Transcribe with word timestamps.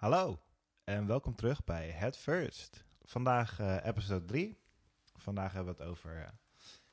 Hallo 0.00 0.40
en 0.84 1.06
welkom 1.06 1.34
terug 1.34 1.64
bij 1.64 1.90
Head 1.90 2.16
First. 2.16 2.84
Vandaag 3.02 3.58
eh, 3.58 3.84
episode 3.86 4.24
3. 4.24 4.58
Vandaag 5.16 5.52
hebben 5.52 5.76
we 5.76 5.82
het 5.82 5.90
over 5.90 6.16
uh, 6.16 6.28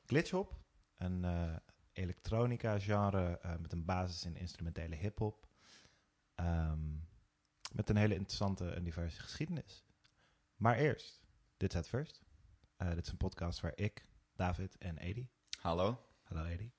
glitchhop, 0.06 0.58
een 0.96 1.24
eh, 1.24 1.56
elektronica 1.92 2.78
genre 2.78 3.38
eh, 3.38 3.56
met 3.56 3.72
een 3.72 3.84
basis 3.84 4.24
in 4.24 4.36
instrumentele 4.36 4.94
hip-hop. 4.94 5.48
Ehm, 6.34 6.96
met 7.72 7.88
een 7.90 7.96
hele 7.96 8.14
interessante 8.14 8.70
en 8.70 8.84
diverse 8.84 9.20
geschiedenis. 9.20 9.84
Maar 10.56 10.76
eerst, 10.76 11.20
dit 11.56 11.68
is 11.68 11.74
Head 11.74 11.88
First. 11.88 12.22
Eh, 12.76 12.88
dit 12.88 13.04
is 13.04 13.10
een 13.10 13.16
podcast 13.16 13.60
waar 13.60 13.76
ik, 13.76 14.04
David 14.36 14.78
en 14.78 14.98
Edi, 14.98 15.28
Hallo. 15.60 16.06
hallo 16.22 16.44
Edi, 16.44 16.72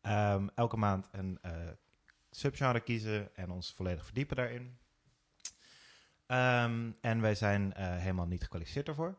ehm, 0.00 0.48
elke 0.54 0.76
maand 0.76 1.08
een 1.12 1.38
eh, 1.42 1.68
subgenre 2.30 2.80
kiezen 2.80 3.36
en 3.36 3.50
ons 3.50 3.72
volledig 3.72 4.04
verdiepen 4.04 4.36
daarin. 4.36 4.80
Ehm, 6.32 6.90
en 7.00 7.20
wij 7.20 7.34
zijn 7.34 7.72
eh, 7.72 7.96
helemaal 7.96 8.26
niet 8.26 8.42
gekwalificeerd 8.42 8.86
daarvoor. 8.86 9.16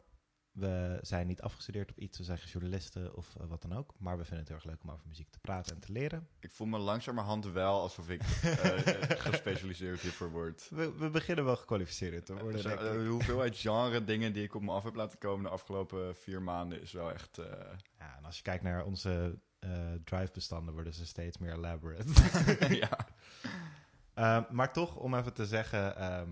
We 0.54 1.00
zijn 1.02 1.28
niet 1.28 1.42
afgestudeerd 1.42 1.90
op 1.90 2.00
iets, 2.00 2.18
we 2.18 2.24
zijn 2.24 2.38
geen 2.38 2.50
journalisten 2.50 3.16
of 3.16 3.36
eh, 3.36 3.48
wat 3.48 3.62
dan 3.62 3.74
ook. 3.74 3.94
Maar 3.98 4.18
we 4.18 4.24
vinden 4.24 4.40
het 4.40 4.48
heel 4.48 4.58
erg 4.58 4.66
leuk 4.66 4.84
om 4.84 4.92
over 4.92 5.08
muziek 5.08 5.30
te 5.30 5.40
praten 5.40 5.76
en 5.76 5.82
te 5.82 5.92
leren. 5.92 6.28
Ik 6.40 6.52
voel 6.52 6.68
me 6.68 6.78
langzamerhand 6.78 7.46
wel 7.46 7.82
alsof 7.82 8.10
ik 8.10 8.22
eh, 8.44 8.50
gespecialiseerd 9.18 10.00
hiervoor 10.00 10.32
word. 10.32 10.68
We, 10.70 10.94
we 10.98 11.10
beginnen 11.10 11.46
wel 11.46 11.56
gekwalificeerd 11.56 12.26
te 12.26 12.34
worden. 12.34 12.72
Eh, 12.72 12.92
de 12.92 13.08
hoeveelheid 13.08 13.58
genre 13.58 14.04
dingen 14.04 14.34
die 14.34 14.44
ik 14.44 14.56
op 14.56 14.62
me 14.62 14.72
af 14.72 14.84
heb 14.84 14.96
laten 14.96 15.18
komen 15.18 15.44
de 15.44 15.50
afgelopen 15.50 16.16
vier 16.16 16.42
maanden 16.42 16.82
is 16.82 16.92
wel 16.92 17.12
echt... 17.12 17.36
Ja, 17.98 18.18
en 18.18 18.26
als 18.26 18.38
je 18.38 18.44
kijkt 18.44 18.64
naar 18.64 18.86
onze 18.86 19.40
drive-bestanden, 20.04 20.74
worden 20.74 20.94
ze 20.94 21.06
steeds 21.06 21.38
meer 21.38 21.54
elaborate. 21.54 22.06
ja. 22.86 23.08
Ehm, 24.14 24.44
maar 24.50 24.74
toch, 24.74 24.96
om 24.96 25.16
even 25.16 25.34
te 25.34 25.46
zeggen, 25.46 25.98
ehm, 25.98 26.30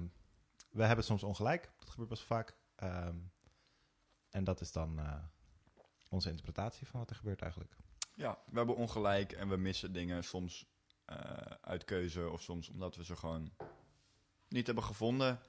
we 0.72 0.84
hebben 0.84 1.06
soms 1.06 1.24
ongelijk. 1.24 1.72
Dat 1.78 1.90
gebeurt 1.90 2.10
best 2.10 2.24
vaak. 2.24 2.56
Ehm, 2.76 3.18
en 4.30 4.44
dat 4.44 4.62
is 4.62 4.72
dan 4.72 5.00
eh, 5.00 5.24
onze 6.10 6.30
interpretatie 6.30 6.88
van 6.88 7.00
wat 7.00 7.10
er 7.10 7.16
gebeurt 7.16 7.42
eigenlijk. 7.42 7.76
ja, 8.16 8.40
we 8.46 8.58
hebben 8.58 8.76
ongelijk 8.76 9.32
en 9.32 9.50
we 9.50 9.58
missen 9.58 9.94
dingen 9.94 10.24
soms 10.24 10.66
eh, 11.06 11.16
uit 11.62 11.84
keuze 11.84 12.30
of 12.30 12.42
soms 12.42 12.70
omdat 12.70 12.96
we 12.96 13.04
ze 13.04 13.16
gewoon 13.16 13.52
niet 14.48 14.66
hebben 14.66 14.84
gevonden. 14.84 15.40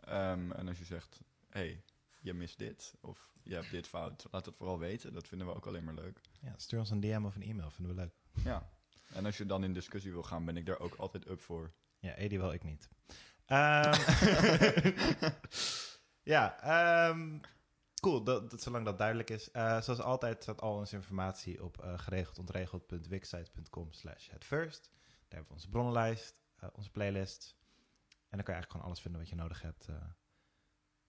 Ehm, 0.00 0.52
en 0.52 0.68
als 0.68 0.78
je 0.78 0.84
zegt, 0.84 1.20
hé, 1.48 1.60
hey, 1.60 1.84
je 2.20 2.34
mist 2.34 2.58
dit 2.58 2.94
of 3.00 3.30
je 3.42 3.54
hebt 3.54 3.70
dit 3.70 3.86
fout, 3.86 4.26
laat 4.30 4.46
het 4.46 4.56
vooral 4.56 4.78
weten. 4.78 5.12
Dat 5.12 5.28
vinden 5.28 5.46
we 5.46 5.54
ook 5.54 5.66
alleen 5.66 5.84
maar 5.84 5.94
leuk. 5.94 6.20
Ja, 6.40 6.54
stuur 6.56 6.78
ons 6.78 6.90
een 6.90 7.00
DM 7.00 7.24
of 7.24 7.34
een 7.34 7.42
e-mail, 7.42 7.70
vinden 7.70 7.94
we 7.94 8.00
leuk. 8.00 8.14
Ja. 8.44 8.70
En 9.12 9.26
als 9.26 9.36
je 9.38 9.46
dan 9.46 9.64
in 9.64 9.72
discussie 9.72 10.12
wil 10.12 10.22
gaan, 10.22 10.44
ben 10.44 10.56
ik 10.56 10.66
daar 10.66 10.78
ook 10.78 10.94
altijd 10.94 11.28
up 11.28 11.40
voor. 11.40 11.72
Ja, 11.98 12.14
Edi 12.14 12.38
wel, 12.38 12.52
ik 12.52 12.62
niet. 12.62 12.88
Ehm, 13.50 13.92
ja, 16.34 16.60
ehm, 16.60 17.38
cool, 18.00 18.24
dat, 18.24 18.50
dat, 18.50 18.62
zolang 18.62 18.84
dat 18.84 18.98
duidelijk 18.98 19.30
is. 19.30 19.50
Eh, 19.50 19.80
zoals 19.80 20.00
altijd 20.00 20.42
staat 20.42 20.60
al 20.60 20.74
onze 20.74 20.96
informatie 20.96 21.64
op 21.64 21.84
uh, 21.84 21.98
geregeldontregeld.wixsite.com 21.98 23.92
slash 23.92 24.30
hetfirst. 24.30 24.90
Daar 24.92 25.38
hebben 25.38 25.48
we 25.48 25.54
onze 25.54 25.68
bronnenlijst, 25.68 26.34
uh, 26.64 26.68
onze 26.72 26.90
playlist. 26.90 27.56
En 28.08 28.36
dan 28.36 28.44
kan 28.44 28.54
je 28.54 28.60
eigenlijk 28.60 28.70
gewoon 28.70 28.86
alles 28.86 29.00
vinden 29.00 29.20
wat 29.20 29.30
je 29.30 29.36
nodig 29.36 29.62
hebt 29.62 29.88
uh, 29.88 29.96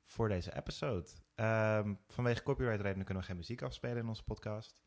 voor 0.03 0.29
deze 0.29 0.55
episode. 0.55 1.09
Um, 1.35 1.99
vanwege 2.07 2.43
copyright 2.43 2.81
redenen 2.81 3.05
kunnen 3.05 3.23
we 3.23 3.29
geen 3.29 3.37
muziek 3.37 3.61
afspelen 3.61 3.97
in 3.97 4.07
onze 4.07 4.23
podcast. 4.23 4.81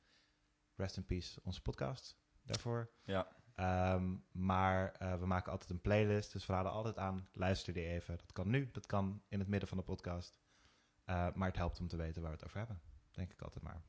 Rest 0.76 0.96
in 0.96 1.04
peace, 1.04 1.40
onze 1.42 1.62
podcast 1.62 2.18
daarvoor. 2.42 2.90
Ja. 3.02 3.43
Um, 3.56 4.24
maar 4.32 4.96
uh, 5.02 5.18
we 5.18 5.26
maken 5.26 5.52
altijd 5.52 5.70
een 5.70 5.80
playlist, 5.80 6.32
dus 6.32 6.46
we 6.46 6.52
raden 6.52 6.72
altijd 6.72 6.98
aan, 6.98 7.28
luister 7.32 7.72
die 7.72 7.86
even. 7.86 8.16
Dat 8.16 8.32
kan 8.32 8.50
nu, 8.50 8.70
dat 8.72 8.86
kan 8.86 9.22
in 9.28 9.38
het 9.38 9.48
midden 9.48 9.68
van 9.68 9.78
de 9.78 9.84
podcast. 9.84 10.38
Uh, 11.06 11.32
maar 11.34 11.48
het 11.48 11.56
helpt 11.56 11.80
om 11.80 11.88
te 11.88 11.96
weten 11.96 12.22
waar 12.22 12.30
we 12.30 12.36
het 12.36 12.46
over 12.46 12.58
hebben. 12.58 12.80
Denk 13.10 13.32
ik 13.32 13.42
altijd 13.42 13.64
maar. 13.64 13.82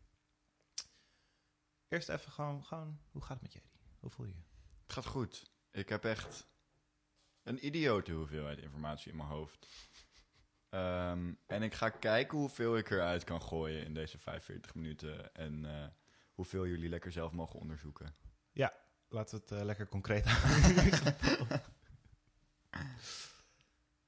Eerst 1.88 2.10
even 2.10 2.32
gewoon, 2.32 2.66
gewoon 2.66 3.00
hoe 3.12 3.22
gaat 3.22 3.40
het 3.40 3.42
met 3.42 3.56
Eddie? 3.56 3.72
Hoe 4.00 4.10
voel 4.10 4.26
je 4.26 4.34
je? 4.34 4.42
Het 4.84 4.94
gaat 4.94 5.06
goed. 5.06 5.52
Ik 5.72 5.90
heb 5.90 6.06
echt 6.06 6.48
een 7.44 7.66
idiote 7.66 8.12
hoeveelheid 8.12 8.60
informatie 8.60 9.12
in 9.12 9.18
mijn 9.18 9.30
hoofd. 9.30 9.68
Um, 10.70 11.40
en 11.46 11.64
ik 11.64 11.74
ga 11.74 11.90
kijken 11.90 12.38
hoeveel 12.38 12.78
ik 12.78 12.90
eruit 12.90 13.24
kan 13.24 13.42
gooien 13.42 13.86
in 13.86 13.94
deze 13.94 14.18
45 14.18 14.76
minuten. 14.76 15.34
En 15.34 15.64
uh, 15.64 15.86
hoeveel 16.34 16.68
jullie 16.68 16.90
lekker 16.90 17.12
zelf 17.12 17.32
mogen 17.32 17.60
onderzoeken. 17.60 18.16
Ja, 18.52 18.74
laten 19.10 19.38
we 19.38 19.44
het 19.44 19.60
uh, 19.60 19.66
lekker 19.66 19.88
concreet 19.88 20.26
houden. 20.30 21.62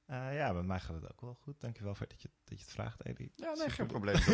uh, 0.06 0.34
ja, 0.34 0.52
met 0.52 0.64
mij 0.64 0.80
gaat 0.80 0.94
het 0.94 1.10
ook 1.12 1.20
wel 1.20 1.34
goed. 1.34 1.60
Dankjewel 1.60 1.94
voor 1.94 2.08
dat 2.08 2.22
je, 2.22 2.30
dat 2.44 2.58
je 2.58 2.64
het 2.64 2.72
vraagt, 2.72 3.02
Eddie. 3.02 3.32
Ja, 3.36 3.54
nee, 3.54 3.70
geen 3.70 3.86
probleem. 3.86 4.16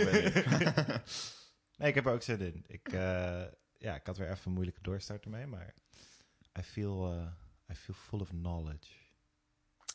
Nee, 1.76 1.88
ik 1.88 1.94
heb 1.94 2.06
er 2.06 2.12
ook 2.12 2.22
zin 2.22 2.40
in. 2.40 2.64
Ik, 2.66 2.92
uh, 2.92 3.44
ja, 3.78 3.94
ik 3.94 4.06
had 4.06 4.16
weer 4.16 4.30
even 4.30 4.46
een 4.46 4.52
moeilijke 4.52 4.82
doorstart 4.82 5.24
ermee, 5.24 5.46
maar 5.46 5.74
I 6.58 6.62
feel, 6.62 7.12
uh, 7.12 7.26
I 7.70 7.74
feel 7.74 7.94
full 7.94 8.20
of 8.20 8.28
knowledge. 8.28 8.92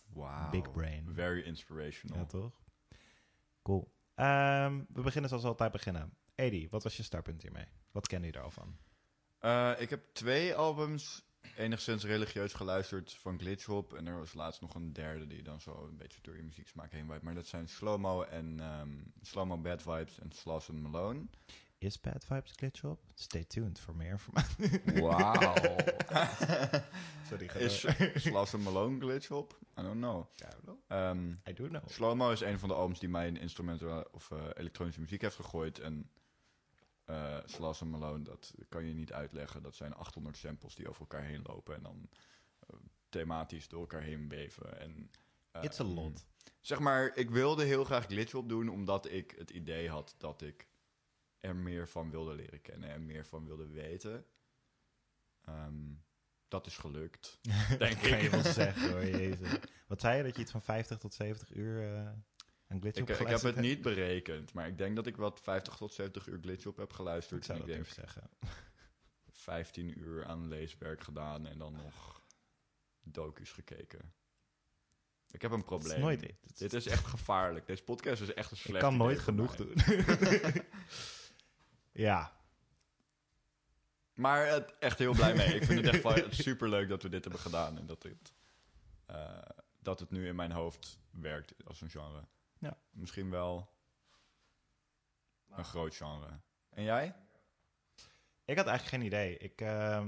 Wow. 0.10 0.52
Big 0.52 0.72
brain. 0.72 1.14
Very 1.14 1.42
inspirational. 1.42 2.18
Ja, 2.18 2.26
toch? 2.26 2.62
Cool. 3.62 3.94
Um, 4.16 4.88
we 4.94 5.02
beginnen 5.02 5.30
zoals 5.30 5.44
altijd 5.46 5.72
beginnen. 5.72 6.14
Eddie, 6.36 6.70
wat 6.70 6.84
was 6.84 6.98
je 6.98 7.04
startpunt 7.04 7.42
hiermee? 7.42 7.68
Wat 7.92 8.08
ken 8.08 8.24
je 8.24 8.32
er 8.32 8.42
al 8.42 8.52
van? 8.52 8.78
Uh, 9.42 9.72
ik 9.78 9.90
heb 9.90 10.04
twee 10.14 10.56
albums 10.56 11.24
enigszins 11.58 12.04
religieus 12.04 12.54
geluisterd 12.54 13.14
van 13.14 13.40
Glitchhop. 13.40 13.94
En 13.94 14.08
er 14.08 14.18
was 14.18 14.34
laatst 14.34 14.62
nog 14.62 14.76
een 14.76 14.94
derde 14.94 15.28
die 15.28 15.44
dan 15.44 15.62
zo 15.62 15.88
een 15.90 15.98
beetje 15.98 16.22
door 16.22 16.36
je 16.36 16.44
muzieksmaak 16.44 16.92
heen 16.92 17.08
waait. 17.08 17.22
Maar 17.22 17.34
dat 17.34 17.48
zijn 17.48 17.68
Slowmo 17.68 18.24
en 18.24 18.60
um, 18.60 19.14
Slowmo 19.22 19.58
Bad 19.58 19.82
Vibes 19.82 20.20
en 20.20 20.32
Sloss 20.32 20.70
and 20.70 20.82
Malone. 20.82 21.26
Is 21.78 22.00
Bad 22.00 22.26
Vibes 22.26 22.52
Glitchhop? 22.56 23.00
Stay 23.14 23.44
tuned 23.44 23.80
voor 23.80 23.96
meer 23.96 24.12
informatie. 24.12 24.82
Wauw. 25.02 25.54
Sorry, 27.30 27.50
Is 27.58 27.86
Sloss 28.16 28.54
and 28.54 28.64
Malone 28.64 29.00
Glitchhop? 29.00 29.54
I 29.78 29.82
don't 29.82 30.00
know. 30.00 30.28
I 30.42 30.46
don't 30.46 30.64
know. 30.64 31.10
Um, 31.10 31.40
I 31.48 31.54
do 31.54 31.68
know. 31.68 31.82
Slowmo 31.86 32.32
is 32.32 32.42
een 32.42 32.60
van 32.60 32.70
de 32.70 32.76
albums 32.76 33.00
die 33.00 33.10
mij 33.10 33.28
in 33.28 33.38
instrumentale 33.38 34.08
of 34.12 34.30
uh, 34.30 34.40
elektronische 34.54 35.02
muziek 35.02 35.22
heeft 35.22 35.36
gegooid. 35.36 35.80
En 35.80 36.10
uh, 37.10 37.38
Sloss 37.46 37.82
and 37.82 37.92
Malone, 37.92 38.24
dat 38.24 38.54
kan 38.70 38.86
je 38.86 38.94
niet 38.94 39.14
uitleggen. 39.14 39.62
Dat 39.62 39.76
zijn 39.76 39.94
800 39.94 40.38
samples 40.38 40.76
die 40.76 40.90
over 40.90 41.02
elkaar 41.02 41.24
heen 41.24 41.42
lopen 41.44 41.76
en 41.76 41.84
dan 41.84 42.10
uh, 42.74 42.80
thematisch 43.10 43.68
door 43.68 43.80
elkaar 43.80 44.02
heen 44.02 44.30
weven. 44.30 44.80
En, 44.80 45.12
uh, 45.56 45.64
It's 45.64 45.80
a 45.80 45.84
lot. 45.84 46.26
Zeg 46.60 46.80
maar, 46.80 47.16
ik 47.16 47.30
wilde 47.30 47.64
heel 47.64 47.84
graag 47.84 48.06
Glitchhop 48.06 48.50
doen, 48.50 48.70
omdat 48.70 49.12
ik 49.12 49.36
het 49.38 49.50
idee 49.50 49.90
had 49.90 50.16
dat 50.18 50.42
ik 50.42 50.68
er 51.40 51.56
meer 51.56 51.88
van 51.88 52.10
wilde 52.10 52.34
leren 52.34 52.62
kennen 52.62 52.90
en 52.90 53.06
meer 53.06 53.26
van 53.26 53.46
wilde 53.46 53.68
weten. 53.68 54.26
Um, 55.50 56.04
dat 56.48 56.66
is 56.66 56.78
gelukt, 56.78 57.40
denk 57.78 58.02
ik. 58.02 58.12
kan 58.12 58.22
je 58.22 58.30
wel 58.30 58.44
zeggen 58.44 58.92
hoor, 58.92 59.06
jezus. 59.20 59.50
Wat 59.88 60.02
zei 60.02 60.18
je, 60.18 60.24
dat 60.24 60.36
je 60.36 60.42
iets 60.42 60.52
van 60.52 60.62
50 60.62 60.98
tot 60.98 61.14
70 61.14 61.54
uur 61.54 62.14
Glitchhop 62.70 63.10
ik, 63.10 63.20
ik 63.20 63.28
heb 63.28 63.42
het 63.42 63.56
niet 63.56 63.82
berekend, 63.82 64.54
maar 64.54 64.68
ik 64.68 64.78
denk 64.78 64.96
dat 64.96 65.06
ik 65.06 65.18
wat 65.18 65.40
50 65.42 65.76
tot 65.76 65.94
70 65.94 66.28
uur 66.28 66.40
Glitchhop 66.42 66.78
heb 66.78 66.94
geluisterd. 66.94 67.40
Ik 67.40 67.46
zou 67.46 67.72
en 67.72 67.78
dat 67.78 67.88
zeggen. 67.88 68.30
15 69.32 70.00
uur 70.00 70.26
aan 70.26 70.48
leeswerk 70.48 71.04
gedaan 71.04 71.48
en 71.48 71.58
dan 71.58 71.74
nog 71.74 72.22
docu's 73.04 73.52
gekeken. 73.52 74.14
Ik 75.32 75.42
heb 75.42 75.52
een 75.52 75.64
probleem. 75.64 75.96
Is 75.96 76.02
nooit 76.02 76.20
dit. 76.20 76.58
Dit 76.58 76.74
is 76.74 76.86
echt 76.86 77.06
gevaarlijk. 77.06 77.68
Deze 77.68 77.84
podcast 77.84 78.22
is 78.22 78.34
echt 78.34 78.52
een 78.52 78.58
slecht 78.58 78.84
Ik 78.84 78.90
kan 78.90 78.98
nooit 78.98 79.20
genoeg 79.20 79.56
doen. 79.56 79.74
ja. 82.08 82.38
Maar 84.14 84.48
het, 84.48 84.76
echt 84.80 85.00
heel 85.00 85.14
blij 85.14 85.36
mee. 85.36 85.56
Ik 85.56 85.64
vind 85.64 85.86
het 85.86 86.06
echt 86.06 86.36
super 86.48 86.70
leuk 86.70 86.90
dat 86.90 87.04
we 87.04 87.10
dit 87.10 87.24
hebben 87.24 87.42
gedaan. 87.42 87.78
En 87.78 87.86
dat 87.86 88.04
het, 88.04 88.34
uh, 89.10 89.40
dat 89.80 90.00
het 90.00 90.12
nu 90.12 90.28
in 90.28 90.36
mijn 90.36 90.52
hoofd 90.52 91.00
werkt 91.12 91.54
als 91.66 91.82
een 91.82 91.90
genre. 91.90 92.28
Ja. 92.60 92.78
Misschien 92.90 93.30
wel 93.30 93.70
een 95.50 95.66
groot 95.66 95.96
genre. 95.96 96.40
En 96.70 96.84
jij? 96.84 97.16
Ik 98.46 98.58
had 98.58 98.68
eigenlijk 98.68 98.88
geen 98.88 99.06
idee. 99.06 99.38
Ik, 99.38 99.62
uh, 99.62 100.08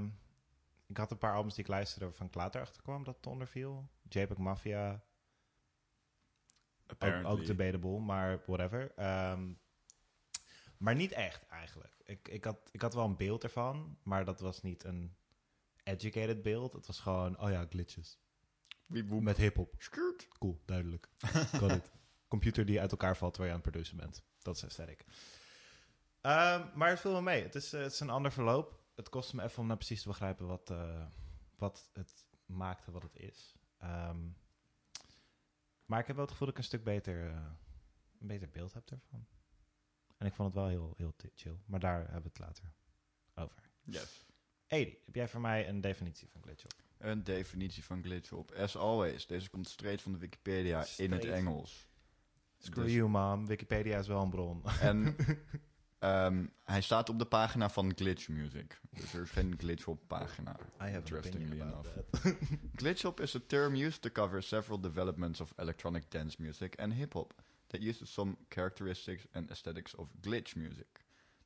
ik 0.87 0.97
had 0.97 1.11
een 1.11 1.17
paar 1.17 1.33
albums 1.33 1.55
die 1.55 1.63
ik 1.63 1.69
luisterde 1.69 2.05
waarvan 2.05 2.27
ik 2.27 2.35
later 2.35 2.61
achter 2.61 2.81
kwam 2.81 3.03
dat 3.03 3.15
het 3.15 3.27
onderviel. 3.27 3.89
JPEG 4.09 4.37
Mafia. 4.37 5.03
Ook, 6.99 7.25
ook 7.25 7.45
debatable, 7.45 7.99
maar 7.99 8.41
whatever. 8.45 8.91
Um, 9.31 9.59
maar 10.77 10.95
niet 10.95 11.11
echt 11.11 11.45
eigenlijk. 11.45 11.93
Ik, 12.03 12.27
ik, 12.27 12.43
had, 12.43 12.69
ik 12.71 12.81
had 12.81 12.93
wel 12.93 13.05
een 13.05 13.17
beeld 13.17 13.43
ervan, 13.43 13.97
maar 14.03 14.25
dat 14.25 14.39
was 14.39 14.61
niet 14.61 14.83
een 14.83 15.15
educated 15.83 16.41
beeld. 16.41 16.73
Het 16.73 16.87
was 16.87 16.99
gewoon, 16.99 17.39
oh 17.39 17.49
ja, 17.49 17.65
glitches. 17.69 18.19
Met 19.23 19.37
hip-hop. 19.37 19.75
Cool, 20.39 20.61
duidelijk. 20.65 21.09
Got 21.51 21.71
it. 21.71 21.91
Computer 22.31 22.65
die 22.65 22.79
uit 22.79 22.91
elkaar 22.91 23.17
valt 23.17 23.33
terwijl 23.33 23.53
je 23.53 23.59
aan 23.59 23.63
het 23.63 23.71
produceren 23.71 24.05
bent. 24.05 24.23
Dat 24.41 24.55
is 24.55 24.63
aesthetic. 24.63 24.99
Um, 26.21 26.71
maar 26.75 26.89
het 26.89 26.99
viel 26.99 27.13
me 27.13 27.21
mee. 27.21 27.43
Het 27.43 27.55
is, 27.55 27.73
uh, 27.73 27.81
het 27.81 27.91
is 27.91 27.99
een 27.99 28.09
ander 28.09 28.31
verloop. 28.31 28.79
Het 28.95 29.09
kostte 29.09 29.35
me 29.35 29.43
even 29.43 29.59
om 29.59 29.65
nou 29.65 29.77
precies 29.77 30.01
te 30.01 30.07
begrijpen 30.07 30.47
wat, 30.47 30.69
uh, 30.71 31.05
wat 31.55 31.89
het 31.93 32.25
maakte 32.45 32.91
wat 32.91 33.03
het 33.03 33.15
is. 33.15 33.55
Um, 33.83 34.35
Maar 35.85 35.99
ik 35.99 36.07
heb 36.07 36.15
wel 36.15 36.25
het 36.25 36.33
gevoel 36.33 36.47
dat 36.47 36.57
ik 36.57 36.61
een 36.63 36.69
stuk 36.69 36.83
beter, 36.83 37.29
eh, 37.29 37.35
een 38.19 38.27
beter 38.27 38.49
beeld 38.49 38.73
heb 38.73 38.91
ervan. 38.91 39.27
En 40.17 40.25
ik 40.27 40.33
vond 40.33 40.53
het 40.53 40.57
wel 40.57 40.67
heel, 40.67 40.93
heel 40.97 41.13
chill. 41.35 41.57
Maar 41.65 41.79
daar 41.79 41.99
hebben 41.99 42.21
we 42.21 42.27
het 42.27 42.39
later 42.39 42.73
over. 43.35 43.69
Yes. 43.83 44.25
Edi, 44.67 44.97
heb 45.05 45.15
jij 45.15 45.27
voor 45.27 45.41
mij 45.41 45.67
een 45.67 45.81
definitie 45.81 46.29
van 46.29 46.41
glitch 46.41 46.65
op? 46.65 46.73
Een 46.97 47.23
definitie 47.23 47.83
van 47.83 48.03
glitch 48.03 48.31
op. 48.31 48.51
As 48.51 48.75
always, 48.75 49.27
deze 49.27 49.49
komt 49.49 49.67
straight 49.67 50.01
van 50.01 50.11
de 50.11 50.17
Wikipedia 50.17 50.85
in 50.97 51.11
het. 51.11 51.25
Engels. 51.25 51.90
Screw 52.63 52.83
Dus- 52.83 52.93
you, 52.93 53.09
mom. 53.09 53.47
Wikipedia 53.47 53.99
is 53.99 54.07
wel 54.07 54.21
een 54.21 54.29
bron. 54.29 54.61
En 54.81 55.15
ehm, 55.99 56.45
hij 56.63 56.81
staat 56.81 57.09
op 57.09 57.19
de 57.19 57.25
pagina 57.25 57.69
van 57.69 57.91
Glitch 57.95 58.27
Music. 58.29 58.79
Dus 58.89 59.13
er 59.13 59.21
is 59.21 59.29
geen 59.29 59.55
glitch 59.57 59.87
op 59.87 59.99
pagina. 60.07 60.51
I 60.59 60.63
have 60.83 60.87
an 60.87 60.93
Interestingly 60.95 61.59
enough. 61.61 61.87
that. 62.21 62.33
Glitch-hop 62.81 63.19
is 63.19 63.35
a 63.35 63.39
term 63.47 63.75
used 63.75 64.01
to 64.01 64.09
cover 64.09 64.43
several 64.43 64.79
developments 64.79 65.39
of 65.41 65.53
electronic 65.57 66.03
dance 66.11 66.35
music 66.39 66.79
and 66.79 66.93
hip-hop 66.93 67.33
that 67.67 67.81
uses 67.81 68.13
some 68.13 68.37
characteristics 68.47 69.27
and 69.31 69.49
aesthetics 69.49 69.95
of 69.95 70.07
glitch 70.21 70.55
music. 70.55 70.87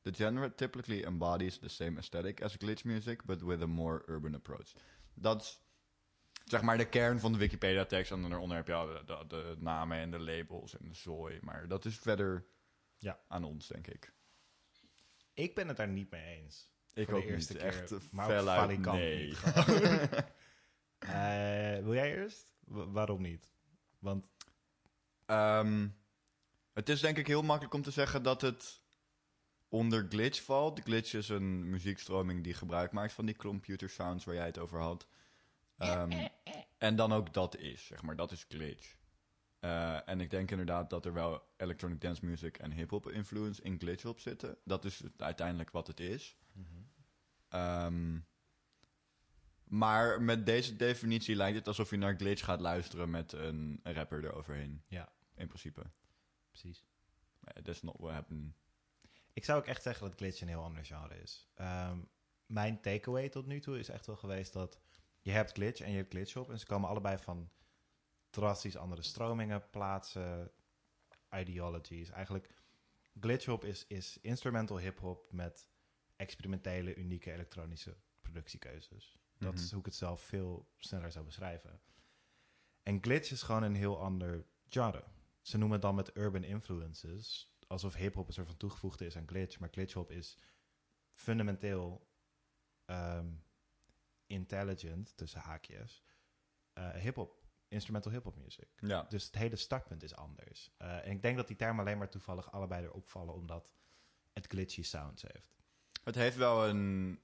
The 0.02 0.14
genre 0.14 0.50
typically 0.56 1.04
embodies 1.06 1.58
the 1.58 1.70
same 1.70 1.98
aesthetic 2.00 2.42
as 2.42 2.58
glitch 2.58 2.84
music, 2.86 3.26
but 3.26 3.42
with 3.42 3.62
a 3.62 3.68
more 3.68 4.04
urban 4.08 4.36
approach. 4.36 4.74
Dat 5.14 5.60
zeg 6.46 6.62
maar 6.62 6.78
de 6.78 6.90
kern 6.90 7.20
van 7.20 7.32
de 7.32 7.38
Wikipedia-tekst. 7.38 8.12
En 8.12 8.30
daaronder 8.30 8.58
heb 8.58 8.68
je 8.68 8.74
al 8.74 8.88
de, 8.88 9.02
de, 9.06 9.26
de 9.28 9.56
namen 9.60 9.98
en 9.98 10.12
de 10.12 10.20
labels 10.20 10.78
en 10.78 10.88
de 10.88 10.94
zooi. 10.94 11.40
Maar 11.42 11.68
dat 11.68 11.86
is 11.86 11.98
verder 11.98 12.46
Ja. 12.98 13.20
aan 13.28 13.44
ons, 13.44 13.68
denk 13.68 13.88
ik. 13.88 14.14
ik 15.34 15.56
ben 15.56 15.68
het 15.68 15.78
daar 15.78 15.88
niet 15.88 16.12
mee 16.12 16.42
eens. 16.42 16.70
Ik 16.94 17.06
Voor 17.10 17.14
de 17.20 17.24
ook 17.26 17.30
eerste 17.30 17.54
niet. 17.54 17.62
keer, 17.62 17.72
Echt 17.72 18.12
maar 18.12 18.40
ook 18.40 18.46
valikant 18.48 18.98
nee. 19.00 19.28
niet. 19.28 19.40
Eh, 21.00 21.78
wil 21.84 21.94
jij 21.94 22.16
eerst? 22.16 22.54
Wa- 22.60 22.88
waarom 22.90 23.22
niet? 23.22 23.52
Want 24.00 24.30
Ehm, 25.26 25.88
het 26.74 26.90
is 26.90 27.00
denk 27.00 27.18
ik 27.18 27.28
heel 27.28 27.42
makkelijk 27.44 27.74
om 27.74 27.82
te 27.82 27.92
zeggen 27.92 28.24
dat 28.24 28.42
het 28.42 28.82
onder 29.70 30.06
glitch 30.10 30.44
valt. 30.44 30.80
Glitch 30.80 31.14
is 31.14 31.30
een 31.30 31.70
muziekstroming 31.70 32.44
die 32.44 32.54
gebruik 32.54 32.92
maakt 32.92 33.14
van 33.14 33.26
die 33.26 33.36
computer 33.36 33.90
sounds 33.90 34.26
waar 34.26 34.36
jij 34.36 34.46
het 34.46 34.58
over 34.58 34.80
had. 34.80 35.08
Ehm, 35.78 36.28
en 36.78 36.96
dan 36.96 37.14
ook 37.14 37.34
dat 37.34 37.58
is, 37.58 37.86
zeg 37.86 38.02
maar, 38.02 38.16
dat 38.16 38.32
is 38.32 38.46
glitch. 38.48 38.98
Eh, 39.60 40.10
en 40.10 40.22
ik 40.22 40.30
denk 40.30 40.52
inderdaad 40.52 40.90
dat 40.90 41.06
er 41.06 41.14
wel 41.14 41.54
electronic 41.58 42.02
dance 42.02 42.26
music 42.26 42.58
en 42.58 42.72
hip-hop 42.72 43.10
influence 43.10 43.62
in 43.62 43.80
glitch 43.80 44.06
op 44.06 44.20
zitten. 44.20 44.58
Dat 44.64 44.86
is 44.86 45.02
uiteindelijk 45.18 45.72
wat 45.72 45.88
het 45.88 46.00
is. 46.00 46.38
Ehm, 47.50 48.20
maar 49.64 50.22
met 50.22 50.46
deze 50.46 50.76
definitie 50.76 51.36
lijkt 51.36 51.58
het 51.58 51.68
alsof 51.68 51.90
je 51.90 51.98
naar 51.98 52.16
glitch 52.16 52.44
gaat 52.44 52.60
luisteren 52.60 53.10
met 53.10 53.32
een, 53.32 53.80
een 53.84 53.94
rapper 53.94 54.24
eroverheen. 54.26 54.84
Ja. 54.88 55.14
In 55.36 55.48
principe. 55.48 55.82
precies. 56.50 56.86
Eh, 57.44 57.64
That's 57.64 57.82
not 57.82 57.96
what 58.00 58.12
happened. 58.12 58.54
Ik 59.34 59.46
zou 59.46 59.60
ook 59.60 59.66
echt 59.66 59.82
zeggen 59.82 60.08
dat 60.08 60.18
glitch 60.18 60.42
een 60.42 60.48
heel 60.48 60.64
ander 60.64 60.86
genre 60.86 61.22
is. 61.22 61.50
Ehm, 61.54 62.00
mijn 62.46 62.82
takeaway 62.82 63.30
tot 63.30 63.46
nu 63.46 63.60
toe 63.60 63.80
is 63.80 63.90
echt 63.90 64.06
wel 64.06 64.16
geweest 64.16 64.54
dat 64.54 64.80
je 65.26 65.32
hebt 65.32 65.52
glitch 65.52 65.82
en 65.82 65.90
je 65.92 65.98
hebt 65.98 66.14
glitch-hop. 66.14 66.50
En 66.50 66.60
ze 66.60 66.66
komen 66.66 66.90
allebei 66.90 67.18
van 67.18 67.50
drastisch 68.30 68.78
andere 68.78 69.02
stromingen, 69.02 69.70
plaatsen, 69.70 70.52
ideologies. 71.32 72.10
Eigenlijk, 72.10 72.54
glitch-hop 73.20 73.64
is, 73.64 73.88
is 73.88 74.18
instrumental 74.22 74.80
hip-hop 74.80 75.32
met 75.32 75.70
experimentele, 76.16 76.96
unieke 76.96 77.32
elektronische 77.32 77.98
productiekeuzes. 78.22 79.20
Dat 79.38 79.54
Mhm. 79.54 79.64
is 79.64 79.70
hoe 79.72 79.80
ik 79.80 79.86
het 79.86 79.96
zelf 79.96 80.22
veel 80.22 80.70
sneller 80.78 81.12
zou 81.12 81.26
beschrijven. 81.26 81.80
En 82.84 83.04
glitch 83.04 83.32
is 83.32 83.42
gewoon 83.42 83.64
een 83.64 83.76
heel 83.76 84.00
ander 84.00 84.46
genre. 84.70 85.04
Ze 85.42 85.58
noemen 85.58 85.74
het 85.78 85.86
dan 85.86 85.96
met 85.96 86.18
urban 86.18 86.44
influences, 86.44 87.54
alsof 87.68 87.96
hip-hop 87.96 88.28
een 88.28 88.34
soort 88.34 88.48
van 88.48 88.58
toegevoegde 88.58 89.06
is 89.06 89.18
aan 89.18 89.28
glitch. 89.28 89.60
Maar 89.60 89.70
glitch-hop 89.70 90.12
is 90.12 90.38
fundamenteel 91.14 92.08
ehm, 92.86 93.34
intelligent, 94.28 95.18
tussen 95.18 95.40
haakjes, 95.40 96.04
eh 96.74 96.90
hip-hop, 96.90 97.44
instrumental 97.68 98.12
hip-hop 98.12 98.36
music. 98.38 98.70
Ja. 98.78 99.04
Dus 99.10 99.26
het 99.26 99.36
hele 99.36 99.56
startpunt 99.56 100.04
is 100.04 100.16
anders. 100.16 100.72
Eh, 100.78 101.06
en 101.06 101.12
ik 101.12 101.22
denk 101.22 101.38
dat 101.38 101.48
die 101.48 101.56
termen 101.56 101.86
alleen 101.86 101.98
maar 101.98 102.10
toevallig 102.10 102.52
allebei 102.52 102.84
erop 102.86 103.08
vallen, 103.08 103.34
omdat 103.34 103.70
het 104.34 104.48
glitchy 104.48 104.84
sounds 104.84 105.22
heeft. 105.22 105.64
Het 106.04 106.16
heeft 106.16 106.38
wel 106.38 106.68
een 106.68 107.20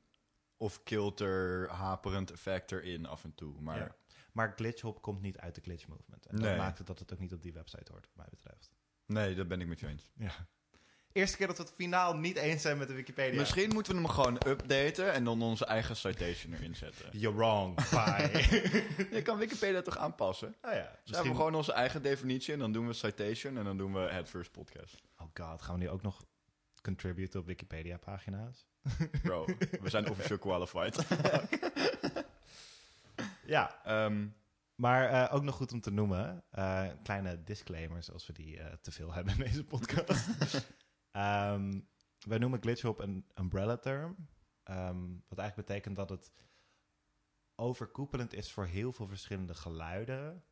of-kilter, 0.57 1.69
haperend 1.69 2.31
effect 2.31 2.71
erin 2.71 3.05
af 3.05 3.23
en 3.23 3.35
toe. 3.35 3.61
Maar 3.61 3.77
Ja. 3.77 3.95
Maar 4.31 4.53
glitch-hop 4.55 5.01
komt 5.01 5.21
niet 5.21 5.37
uit 5.37 5.55
de 5.55 5.61
glitch 5.61 5.87
movement. 5.87 6.25
En 6.25 6.39
dat 6.39 6.57
maakt 6.57 6.77
het 6.77 6.87
dat 6.87 6.99
het 6.99 7.13
ook 7.13 7.19
niet 7.19 7.33
op 7.33 7.41
die 7.41 7.53
website 7.53 7.91
hoort, 7.91 8.05
wat 8.05 8.15
mij 8.15 8.27
betreft. 8.29 8.71
nee, 9.05 9.35
dat 9.35 9.47
ben 9.47 9.61
ik 9.61 9.67
met 9.67 9.79
je 9.79 9.87
eens. 9.87 10.11
Ja. 10.13 10.47
Eerste 11.13 11.37
keer 11.37 11.47
dat 11.47 11.57
we 11.57 11.63
het 11.63 11.73
finaal 11.75 12.15
niet 12.17 12.35
eens 12.37 12.61
zijn 12.61 12.77
met 12.77 12.87
de 12.87 12.93
Wikipedia. 12.93 13.39
Misschien 13.39 13.73
moeten 13.73 13.93
we 13.95 14.01
hem 14.01 14.09
gewoon 14.09 14.37
updaten 14.47 15.13
en 15.13 15.23
dan 15.23 15.41
onze 15.41 15.65
eigen 15.65 15.95
citation 15.95 16.53
erin 16.53 16.75
zetten. 16.75 17.05
You're 17.11 17.37
wrong, 17.37 17.75
bye. 17.89 18.29
Je 19.15 19.21
kan 19.23 19.37
Wikipedia 19.37 19.81
toch 19.81 19.97
aanpassen? 19.97 20.47
oh 20.47 20.53
ja, 20.61 20.69
Dus 20.71 20.79
hebben 20.81 20.91
misschien... 21.05 21.29
we 21.29 21.35
gewoon 21.35 21.55
onze 21.55 21.73
eigen 21.73 22.01
definitie 22.01 22.53
en 22.53 22.59
dan 22.59 22.71
doen 22.71 22.87
we 22.87 22.93
citation 22.93 23.57
en 23.57 23.63
dan 23.63 23.77
doen 23.77 23.93
we 23.93 23.99
het 23.99 24.29
first 24.29 24.51
podcast. 24.51 25.01
Oh 25.17 25.27
god, 25.33 25.61
gaan 25.61 25.75
we 25.75 25.81
nu 25.81 25.89
ook 25.89 26.01
nog 26.01 26.23
contributen 26.81 27.39
op 27.39 27.45
Wikipedia-pagina's? 27.45 28.65
Bro, 29.23 29.45
we 29.81 29.89
zijn 29.89 30.09
officieel 30.09 30.37
qualified. 30.37 30.97
Ja, 33.45 33.79
Ehm, 33.83 34.27
maar 34.75 35.09
eh, 35.09 35.35
ook 35.35 35.43
nog 35.43 35.55
goed 35.55 35.71
om 35.71 35.81
te 35.81 35.91
noemen. 35.91 36.43
eh, 36.51 36.87
kleine 37.03 37.43
disclaimers 37.43 38.11
als 38.11 38.27
we 38.27 38.33
die 38.33 38.59
eh, 38.59 38.73
te 38.81 38.91
veel 38.91 39.13
hebben 39.13 39.33
in 39.37 39.43
deze 39.43 39.63
podcast. 39.63 40.27
Ehm, 41.11 41.81
wij 42.19 42.37
noemen 42.37 42.61
glitchhop 42.61 42.99
een 42.99 43.25
umbrella 43.39 43.77
term. 43.77 44.15
Ehm, 44.63 45.09
wat 45.27 45.39
eigenlijk 45.39 45.67
betekent 45.67 45.95
dat 45.95 46.09
het 46.09 46.31
overkoepelend 47.55 48.33
is 48.33 48.51
voor 48.51 48.65
heel 48.65 48.91
veel 48.91 49.07
verschillende 49.07 49.53
geluiden 49.53 50.43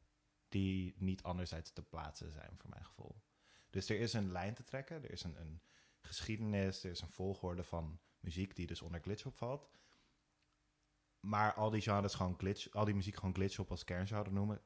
die 0.50 0.96
niet 0.98 1.24
anderzijds 1.24 1.72
te 1.72 1.84
plaatsen 1.84 2.32
zijn, 2.32 2.52
voor 2.58 2.70
mijn 2.70 2.86
gevoel. 2.86 3.22
Dus 3.70 3.90
er 3.90 4.00
is 4.00 4.14
een 4.14 4.32
lijn 4.32 4.54
te 4.54 4.64
trekken, 4.64 5.04
er 5.04 5.12
is 5.12 5.24
een, 5.24 5.40
een 5.40 5.62
geschiedenis, 6.02 6.84
er 6.84 6.92
is 6.92 7.02
een 7.02 7.10
volgorde 7.10 7.64
van 7.64 8.00
muziek 8.20 8.56
die 8.56 8.68
dus 8.68 8.82
onder 8.82 9.02
glitchhop 9.02 9.36
valt. 9.36 9.70
Maar 11.20 11.54
al 11.54 11.70
die 11.70 11.82
genres 11.82 12.14
gewoon 12.14 12.38
glitch, 12.38 12.72
al 12.72 12.86
die 12.86 12.96
muziek 12.96 13.16
gewoon 13.16 13.34
glitchhop 13.34 13.72
als 13.72 13.84
kern 13.84 14.08
zouden 14.08 14.34
noemen, 14.34 14.62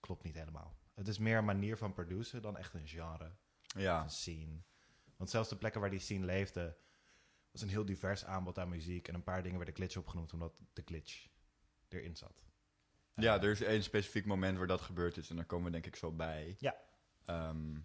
klopt 0.00 0.22
niet 0.22 0.34
helemaal. 0.34 0.78
Het 0.94 1.08
is 1.08 1.18
meer 1.18 1.38
een 1.38 1.44
manier 1.44 1.76
van 1.76 1.92
produceren 1.92 2.42
dan 2.42 2.56
echt 2.56 2.74
een 2.74 2.88
genre, 2.88 3.36
ja, 3.60 4.02
een 4.02 4.10
scene. 4.10 4.62
Want 5.20 5.32
zelfs 5.32 5.48
de 5.48 5.56
plekken 5.56 5.80
waar 5.80 5.90
die 5.90 5.98
scene 5.98 6.24
leefde, 6.24 6.76
was 7.50 7.62
een 7.62 7.68
heel 7.68 7.84
divers 7.84 8.24
aanbod 8.24 8.58
aan 8.58 8.68
muziek. 8.68 9.08
En 9.08 9.14
een 9.14 9.22
paar 9.22 9.42
dingen 9.42 9.56
werden 9.56 9.74
glitch 9.74 9.96
opgenoemd 9.96 10.32
omdat 10.32 10.52
de 10.72 10.82
glitch 10.84 11.26
erin 11.88 12.16
zat. 12.16 12.42
ja, 13.14 13.42
er 13.42 13.50
is 13.50 13.60
één 13.62 13.82
specifiek 13.82 14.26
moment 14.26 14.58
waar 14.58 14.66
dat 14.66 14.80
gebeurd 14.80 15.16
is 15.16 15.30
en 15.30 15.36
daar 15.36 15.44
komen 15.44 15.64
we 15.64 15.70
denk 15.70 15.86
ik 15.86 15.96
zo 15.96 16.12
bij. 16.12 16.56
Ja. 16.58 16.76
Ehm, 17.24 17.78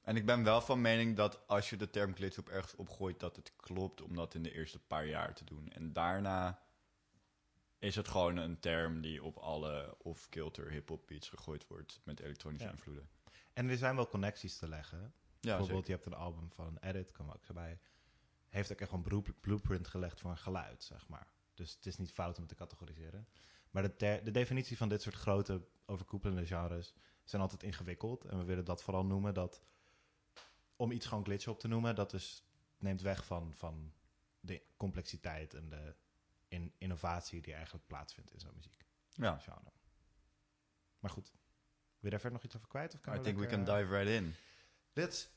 en 0.00 0.16
ik 0.16 0.26
ben 0.26 0.44
wel 0.44 0.60
van 0.60 0.80
mening 0.80 1.16
dat 1.16 1.46
als 1.48 1.70
je 1.70 1.76
de 1.76 1.90
term 1.90 2.14
glitch 2.14 2.38
op 2.38 2.48
ergens 2.48 2.74
opgooit, 2.74 3.20
dat 3.20 3.36
het 3.36 3.52
klopt 3.56 4.02
om 4.02 4.14
dat 4.14 4.34
in 4.34 4.42
de 4.42 4.52
eerste 4.52 4.78
paar 4.78 5.06
jaar 5.06 5.34
te 5.34 5.44
doen. 5.44 5.72
En 5.72 5.92
daarna 5.92 6.62
is 7.78 7.96
het 7.96 8.08
gewoon 8.08 8.36
een 8.36 8.60
term 8.60 9.00
die 9.00 9.22
op 9.24 9.36
alle 9.36 9.96
of-kilter 9.98 10.70
hip-hop 10.70 11.06
beats 11.06 11.28
gegooid 11.28 11.66
wordt 11.66 12.00
met 12.04 12.20
elektronische 12.20 12.66
Ja. 12.66 12.72
invloeden. 12.72 13.08
En 13.52 13.68
er 13.68 13.76
zijn 13.76 13.94
wel 13.96 14.08
connecties 14.08 14.56
te 14.58 14.68
leggen. 14.68 15.12
Ja, 15.40 15.56
Bijvoorbeeld, 15.56 15.86
zeker. 15.86 15.86
je 15.86 15.92
hebt 15.92 16.06
een 16.06 16.24
album 16.26 16.50
van 16.52 16.76
Edit, 16.80 17.10
kwam 17.10 17.30
ook 17.30 17.44
erbij. 17.44 17.78
Heeft 18.48 18.72
ook 18.72 18.80
echt 18.80 18.92
een 18.92 19.02
broep- 19.02 19.34
blueprint 19.40 19.88
gelegd 19.88 20.20
voor 20.20 20.30
een 20.30 20.38
geluid, 20.38 20.84
zeg 20.84 21.08
maar. 21.08 21.26
Dus 21.54 21.72
het 21.74 21.86
is 21.86 21.96
niet 21.96 22.12
fout 22.12 22.34
om 22.36 22.40
het 22.40 22.48
te 22.48 22.54
categoriseren. 22.58 23.28
Maar 23.70 23.82
de, 23.82 23.96
ter- 23.96 24.24
de 24.24 24.30
definitie 24.30 24.76
van 24.76 24.88
dit 24.88 25.02
soort 25.02 25.14
grote 25.14 25.66
overkoepelende 25.86 26.46
genres 26.46 26.94
zijn 27.24 27.42
altijd 27.42 27.62
ingewikkeld. 27.62 28.24
En 28.24 28.38
we 28.38 28.44
willen 28.44 28.64
dat 28.64 28.82
vooral 28.82 29.04
noemen 29.04 29.34
dat 29.34 29.62
om 30.76 30.90
iets 30.90 31.06
gewoon 31.06 31.24
glitch 31.24 31.46
op 31.46 31.58
te 31.60 31.68
noemen, 31.68 31.94
dat 31.94 32.10
dus 32.10 32.42
neemt 32.78 33.00
weg 33.00 33.24
van, 33.24 33.54
van 33.54 33.92
de 34.40 34.62
complexiteit 34.76 35.54
en 35.54 35.68
de 35.68 35.94
in, 36.48 36.72
innovatie 36.78 37.40
die 37.40 37.54
eigenlijk 37.54 37.86
plaatsvindt 37.86 38.32
in 38.32 38.40
zo'n 38.40 38.54
muziek. 38.54 38.84
Ja, 39.08 39.38
Genre. 39.38 39.72
Maar 40.98 41.10
goed, 41.10 41.30
wil 41.30 41.40
je 42.00 42.10
daar 42.10 42.20
verder 42.20 42.38
nog 42.38 42.44
iets 42.46 42.56
over 42.56 42.68
kwijt? 42.68 42.94
Of 42.94 43.00
kan 43.00 43.16
I 43.16 43.20
think 43.20 43.38
we 43.38 43.46
can 43.46 43.66
eh, 43.68 43.76
dive 43.78 43.96
right 43.98 44.08
in. 44.22 44.34
Let's 44.98 45.28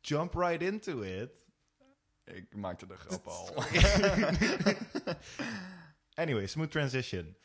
jump 0.00 0.34
right 0.34 0.62
into 0.62 1.02
it. 1.02 1.46
Ik 2.24 2.56
maakte 2.56 2.86
de 2.86 2.96
grap 2.96 3.26
al. 3.26 3.54
anyway, 6.24 6.46
smooth 6.46 6.70
transition. 6.70 7.36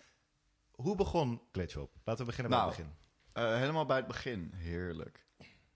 Hoe 0.72 0.96
begon 0.96 1.42
Glitchhop? 1.52 1.92
Laten 2.04 2.26
we 2.26 2.32
beginnen 2.32 2.52
bij 2.52 2.60
Nou, 2.60 2.76
het 2.76 2.78
begin. 2.78 2.96
Eh, 3.34 3.58
helemaal 3.58 3.86
bij 3.86 3.98
het 3.98 4.08
begin. 4.08 4.52
Heerlijk. 4.56 5.26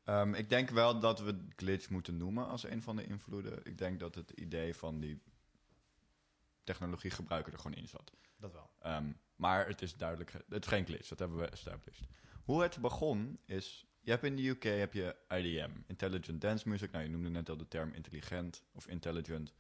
Ehm, 0.04 0.34
ik 0.34 0.50
denk 0.50 0.70
wel 0.70 1.00
dat 1.00 1.20
we 1.20 1.48
glitch 1.56 1.90
moeten 1.90 2.18
noemen 2.18 2.48
als 2.48 2.64
een 2.64 2.82
van 2.82 2.96
de 2.96 3.06
invloeden. 3.06 3.60
Ik 3.64 3.78
denk 3.78 4.00
dat 4.00 4.16
het 4.16 4.32
idee 4.32 4.76
van 4.76 5.00
die 5.00 5.22
technologiegebruiker 6.64 7.54
er 7.54 7.60
gewoon 7.60 7.78
in 7.78 7.88
zat. 7.88 8.12
Dat 8.38 8.54
wel. 8.54 8.70
Ehm, 8.80 9.12
maar 9.36 9.68
het 9.68 9.82
is 9.82 9.96
duidelijk, 9.96 10.32
het 10.32 10.64
is 10.64 10.68
geen 10.68 10.86
glitch, 10.86 11.08
dat 11.08 11.20
hebben 11.20 11.38
we 11.38 11.50
established. 11.50 12.08
hoe 12.44 12.62
het 12.62 12.78
begon 12.78 13.40
is... 13.46 13.87
Je 14.08 14.14
hebt 14.14 14.26
in 14.26 14.36
de 14.36 14.48
UK 14.48 14.64
heb 14.64 14.94
je 14.94 15.16
IDM, 15.30 15.72
Intelligent 15.88 16.42
Dance 16.42 16.70
Music. 16.70 16.92
Nou, 16.92 17.04
je 17.04 17.10
noemde 17.10 17.30
net 17.30 17.50
al 17.50 17.58
de 17.58 17.68
term 17.68 17.94
intelligent 17.94 18.64
of 18.72 18.88
intelligent. 18.88 19.54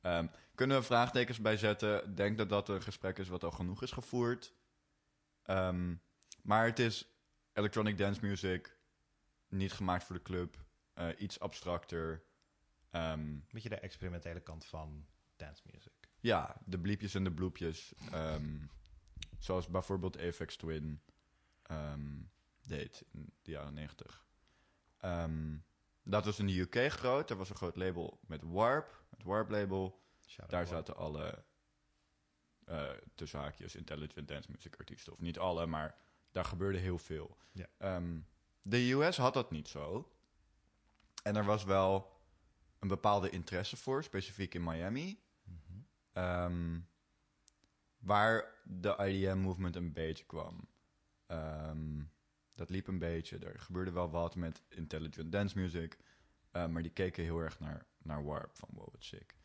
Ehm, 0.00 0.26
kunnen 0.54 0.76
we 0.76 0.82
vraagtekens 0.82 1.40
bij 1.40 1.56
zetten? 1.56 2.14
Denk 2.14 2.38
dat 2.38 2.48
dat 2.48 2.68
een 2.68 2.82
gesprek 2.82 3.18
is 3.18 3.28
wat 3.28 3.44
al 3.44 3.50
genoeg 3.50 3.82
is 3.82 3.90
gevoerd. 3.92 4.54
Ehm, 5.42 5.94
maar 6.42 6.66
het 6.66 6.78
is 6.78 7.08
electronic 7.52 7.98
dance 7.98 8.20
music, 8.26 8.76
niet 9.48 9.72
gemaakt 9.72 10.04
voor 10.04 10.16
de 10.16 10.22
club, 10.22 10.64
eh, 10.94 11.08
iets 11.18 11.40
abstracter. 11.40 12.24
Ehm, 12.90 13.36
Beetje 13.50 13.68
de 13.68 13.78
experimentele 13.80 14.40
kant 14.40 14.64
van 14.64 15.06
dance 15.36 15.62
music. 15.72 15.92
ja, 16.20 16.56
de 16.64 16.78
bliepjes 16.78 17.14
en 17.14 17.24
de 17.24 17.32
bloepjes. 17.32 17.94
zoals 19.38 19.68
bijvoorbeeld 19.68 20.18
Apex 20.18 20.56
Twin 20.56 21.02
ehm, 21.62 22.22
deed 22.68 23.04
in 23.10 23.32
de 23.42 23.50
jaren 23.50 23.74
90. 23.74 24.26
Ehm, 24.98 25.56
dat 26.02 26.24
was 26.24 26.38
in 26.38 26.46
de 26.46 26.58
UK 26.60 26.92
groot. 26.92 27.30
Er 27.30 27.36
was 27.36 27.50
een 27.50 27.56
groot 27.56 27.76
label 27.76 28.18
met 28.26 28.42
Warp, 28.42 29.04
het 29.10 29.22
Warp 29.22 29.50
label. 29.50 30.02
Daar 30.36 30.48
Warp. 30.50 30.66
zaten 30.66 30.96
alle, 30.96 31.44
eh 32.64 32.90
tussen 33.14 33.38
haakjes, 33.40 33.74
intelligent 33.74 34.28
dance 34.28 34.50
music 34.50 34.76
artiesten. 34.78 35.12
Of 35.12 35.20
niet 35.20 35.38
alle, 35.38 35.66
maar 35.66 35.98
daar 36.30 36.44
gebeurde 36.44 36.78
heel 36.78 36.98
veel. 36.98 37.36
Ehm, 37.78 38.20
de 38.62 38.90
US 38.92 39.16
had 39.16 39.34
dat 39.34 39.50
niet 39.50 39.68
zo. 39.68 40.12
En 41.22 41.36
er 41.36 41.44
was 41.44 41.64
wel 41.64 42.12
een 42.78 42.88
bepaalde 42.88 43.30
interesse 43.30 43.76
voor, 43.76 44.04
specifiek 44.04 44.54
in 44.54 44.64
Miami. 44.64 45.20
Mhm. 45.42 45.78
Ehm, 46.12 46.80
waar 47.98 48.60
de 48.64 48.96
IDM-movement 48.98 49.76
een 49.76 49.92
beetje 49.92 50.24
kwam. 50.24 50.68
Dat 52.54 52.70
liep 52.70 52.86
een 52.86 52.98
beetje. 52.98 53.38
Er 53.38 53.60
gebeurde 53.60 53.90
wel 53.90 54.10
wat 54.10 54.34
met 54.36 54.62
intelligent 54.68 55.32
dance 55.32 55.58
music. 55.58 55.96
eh, 56.50 56.66
maar 56.66 56.82
die 56.82 56.92
keken 56.92 57.24
heel 57.24 57.38
erg 57.40 57.60
naar, 57.60 57.86
naar 58.02 58.24
Warp. 58.24 58.56
Van 58.56 58.68
wow, 58.72 58.92
wat 58.92 59.04
sick. 59.04 59.36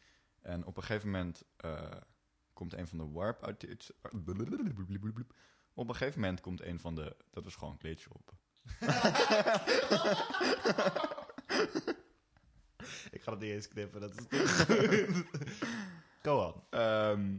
En 0.41 0.65
op 0.65 0.77
een 0.77 0.83
gegeven 0.83 1.09
moment 1.11 1.43
eh, 1.57 1.91
komt 2.53 2.73
een 2.73 2.87
van 2.87 2.97
de 2.97 3.07
Warp 3.09 3.43
uit 3.43 3.59
dit- 3.59 3.93
Op 5.73 5.89
een 5.89 5.95
gegeven 5.95 6.19
moment 6.19 6.41
komt 6.41 6.61
een 6.61 6.79
van 6.79 6.95
de... 6.95 7.15
Dat 7.31 7.43
was 7.43 7.55
gewoon 7.55 7.77
glitch 7.79 8.07
op. 8.07 8.33
Ik 13.11 13.21
ga 13.21 13.31
het 13.31 13.39
niet 13.39 13.51
eens 13.51 13.67
knippen, 13.67 14.01
dat 14.01 14.11
is 14.29 14.49
goed. 14.49 15.23
Go 16.23 16.37
on. 16.45 16.63
Ehm, 16.69 17.35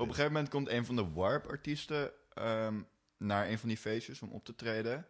Op 0.00 0.08
een 0.08 0.14
gegeven 0.14 0.32
moment 0.32 0.48
komt 0.48 0.68
een 0.68 0.84
van 0.86 0.96
de 0.96 1.10
Warp-artiesten 1.12 2.12
ehm, 2.34 2.80
naar 3.20 3.48
een 3.48 3.58
van 3.58 3.68
die 3.68 3.78
feestjes 3.78 4.22
om 4.22 4.30
op 4.30 4.44
te 4.44 4.54
treden. 4.54 5.06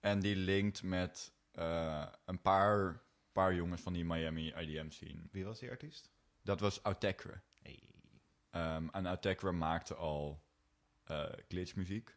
En 0.00 0.20
die 0.20 0.36
linkt 0.36 0.82
met 0.82 1.32
eh, 1.50 2.06
een 2.24 2.40
paar, 2.40 3.02
paar 3.32 3.54
jongens 3.54 3.80
van 3.80 3.92
die 3.92 4.04
Miami 4.04 4.52
IDM 4.52 4.90
scene. 4.90 5.22
Wie 5.30 5.44
was 5.44 5.58
die 5.58 5.70
artiest? 5.70 6.10
Dat 6.42 6.60
was 6.60 6.80
Autechre. 6.82 7.40
Hey. 7.62 7.82
Ehm 8.50 8.88
en 8.88 9.06
Autechre 9.06 9.52
maakte 9.52 9.94
al 9.94 10.46
eh 11.04 11.32
glitchmuziek. 11.48 12.16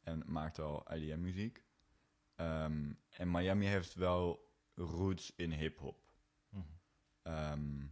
En 0.00 0.22
maakte 0.26 0.62
al 0.62 0.94
IDM-muziek. 0.94 1.62
Ehm, 2.34 2.92
en 3.08 3.30
Miami 3.30 3.66
heeft 3.66 3.94
wel 3.94 4.52
roots 4.74 5.32
in 5.36 5.52
hip-hop. 5.52 6.02
Mhm. 6.48 6.62
Ehm, 7.22 7.86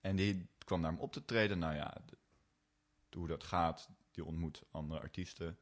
en 0.00 0.16
die 0.16 0.48
kwam 0.64 0.80
naar 0.80 0.90
hem 0.90 1.00
op 1.00 1.12
te 1.12 1.24
treden. 1.24 1.58
Nou 1.58 1.74
ja, 1.74 2.04
hoe 3.10 3.26
dat 3.26 3.44
gaat, 3.44 3.88
die 4.16 4.24
ontmoet 4.24 4.62
andere 4.70 5.00
artiesten. 5.00 5.58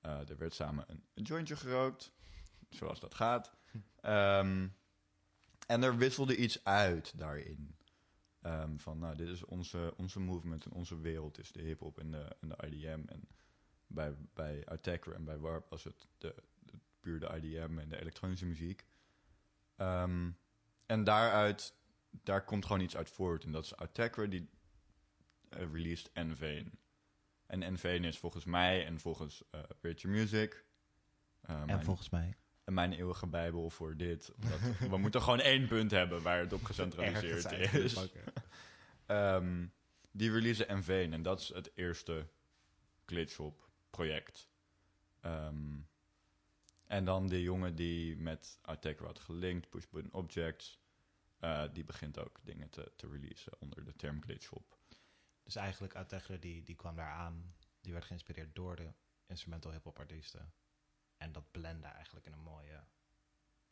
Eh, 0.00 0.28
er 0.28 0.36
werd 0.36 0.54
samen 0.54 0.84
een, 1.14 1.22
jointje 1.24 1.56
gerookt, 1.56 2.12
zoals 2.70 3.00
dat 3.00 3.14
gaat. 3.14 3.52
Ehm, 4.00 4.68
en 5.66 5.82
er 5.82 5.96
wisselde 5.96 6.36
iets 6.36 6.64
uit 6.64 7.18
daarin. 7.18 7.76
Ehm, 8.40 8.76
van, 8.76 8.98
nou, 8.98 9.16
dit 9.16 9.28
is 9.28 9.44
onze, 9.44 9.94
onze 9.96 10.20
movement 10.20 10.64
en 10.64 10.72
onze 10.72 11.00
wereld 11.00 11.38
is 11.38 11.52
de 11.52 11.62
hip-hop 11.62 11.98
en 11.98 12.10
de, 12.10 12.36
en 12.40 12.48
de 12.48 12.66
IDM. 12.66 13.02
En 13.06 13.28
bij, 13.86 14.14
bij 14.34 14.66
Attacker 14.66 15.14
en 15.14 15.24
bij 15.24 15.38
Warp 15.38 15.70
was 15.70 15.84
het 15.84 16.06
de, 16.18 16.34
puur 17.00 17.20
de 17.20 17.40
IDM 17.40 17.78
en 17.78 17.88
de 17.88 18.00
elektronische 18.00 18.46
muziek. 18.46 18.86
Ehm, 19.76 20.30
en 20.86 21.04
daaruit, 21.04 21.74
daar 22.10 22.44
komt 22.44 22.66
gewoon 22.66 22.82
iets 22.82 22.96
uit 22.96 23.10
voort. 23.10 23.44
En 23.44 23.52
dat 23.52 23.64
is 23.64 23.76
Attacker 23.76 24.30
die 24.30 24.48
eh, 25.48 25.72
released 25.72 26.10
Envane. 26.12 26.70
En 27.52 27.62
Envane 27.62 28.06
is 28.06 28.18
volgens 28.18 28.44
mij 28.44 28.86
en 28.86 29.00
volgens 29.00 29.42
Rachel 29.82 30.10
Music... 30.10 30.64
eh, 31.40 31.54
En 31.60 31.66
mijn- 31.66 31.84
volgens 31.84 32.10
mij. 32.10 32.36
en 32.64 32.74
mijn 32.74 32.92
eeuwige 32.92 33.26
bijbel 33.26 33.70
voor 33.70 33.96
dit. 33.96 34.32
Omdat 34.34 34.58
we 34.90 34.96
moeten 34.96 35.22
gewoon 35.22 35.40
één 35.40 35.66
punt 35.68 35.90
hebben 35.90 36.22
waar 36.22 36.38
het 36.38 36.52
op 36.52 36.64
gecentraliseerd 36.64 37.52
is. 37.74 37.94
Ehm, 39.06 39.66
die 40.10 40.30
releasen 40.32 40.68
Envane 40.68 41.08
en 41.08 41.22
dat 41.22 41.40
is 41.40 41.48
het 41.48 41.70
eerste 41.74 42.26
glitchhop 43.06 43.68
project. 43.90 44.48
Ehm, 45.20 45.76
en 46.86 47.04
dan 47.04 47.26
de 47.28 47.42
jongen 47.42 47.74
die 47.74 48.16
met 48.16 48.58
Attacker 48.62 49.06
had 49.06 49.18
gelinkt, 49.18 49.68
Pushbutton 49.68 50.12
Objects, 50.12 50.80
eh, 51.38 51.62
die 51.72 51.84
begint 51.84 52.18
ook 52.18 52.40
dingen 52.42 52.68
te, 52.70 52.92
te 52.96 53.08
releasen 53.08 53.52
onder 53.60 53.84
de 53.84 53.96
term 53.96 54.22
glitchhop. 54.22 54.80
Dus 55.42 55.56
eigenlijk 55.56 55.96
Ategre 55.96 56.38
die, 56.38 56.62
die 56.62 56.76
kwam 56.76 56.96
daar 56.96 57.12
aan. 57.12 57.54
Die 57.80 57.92
werd 57.92 58.04
geïnspireerd 58.04 58.54
door 58.54 58.76
de 58.76 58.92
instrumental 59.26 59.72
hip-hop 59.72 59.98
artiesten. 59.98 60.52
En 61.16 61.32
dat 61.32 61.50
blende 61.50 61.86
eigenlijk 61.86 62.26
in 62.26 62.32
een 62.32 62.38
mooie 62.42 62.84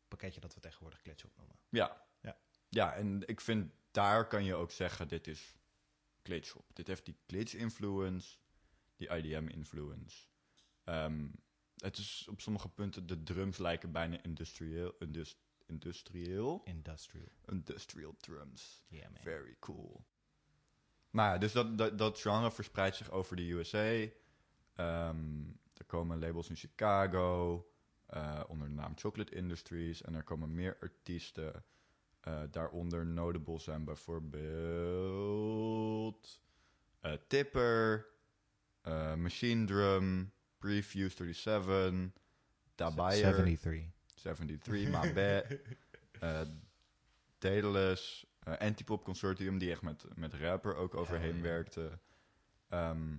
pakketje 0.09 0.41
dat 0.41 0.55
we 0.55 0.61
tegenwoordig 0.61 1.01
glitchhop 1.01 1.37
noemen. 1.37 1.57
Ja. 1.69 2.07
Ja. 2.21 2.39
Ja, 2.69 2.95
en 2.95 3.29
ik 3.29 3.41
vind 3.41 3.73
daar 3.91 4.27
kan 4.29 4.45
je 4.45 4.55
ook 4.55 4.71
zeggen, 4.71 5.09
dit 5.09 5.27
is 5.27 5.55
glitchhop. 6.23 6.71
Dit 6.73 6.87
heeft 6.87 7.05
die 7.05 7.17
glitch 7.27 7.55
influence, 7.55 8.39
die 8.97 9.09
IDM 9.09 9.49
influence. 9.49 10.27
Ehm, 10.85 11.29
het 11.77 11.97
is 11.97 12.27
op 12.31 12.41
sommige 12.41 12.69
punten, 12.69 13.07
de 13.07 13.23
drums 13.23 13.59
lijken 13.59 13.93
bijna 13.93 14.23
industrieel, 14.23 14.95
indus, 14.99 15.37
industrieel, 15.67 16.61
Industrial. 16.65 17.29
industrial 17.47 18.17
drums. 18.17 18.85
Yeah, 18.89 19.11
man. 19.11 19.23
Very 19.23 19.57
cool. 19.59 20.05
Maar 21.11 21.33
ja, 21.33 21.39
dus 21.39 21.53
dat, 21.53 21.79
dat, 21.79 21.99
dat 21.99 22.21
genre 22.21 22.51
verspreidt 22.51 22.97
zich 22.97 23.11
over 23.11 23.37
de 23.37 23.51
USA. 23.51 24.07
Ehm, 24.75 25.43
er 25.77 25.85
komen 25.87 26.19
labels 26.19 26.49
in 26.49 26.57
Chicago 26.57 27.65
eh, 28.07 28.41
onder 28.49 28.69
de 28.69 28.75
naam 28.75 28.93
Chocolate 28.97 29.35
Industries. 29.35 30.03
En 30.03 30.15
er 30.15 30.23
komen 30.23 30.55
meer 30.55 30.77
artiesten. 30.81 31.65
eh, 32.21 32.41
daaronder 32.51 33.07
notable 33.07 33.59
zijn 33.59 33.85
bijvoorbeeld 33.85 36.41
eh, 37.01 37.13
Tipper, 37.27 38.07
Machine 39.17 39.67
Drum, 39.67 40.33
Prefuse 40.59 41.17
37, 41.17 42.11
Dabayer. 42.75 43.35
73. 43.35 43.85
73, 44.15 44.89
my 44.91 45.13
bad. 45.13 45.45
Daedalus, 47.39 48.27
Antipop 48.59 49.05
Consortium, 49.05 49.59
die 49.59 49.71
echt 49.71 49.83
met, 49.83 50.05
met 50.17 50.35
rapper 50.35 50.75
ook 50.75 50.95
overheen 50.95 51.43
werkte. 51.43 51.99
Ehm, 52.69 53.17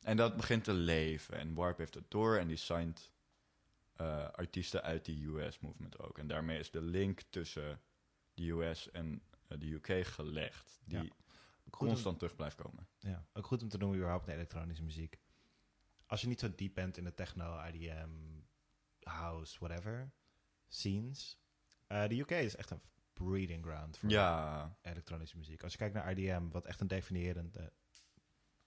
en 0.00 0.16
dat 0.16 0.36
begint 0.36 0.64
te 0.64 0.72
leven. 0.72 1.38
En 1.38 1.54
Warp 1.54 1.78
heeft 1.78 1.94
het 1.94 2.10
door 2.10 2.36
en 2.36 2.46
die 2.48 2.56
signed 2.56 3.10
eh, 3.94 4.28
artiesten 4.30 4.82
uit 4.82 5.04
de 5.04 5.24
US-movement 5.24 5.98
ook. 5.98 6.18
En 6.18 6.26
daarmee 6.26 6.58
is 6.58 6.70
de 6.70 6.82
link 6.82 7.20
tussen 7.30 7.80
de 8.34 8.50
US 8.50 8.90
en 8.90 9.22
eh, 9.48 9.58
de 9.58 9.66
UK 9.72 10.06
gelegd, 10.06 10.80
die 10.84 11.02
Ja. 11.02 11.08
Constant 11.70 12.18
terug 12.18 12.36
blijft 12.36 12.56
komen. 12.56 12.88
om, 13.02 13.10
ja, 13.10 13.26
ook 13.32 13.46
goed 13.46 13.62
om 13.62 13.68
te 13.68 13.78
noemen 13.78 13.96
überhaupt 13.98 14.26
de 14.26 14.32
elektronische 14.32 14.82
muziek. 14.82 15.18
Als 16.06 16.20
je 16.20 16.26
niet 16.28 16.40
zo 16.40 16.54
diep 16.54 16.74
bent 16.74 16.96
in 16.96 17.04
de 17.04 17.14
techno, 17.14 17.64
IDM, 17.64 18.10
house, 19.02 19.58
whatever, 19.58 20.12
scenes. 20.68 21.38
eh, 21.86 22.08
de 22.08 22.18
UK 22.18 22.30
is 22.30 22.56
echt 22.56 22.70
een 22.70 22.80
breeding 23.14 23.64
ground 23.64 23.98
voor 23.98 24.08
Ja, 24.10 24.76
elektronische 24.82 25.36
muziek. 25.36 25.62
Als 25.62 25.72
je 25.72 25.78
kijkt 25.78 25.94
naar 25.94 26.10
IDM, 26.10 26.48
wat 26.48 26.66
echt 26.66 26.80
een 26.80 26.86
definiërende 26.86 27.72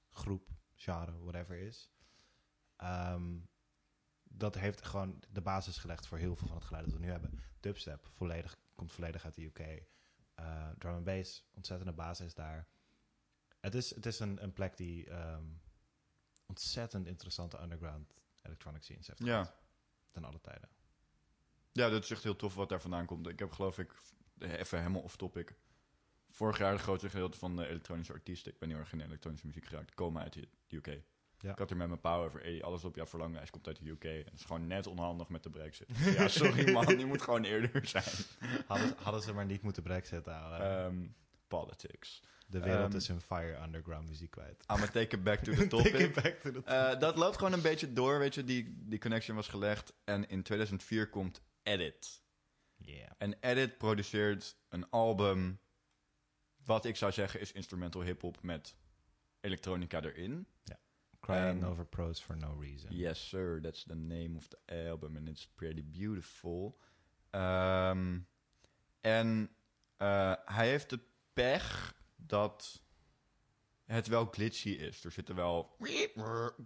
groep, 0.10 0.50
genre, 0.76 1.18
whatever 1.20 1.58
is. 1.58 1.92
ehm, 2.76 3.38
dat 4.24 4.56
heeft 4.56 4.86
gewoon 4.86 5.24
de 5.30 5.42
basis 5.42 5.78
gelegd 5.78 6.08
voor 6.08 6.18
heel 6.18 6.36
veel 6.36 6.48
van 6.48 6.56
het 6.58 6.66
geluid 6.66 6.86
dat 6.86 6.94
we 6.94 7.00
nu 7.00 7.10
hebben. 7.10 7.44
Dubstep 7.60 8.08
volledig, 8.14 8.58
komt 8.76 8.92
volledig 8.92 9.26
uit 9.26 9.36
de 9.36 9.44
UK. 9.46 9.60
Eh, 10.36 10.70
drum 10.78 10.94
and 10.96 11.04
bass, 11.04 11.46
ontzettende 11.54 11.94
basis 11.94 12.34
daar. 12.34 12.68
Het 13.60 13.76
is, 13.76 13.96
het 13.96 14.06
is 14.06 14.20
een, 14.20 14.44
een 14.44 14.54
plek 14.54 14.78
die 14.78 15.10
ehm, 15.10 15.46
ontzettend 16.46 17.08
interessante 17.08 17.62
underground 17.62 18.14
electronic 18.42 18.84
scenes 18.84 19.08
heeft 19.08 19.24
Ja. 19.24 19.54
Ten 20.12 20.24
alle 20.24 20.42
tijden. 20.42 20.70
Ja, 21.72 21.90
dat 21.90 22.04
is 22.04 22.12
echt 22.12 22.24
heel 22.24 22.36
tof 22.36 22.56
wat 22.56 22.70
daar 22.70 22.82
vandaan 22.82 23.06
komt. 23.06 23.28
Ik 23.28 23.40
heb 23.40 23.52
geloof 23.52 23.78
ik, 23.80 24.02
even 24.40 24.78
helemaal 24.78 25.02
off 25.02 25.16
topic. 25.16 25.56
Vorig 26.30 26.58
jaar 26.58 26.72
het 26.72 26.82
grootste 26.82 27.10
gedeelte 27.10 27.38
van 27.38 27.56
de 27.56 27.68
elektronische 27.68 28.14
artiesten, 28.14 28.52
ik 28.52 28.60
ben 28.60 28.70
heel 28.70 28.78
erg 28.78 28.92
in 28.92 28.98
de 28.98 29.04
elektronische 29.04 29.48
muziek 29.48 29.66
geraakt, 29.66 29.94
komen 29.94 30.22
uit 30.22 30.34
de 30.34 30.48
UK. 30.70 30.88
Ja. 31.40 31.52
Ik 31.52 31.58
had 31.58 31.70
er 31.70 31.78
met 31.78 31.88
mijn 31.88 32.00
pa 32.00 32.16
over. 32.16 32.42
Hey, 32.42 32.64
alles 32.64 32.84
op 32.84 32.96
jouw 32.96 33.06
verlanglijst 33.06 33.52
komt 33.52 33.68
uit 33.68 33.80
de 33.84 33.90
UK. 33.90 34.04
En 34.04 34.24
dat 34.24 34.34
is 34.34 34.46
gewoon 34.46 34.68
net 34.68 34.88
onhandig 34.88 35.30
met 35.30 35.44
de 35.44 35.50
brexit. 35.50 35.88
ja, 36.18 36.28
sorry 36.28 36.72
man, 36.72 36.86
die 36.86 37.06
moet 37.06 37.22
gewoon 37.22 37.44
eerder 37.44 37.88
zijn. 37.88 38.04
Hadden, 38.68 38.94
hadden 38.98 39.22
ze 39.22 39.34
maar 39.34 39.46
niet 39.46 39.62
moeten 39.62 39.84
brexit 39.84 40.26
houden. 40.26 40.60
Ehm, 40.60 41.08
politics. 41.48 42.22
de 42.48 42.60
wereld 42.60 42.88
ehm, 42.88 42.96
is 42.96 43.08
hun 43.08 43.22
fire 43.22 43.62
underground 43.64 44.08
muziek 44.08 44.32
kwijt. 44.32 44.64
I'm 44.72 44.76
gonna 44.78 44.86
take 44.92 45.16
it 45.16 45.24
back 45.24 45.40
to 45.40 45.52
the 45.54 45.68
Take 45.68 45.68
topic. 45.68 45.94
it 46.00 46.14
back 46.14 46.40
to 46.40 46.52
the 46.52 46.62
Eh, 46.64 47.00
dat 47.00 47.18
loopt 47.18 47.38
gewoon 47.38 47.54
een 47.54 47.62
beetje 47.62 47.94
door, 47.94 48.20
weet 48.20 48.36
je. 48.36 48.44
Die, 48.44 48.76
die 48.80 49.00
connection 49.00 49.36
was 49.36 49.48
gelegd. 49.48 49.94
En 50.04 50.30
in 50.30 50.44
2004 50.44 51.10
komt 51.10 51.42
Edit. 51.64 52.22
Yeah. 52.78 53.12
En 53.18 53.36
Edit 53.40 53.78
produceert 53.78 54.58
een 54.70 54.90
album... 54.90 55.60
Wat 56.66 56.86
ik 56.86 56.96
zou 56.96 57.12
zeggen 57.12 57.40
is 57.40 57.52
instrumental 57.52 58.02
hip-hop 58.02 58.42
met 58.42 58.76
elektronica 59.40 60.02
erin. 60.02 60.48
Crying 61.20 61.64
over 61.64 61.86
pros 61.86 62.20
for 62.20 62.38
no 62.38 62.56
reason. 62.60 62.92
Yes, 62.92 63.20
sir. 63.30 63.60
That's 63.62 63.84
the 63.84 63.96
name 63.96 64.38
of 64.38 64.48
the 64.48 64.58
album. 64.68 65.18
And 65.18 65.28
it's 65.28 65.46
pretty 65.46 65.84
beautiful. 65.84 66.78
Ehm, 67.30 68.20
en 69.02 69.50
eh, 69.98 70.34
hij 70.46 70.70
heeft 70.70 70.90
de 70.90 71.00
pech 71.34 71.96
dat 72.16 72.84
het 73.88 74.08
wel 74.08 74.26
glitchy 74.26 74.70
is. 74.70 75.04
Er 75.04 75.12
zitten 75.12 75.36
wel 75.36 75.78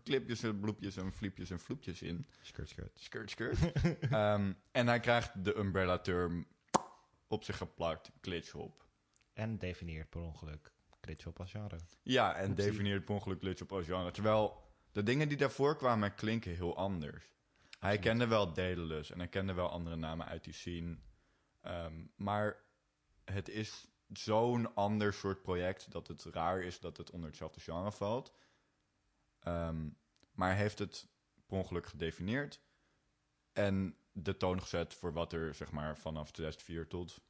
clipjes 0.04 0.44
en 0.44 0.60
bloepjes 0.60 0.98
en 0.98 1.14
fliepjes 1.14 1.50
en 1.50 1.60
vloepjes 1.60 2.02
in. 2.02 2.28
Skirt, 2.42 2.70
skirt. 2.70 3.00
Skirt, 3.00 3.30
skirt. 3.30 3.58
Ehm, 4.12 4.54
en 4.72 4.88
hij 4.88 5.00
krijgt 5.00 5.44
de 5.44 5.58
umbrella-term 5.58 6.48
op 7.28 7.44
zich 7.44 7.58
geplakt, 7.58 8.12
glitch-hop. 8.22 8.86
En 9.34 9.58
definieert 9.58 10.10
per 10.10 10.22
ongeluk 10.22 10.72
glitch-hop 11.02 11.40
als 11.40 11.52
genre. 11.52 11.80
Ja, 12.04 12.36
en 12.36 12.50
Oepsie. 12.50 12.66
definieert 12.66 13.06
per 13.06 13.14
ongeluk 13.14 13.40
glitch 13.40 13.62
op 13.62 13.72
als 13.72 13.86
genre. 13.86 14.12
Terwijl 14.12 14.62
de 14.92 15.04
dingen 15.04 15.28
die 15.28 15.38
daarvoor 15.38 15.76
kwamen 15.78 16.16
klinken 16.16 16.56
heel 16.56 16.78
anders. 16.78 17.26
Hij 17.80 18.00
kende 18.00 18.28
wel 18.28 18.54
Daedalus 18.54 19.12
en 19.12 19.18
hij 19.18 19.28
kende 19.28 19.54
wel 19.54 19.70
andere 19.70 19.96
namen 19.96 20.26
uit 20.26 20.44
die 20.44 20.54
scene. 20.54 20.98
Ehm, 21.62 22.06
maar 22.16 22.58
het 23.26 23.50
is 23.50 23.88
zo'n 24.14 24.76
ander 24.76 25.14
soort 25.14 25.42
project 25.42 25.92
dat 25.92 26.08
het 26.08 26.24
raar 26.24 26.62
is 26.62 26.80
dat 26.80 26.98
het 26.98 27.10
onder 27.12 27.28
hetzelfde 27.30 27.60
genre 27.60 27.92
valt. 27.92 28.34
Ehm, 29.40 29.90
maar 30.32 30.50
hij 30.50 30.58
heeft 30.58 30.80
het 30.80 31.08
per 31.46 31.58
ongeluk 31.58 31.86
gedefinieerd. 31.86 32.62
En 33.54 33.96
de 34.12 34.38
toon 34.38 34.62
gezet 34.62 34.94
voor 34.94 35.14
wat 35.14 35.34
er 35.34 35.54
zeg 35.54 35.72
maar 35.72 35.98
vanaf 35.98 36.32
2004 36.32 36.88
tot 36.88 37.22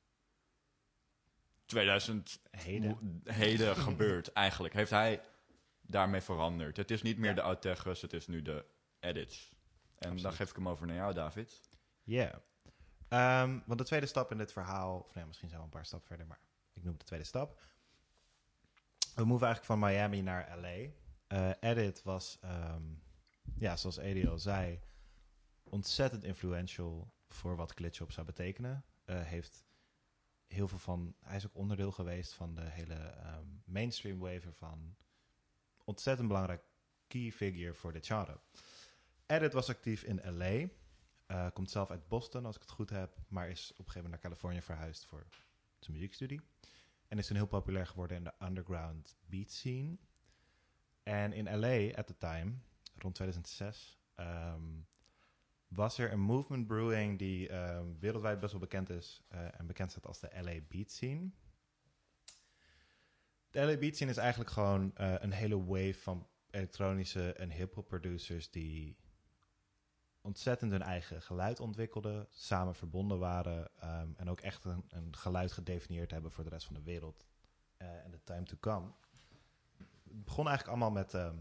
2000 1.65 2.41
Heden. 2.51 3.21
heden 3.23 3.75
gebeurt 3.87 4.31
eigenlijk. 4.33 4.73
Heeft 4.73 4.91
hij 4.91 5.21
daarmee 5.81 6.21
veranderd. 6.21 6.77
Het 6.77 6.91
is 6.91 7.01
niet 7.01 7.17
meer 7.17 7.29
Ja. 7.29 7.35
de 7.35 7.41
Outeggers, 7.41 8.01
het 8.01 8.13
is 8.13 8.27
nu 8.27 8.41
de 8.41 8.65
edits. 8.99 9.49
En 9.49 9.57
dan 9.99 10.11
Absoluut. 10.11 10.35
geef 10.35 10.49
ik 10.49 10.55
hem 10.55 10.69
over 10.69 10.87
naar 10.87 10.95
jou, 10.95 11.13
David. 11.13 11.59
Ja. 12.03 12.41
Ehm, 13.07 13.59
want 13.65 13.79
de 13.79 13.85
tweede 13.85 14.05
stap 14.05 14.31
in 14.31 14.37
dit 14.37 14.51
verhaal, 14.51 14.99
of 14.99 15.13
nee, 15.15 15.25
misschien 15.25 15.47
zijn 15.49 15.59
we 15.59 15.65
een 15.65 15.71
paar 15.73 15.85
stappen 15.85 16.07
verder, 16.07 16.27
maar 16.27 16.39
ik 16.81 16.87
noem 16.87 16.97
de 16.97 17.05
tweede 17.05 17.25
stap. 17.25 17.61
We 19.15 19.25
moven 19.25 19.47
eigenlijk 19.47 19.65
van 19.65 19.89
Miami 19.89 20.21
naar 20.21 20.57
LA. 20.59 20.89
Eh, 21.27 21.51
Edit 21.59 22.03
was, 22.03 22.37
ehm, 22.41 22.83
ja, 23.57 23.75
zoals 23.75 23.99
al 24.27 24.39
zei, 24.39 24.81
ontzettend 25.63 26.23
influential 26.23 27.13
voor 27.27 27.55
wat 27.55 27.71
glitch-hop 27.71 28.11
zou 28.11 28.25
betekenen. 28.25 28.85
Eh, 29.05 29.21
heeft 29.21 29.65
heel 30.47 30.67
veel 30.67 30.77
van, 30.77 31.15
hij 31.19 31.35
is 31.35 31.45
ook 31.45 31.55
onderdeel 31.55 31.91
geweest 31.91 32.33
van 32.33 32.55
de 32.55 32.69
hele 32.69 32.95
ehm, 32.95 33.45
mainstream 33.65 34.19
wave 34.19 34.47
ervan. 34.47 34.95
Ontzettend 35.83 36.27
belangrijk 36.27 36.63
key 37.07 37.31
figure 37.31 37.73
voor 37.73 37.93
dit 37.93 38.05
genre. 38.05 38.39
Edit 39.25 39.53
was 39.53 39.69
actief 39.69 40.03
in 40.03 40.37
LA. 40.37 40.67
Eh, 41.25 41.47
komt 41.53 41.71
zelf 41.71 41.91
uit 41.91 42.07
Boston, 42.07 42.45
als 42.45 42.55
ik 42.55 42.61
het 42.61 42.71
goed 42.71 42.89
heb. 42.89 43.17
Maar 43.27 43.49
is 43.49 43.71
op 43.71 43.77
een 43.77 43.85
gegeven 43.85 44.03
moment 44.03 44.11
naar 44.11 44.31
Californië 44.31 44.61
verhuisd 44.61 45.05
voor 45.05 45.27
zijn 45.79 45.97
muziekstudie. 45.97 46.41
En 47.11 47.17
is 47.17 47.27
toen 47.27 47.35
heel 47.35 47.45
populair 47.45 47.87
geworden 47.87 48.17
in 48.17 48.23
de 48.23 48.33
underground 48.39 49.17
beat 49.25 49.51
scene. 49.51 49.97
En 51.03 51.33
in 51.33 51.59
LA, 51.59 51.95
at 51.95 52.07
the 52.07 52.17
time, 52.17 52.53
rond 52.95 53.15
2006, 53.15 53.99
ehm, 54.15 54.61
was 55.67 55.97
er 55.97 56.11
een 56.11 56.19
movement 56.19 56.67
brewing 56.67 57.19
die 57.19 57.49
ehm, 57.49 57.85
wereldwijd 57.99 58.39
best 58.39 58.51
wel 58.51 58.61
bekend 58.61 58.89
is. 58.89 59.21
eh, 59.27 59.59
en 59.59 59.67
bekend 59.67 59.91
staat 59.91 60.05
als 60.05 60.19
de 60.19 60.29
LA 60.41 60.59
beat 60.67 60.91
scene. 60.91 61.29
De 63.49 63.65
LA 63.65 63.77
beat 63.77 63.95
scene 63.95 64.11
is 64.11 64.17
eigenlijk 64.17 64.49
gewoon 64.49 64.95
eh, 64.95 65.13
een 65.19 65.31
hele 65.31 65.63
wave 65.63 65.99
van 65.99 66.27
elektronische 66.49 67.33
en 67.33 67.51
hip-hop 67.51 67.87
producers 67.87 68.51
die 68.51 68.97
ontzettend 70.21 70.71
hun 70.71 70.81
eigen 70.81 71.21
geluid 71.21 71.59
ontwikkelden, 71.59 72.27
samen 72.29 72.75
verbonden 72.75 73.19
waren 73.19 73.71
ehm, 73.79 74.09
en 74.15 74.29
ook 74.29 74.39
echt 74.39 74.65
een, 74.65 74.85
een 74.89 75.15
geluid 75.15 75.51
gedefinieerd 75.51 76.11
hebben 76.11 76.31
voor 76.31 76.43
de 76.43 76.49
rest 76.49 76.65
van 76.65 76.75
de 76.75 76.83
wereld 76.83 77.25
eh, 77.77 78.03
en 78.03 78.11
de 78.11 78.23
time 78.23 78.43
to 78.43 78.57
come. 78.59 78.91
Het 79.77 80.23
begon 80.23 80.47
eigenlijk 80.47 80.67
allemaal 80.67 81.01
met 81.03 81.13
ehm, 81.13 81.37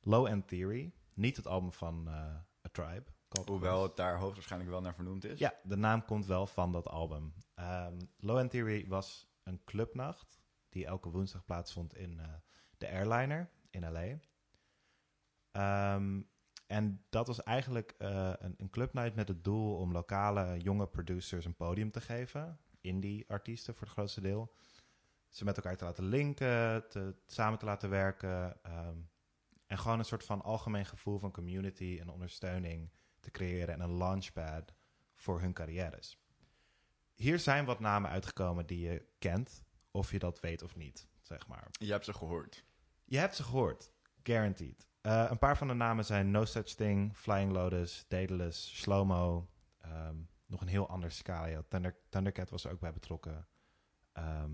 Low 0.00 0.26
End 0.26 0.48
Theory, 0.48 0.92
niet 1.14 1.36
het 1.36 1.46
album 1.46 1.72
van 1.72 2.08
eh, 2.08 2.14
A 2.66 2.68
Tribe. 2.72 3.04
Hoewel 3.46 3.82
het 3.82 3.96
daar 3.96 4.18
hoogstwaarschijnlijk 4.18 4.70
wel 4.70 4.80
naar 4.80 4.94
vernoemd 4.94 5.24
is. 5.24 5.38
Ja, 5.38 5.54
de 5.62 5.76
naam 5.76 6.04
komt 6.04 6.26
wel 6.26 6.46
van 6.46 6.72
dat 6.72 6.88
album. 6.88 7.34
Ehm, 7.54 8.00
Low 8.16 8.38
End 8.38 8.50
Theory 8.50 8.88
was 8.88 9.30
een 9.42 9.64
clubnacht 9.64 10.40
die 10.68 10.86
elke 10.86 11.10
woensdag 11.10 11.44
plaatsvond 11.44 11.94
in 11.94 12.20
eh, 12.20 12.28
de 12.78 12.88
Airliner 12.88 13.50
in 13.70 13.92
LA. 13.92 14.18
Ehm, 15.50 16.22
en 16.66 17.04
dat 17.08 17.26
was 17.26 17.42
eigenlijk 17.42 17.94
eh, 17.98 18.32
een, 18.38 18.54
een 18.58 18.70
clubnight 18.70 19.14
met 19.14 19.28
het 19.28 19.44
doel 19.44 19.76
om 19.76 19.92
lokale 19.92 20.58
jonge 20.58 20.86
producers 20.86 21.44
een 21.44 21.56
podium 21.56 21.90
te 21.90 22.00
geven. 22.00 22.58
Indie 22.80 23.24
artiesten 23.28 23.74
voor 23.74 23.82
het 23.82 23.92
grootste 23.92 24.20
deel. 24.20 24.54
Ze 25.28 25.44
met 25.44 25.56
elkaar 25.56 25.76
te 25.76 25.84
laten 25.84 26.04
linken, 26.04 26.88
te, 26.88 27.14
samen 27.26 27.58
te 27.58 27.64
laten 27.64 27.90
werken. 27.90 28.62
ehm, 28.62 28.96
en 29.66 29.78
gewoon 29.78 29.98
een 29.98 30.04
soort 30.04 30.24
van 30.24 30.42
algemeen 30.42 30.86
gevoel 30.86 31.18
van 31.18 31.32
community 31.32 31.98
en 32.00 32.08
ondersteuning 32.08 32.90
te 33.20 33.30
creëren 33.30 33.74
en 33.74 33.80
een 33.80 33.96
launchpad 33.96 34.74
voor 35.14 35.40
hun 35.40 35.52
carrières. 35.52 36.18
Hier 37.14 37.38
zijn 37.38 37.64
wat 37.64 37.80
namen 37.80 38.10
uitgekomen 38.10 38.66
die 38.66 38.80
je 38.80 39.06
kent, 39.18 39.62
of 39.90 40.10
je 40.10 40.18
dat 40.18 40.40
weet 40.40 40.62
of 40.62 40.76
niet, 40.76 41.08
zeg 41.20 41.46
maar. 41.46 41.68
Je 41.70 41.90
hebt 41.90 42.04
ze 42.04 42.12
gehoord. 42.12 42.64
Je 43.04 43.18
hebt 43.18 43.36
ze 43.36 43.42
gehoord, 43.42 43.92
guaranteed. 44.22 44.88
Eh, 45.02 45.26
een 45.30 45.38
paar 45.38 45.56
van 45.56 45.68
de 45.68 45.74
namen 45.74 46.04
zijn 46.04 46.30
No 46.30 46.44
Such 46.44 46.74
Thing, 46.74 47.16
Flying 47.16 47.52
Lotus, 47.52 48.04
Daedalus, 48.08 48.80
Slowmo. 48.80 49.48
ehm, 49.78 50.16
nog 50.46 50.60
een 50.60 50.68
heel 50.68 50.88
ander 50.88 51.10
scala. 51.12 51.46
Ja, 51.46 51.62
Thunder, 51.68 51.96
Thundercat 52.08 52.50
was 52.50 52.64
er 52.64 52.70
ook 52.72 52.80
bij 52.80 52.92
betrokken. 52.92 53.48
Ehm, 54.12 54.52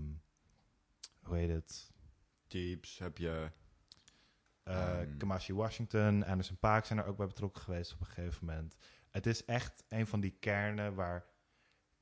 hoe 1.23 1.37
heet 1.37 1.49
het? 1.49 1.91
Teeps 2.47 2.97
heb 2.97 3.17
je. 3.17 3.51
Eh 4.63 4.99
Ehm. 5.01 5.17
Kamashi 5.17 5.53
Washington, 5.53 6.25
Anderson 6.25 6.57
Paak 6.57 6.85
zijn 6.85 6.99
er 6.99 7.05
ook 7.05 7.17
bij 7.17 7.27
betrokken 7.27 7.61
geweest 7.61 7.93
op 7.93 7.99
een 7.99 8.05
gegeven 8.05 8.45
moment. 8.45 8.77
Het 9.09 9.25
is 9.25 9.45
echt 9.45 9.83
een 9.87 10.07
van 10.07 10.19
die 10.19 10.31
kernen 10.39 10.93
waar... 10.95 11.25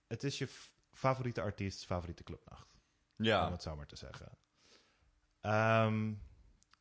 Het 0.08 0.24
is 0.24 0.38
je 0.38 0.48
favoriete 0.92 1.42
artiest, 1.42 1.86
favoriete 1.86 2.24
clubnacht. 2.24 2.74
Om 3.18 3.26
Ja, 3.26 3.52
het 3.52 3.62
zo 3.62 3.76
maar 3.76 3.86
te 3.86 3.96
zeggen. 3.96 4.38
Ehm, 5.42 6.14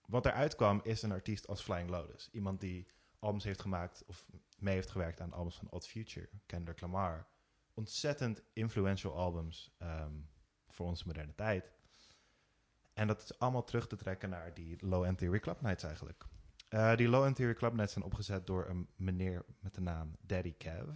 wat 0.07 0.27
eruit 0.27 0.55
kwam 0.57 0.81
is 0.83 1.03
een 1.03 1.13
artiest 1.13 1.47
als 1.47 1.63
Flying 1.63 1.91
Lotus. 1.91 2.29
Iemand 2.33 2.61
die 2.61 2.87
albums 3.19 3.45
heeft 3.45 3.61
gemaakt 3.61 4.05
of 4.07 4.27
mee 4.59 4.75
heeft 4.75 4.91
gewerkt 4.91 5.21
aan 5.21 5.33
albums 5.33 5.57
van 5.57 5.71
Odd 5.71 5.87
Future, 5.87 6.29
Kendrick 6.47 6.81
Lamar. 6.81 7.27
Ontzettend 7.75 8.43
influential 8.53 9.15
albums 9.17 9.75
ehm, 9.79 10.13
voor 10.69 10.87
onze 10.87 11.07
moderne 11.07 11.35
tijd. 11.35 11.73
En 12.95 13.07
dat 13.07 13.23
is 13.23 13.39
allemaal 13.39 13.65
terug 13.65 13.87
te 13.87 13.97
trekken 13.97 14.29
naar 14.31 14.55
die 14.55 14.87
Low 14.87 15.05
End 15.05 15.19
Theory 15.19 15.39
Club 15.39 15.61
Nights 15.61 15.83
eigenlijk. 15.85 16.25
Eh, 16.69 16.97
die 16.97 17.09
Low 17.09 17.25
End 17.25 17.37
Theory 17.37 17.55
Club 17.55 17.73
Nights 17.73 17.93
zijn 17.93 18.05
opgezet 18.05 18.47
door 18.47 18.69
een 18.69 18.89
meneer 18.97 19.45
met 19.61 19.75
de 19.75 19.81
naam 19.81 20.17
Daddy 20.21 20.55
Kev. 20.59 20.89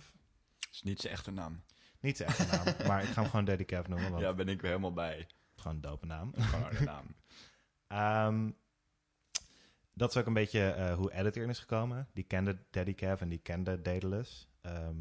is 0.73 0.83
niet 0.83 1.01
zijn 1.01 1.13
echte 1.13 1.31
naam. 1.31 1.63
Niet 2.01 2.17
zijn 2.17 2.29
echte 2.29 2.57
naam, 2.57 2.65
maar 2.89 3.03
ik 3.03 3.09
ga 3.09 3.21
hem 3.21 3.31
gewoon 3.31 3.45
Daddy 3.45 3.65
Kev 3.65 3.87
noemen, 3.87 4.11
want 4.11 4.23
Ja, 4.23 4.35
ben 4.35 4.49
ik 4.49 4.61
weer 4.61 4.71
helemaal 4.71 4.93
bij. 4.93 5.29
gewoon 5.55 5.75
een 5.75 5.81
dope 5.83 6.07
naam. 6.07 6.33
Gewoon 6.35 6.61
harde 6.63 6.85
naam. 6.85 7.07
Ehm, 7.87 8.51
dat 10.01 10.11
is 10.11 10.17
ook 10.17 10.27
een 10.27 10.33
beetje 10.33 10.71
eh, 10.71 10.95
hoe 10.95 11.13
Edit 11.13 11.37
erin 11.37 11.49
is 11.49 11.59
gekomen. 11.59 12.09
Die 12.13 12.25
kende 12.25 12.59
Daddy 12.71 12.95
Kev 12.95 13.21
en 13.21 13.29
die 13.29 13.39
kende 13.39 13.83
Daedalus. 13.83 14.49
Ehm 14.61 14.97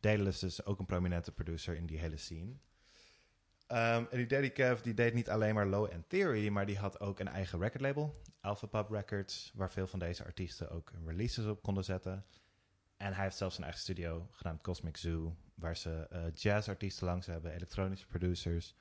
Daedalus 0.00 0.42
is 0.42 0.64
ook 0.64 0.78
een 0.78 0.86
prominente 0.86 1.32
producer 1.32 1.76
in 1.76 1.86
die 1.86 1.98
hele 1.98 2.16
scene. 2.16 2.52
Ehm, 3.66 4.04
en 4.10 4.16
die 4.16 4.26
Daddy 4.26 4.50
Kev 4.50 4.80
die 4.80 4.94
deed 4.94 5.14
niet 5.14 5.30
alleen 5.30 5.54
maar 5.54 5.66
Low 5.66 5.92
End 5.92 6.08
Theory, 6.08 6.48
maar 6.48 6.66
die 6.66 6.78
had 6.78 7.00
ook 7.00 7.18
een 7.18 7.28
eigen 7.28 7.58
recordlabel, 7.58 8.14
Alpha 8.40 8.66
Pub 8.66 8.90
Records, 8.90 9.52
waar 9.54 9.70
veel 9.70 9.86
van 9.86 9.98
deze 9.98 10.24
artiesten 10.24 10.70
ook 10.70 10.90
hun 10.90 11.06
releases 11.06 11.46
op 11.46 11.62
konden 11.62 11.84
zetten. 11.84 12.24
En 12.96 13.12
hij 13.12 13.24
heeft 13.24 13.36
zelfs 13.36 13.56
een 13.56 13.64
eigen 13.64 13.80
studio 13.80 14.28
genaamd 14.30 14.62
Cosmic 14.62 14.96
Zoo, 14.96 15.36
waar 15.54 15.76
ze 15.76 16.06
eh, 16.10 16.24
jazzartiesten 16.34 17.06
langs 17.06 17.26
hebben, 17.26 17.52
elektronische 17.52 18.06
producers, 18.06 18.74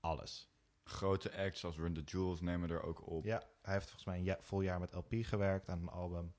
alles. 0.00 0.51
Grote 0.84 1.36
acts 1.36 1.64
als 1.64 1.76
Run 1.76 1.94
the 1.94 2.02
Jewels 2.04 2.40
nemen 2.40 2.70
er 2.70 2.82
ook 2.82 3.06
op. 3.06 3.24
Ja, 3.24 3.42
hij 3.62 3.72
heeft 3.72 3.84
volgens 3.86 4.04
mij 4.04 4.18
een 4.18 4.24
ja- 4.24 4.38
vol 4.40 4.60
jaar 4.60 4.80
met 4.80 4.92
LP 4.94 5.12
gewerkt 5.20 5.68
aan 5.68 5.80
een 5.80 5.88
album. 5.88 6.34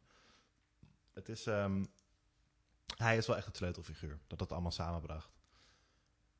Het 1.13 1.29
is, 1.29 1.47
ehm, 1.47 1.84
hij 2.97 3.17
is 3.17 3.27
wel 3.27 3.38
echt 3.38 3.45
het 3.45 3.58
sleutelfiguur 3.58 4.19
dat 4.27 4.39
dat 4.39 4.51
allemaal 4.51 4.71
samenbracht. 4.71 5.32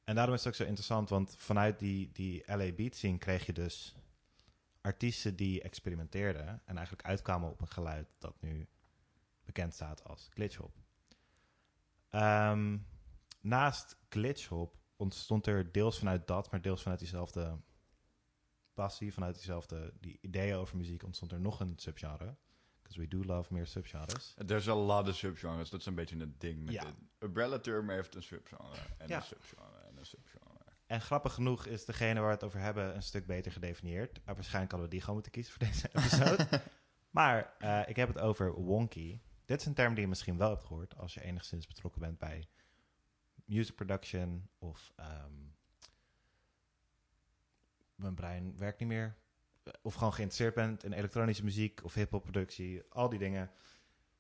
En 0.04 0.16
daarom 0.16 0.34
is 0.34 0.40
het 0.40 0.50
ook 0.50 0.60
zo 0.60 0.64
interessant, 0.64 1.10
want 1.10 1.36
vanuit 1.38 1.80
die, 1.80 2.12
die 2.12 2.44
LA 2.46 2.72
beat 2.72 2.96
scene 2.96 3.18
kreeg 3.18 3.46
je 3.46 3.54
dus 3.54 3.96
artiesten 4.82 5.36
die 5.36 5.62
experimenteerden 5.62 6.62
en 6.66 6.78
eigenlijk 6.78 7.08
uitkwamen 7.08 7.50
op 7.50 7.62
een 7.62 7.68
geluid 7.68 8.08
dat 8.20 8.42
nu 8.42 8.68
bekend 9.44 9.74
staat 9.74 10.04
als 10.04 10.28
glitchhop. 10.34 10.76
Ehm, 12.10 12.78
naast 13.42 13.98
glitchhop 14.10 14.78
ontstond 14.96 15.48
er 15.48 15.72
deels 15.72 15.98
vanuit 15.98 16.28
dat, 16.28 16.52
maar 16.52 16.62
deels 16.62 16.82
vanuit 16.82 17.00
diezelfde 17.00 17.60
passie, 18.74 19.14
vanuit 19.14 19.36
diezelfde 19.36 19.94
die 20.00 20.18
ideeën 20.22 20.56
over 20.56 20.78
muziek, 20.78 21.04
ontstond 21.04 21.32
er 21.32 21.40
nog 21.40 21.60
een 21.60 21.74
subgenre. 21.76 22.36
Because 22.82 23.00
we 23.00 23.08
do 23.08 23.24
love 23.34 23.54
meer 23.54 23.68
subgenres. 23.68 24.34
There's 24.46 24.68
a 24.68 24.74
lot 24.76 25.08
of 25.08 25.16
subgenres. 25.16 25.70
Dat 25.70 25.80
is 25.80 25.86
een 25.86 25.96
beetje 25.96 26.18
het 26.18 26.40
ding. 26.42 26.64
Met 26.64 26.74
Ja. 26.74 26.82
de 26.84 27.26
umbrella 27.26 27.60
term 27.60 27.90
heeft 27.90 28.16
een 28.16 28.24
subgenre. 28.24 28.76
En 28.98 29.08
Ja. 29.08 29.16
een 29.18 29.24
subgenre. 29.24 29.78
En 29.88 29.98
een 29.98 30.06
subgenre. 30.06 30.52
En 30.86 31.02
grappig 31.02 31.34
genoeg 31.34 31.66
is 31.66 31.86
degene 31.86 32.20
waar 32.20 32.28
we 32.30 32.34
het 32.36 32.44
over 32.44 32.60
hebben 32.60 32.96
een 32.96 33.04
stuk 33.04 33.26
beter 33.26 33.52
gedefinieerd. 33.52 34.20
Maar 34.26 34.36
waarschijnlijk 34.36 34.72
hadden 34.72 34.90
we 34.90 34.96
die 34.96 35.00
gewoon 35.06 35.16
moeten 35.16 35.32
kiezen 35.32 35.54
voor 35.54 35.68
deze 35.68 35.90
episode. 35.98 36.62
maar 37.10 37.56
eh, 37.60 37.82
ik 37.90 37.96
heb 37.96 38.08
het 38.08 38.20
over 38.20 38.54
wonky. 38.54 39.20
Dit 39.46 39.60
is 39.60 39.66
een 39.66 39.74
term 39.74 39.94
die 39.94 40.04
je 40.04 40.08
misschien 40.10 40.38
wel 40.38 40.50
hebt 40.50 40.64
gehoord 40.64 40.98
als 40.98 41.14
je 41.14 41.22
enigszins 41.22 41.68
betrokken 41.68 42.02
bent 42.02 42.18
bij 42.18 42.48
music 43.46 43.76
production 43.76 44.50
of 44.60 44.94
ehm, 44.96 45.32
mijn 48.04 48.16
brein 48.16 48.58
werkt 48.58 48.80
niet 48.80 48.88
meer. 48.88 49.16
Of 49.82 49.94
gewoon 49.94 50.14
geïnteresseerd 50.14 50.56
bent 50.56 50.84
in 50.84 50.94
elektronische 50.94 51.44
muziek 51.44 51.84
of 51.84 51.94
hip-hop 51.94 52.24
productie, 52.24 52.84
al 52.90 53.10
die 53.10 53.20
dingen. 53.20 53.52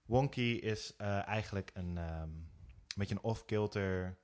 Wonky 0.05 0.41
is 0.61 0.95
eh, 0.95 1.27
eigenlijk 1.27 1.71
een, 1.73 1.97
ehm, 1.97 2.21
een 2.21 2.95
beetje 2.95 3.15
een 3.15 3.23
off-kilter, 3.23 4.17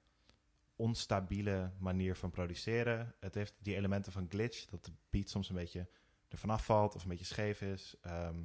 onstabiele 0.75 1.71
manier 1.77 2.15
van 2.15 2.31
produceren. 2.31 3.15
Het 3.19 3.35
heeft 3.35 3.53
die 3.59 3.75
elementen 3.75 4.11
van 4.11 4.25
glitch, 4.29 4.65
dat 4.65 4.85
de 4.85 4.91
beat 5.09 5.29
soms 5.29 5.49
een 5.49 5.55
beetje 5.55 5.87
er 6.27 6.37
vanaf 6.37 6.65
valt 6.65 6.95
of 6.95 7.03
een 7.03 7.09
beetje 7.09 7.25
scheef 7.25 7.61
is. 7.61 7.95
Ehm, 8.01 8.43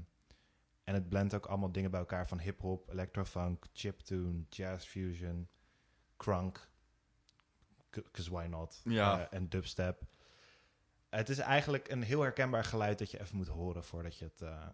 en 0.85 0.95
het 0.95 1.09
blendt 1.09 1.35
ook 1.35 1.47
allemaal 1.47 1.73
dingen 1.73 1.91
bij 1.91 2.01
elkaar 2.01 2.29
van 2.29 2.39
hip-hop, 2.41 2.91
electrofunk, 2.91 3.67
chiptune, 3.73 4.45
jazz 4.49 4.87
fusion, 4.87 5.49
crunk, 6.17 6.69
because 7.91 8.31
why 8.31 8.47
not? 8.47 8.81
Ja. 8.85 9.21
Eh, 9.21 9.39
en 9.39 9.49
dubstep. 9.49 10.07
Het 11.17 11.29
is 11.29 11.39
eigenlijk 11.39 11.89
een 11.89 12.03
heel 12.03 12.21
herkenbaar 12.21 12.65
geluid 12.65 12.99
dat 12.99 13.11
je 13.11 13.21
even 13.21 13.37
moet 13.37 13.49
horen 13.49 13.85
voordat 13.85 14.19
je 14.19 14.25
het 14.25 14.41
eh, 14.43 14.67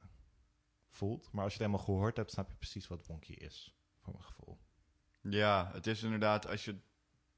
voelt. 0.88 1.32
Maar 1.32 1.44
als 1.44 1.52
je 1.54 1.58
het 1.58 1.66
helemaal 1.68 1.86
gehoord 1.94 2.16
hebt, 2.16 2.30
snap 2.30 2.50
je 2.50 2.56
precies 2.56 2.88
wat 2.88 3.06
wonky 3.06 3.32
is, 3.32 3.74
voor 4.02 4.12
mijn 4.12 4.24
gevoel. 4.24 4.58
Ja, 5.20 5.70
het 5.72 5.86
is 5.86 6.02
inderdaad, 6.02 6.46
als 6.48 6.64
je 6.64 6.76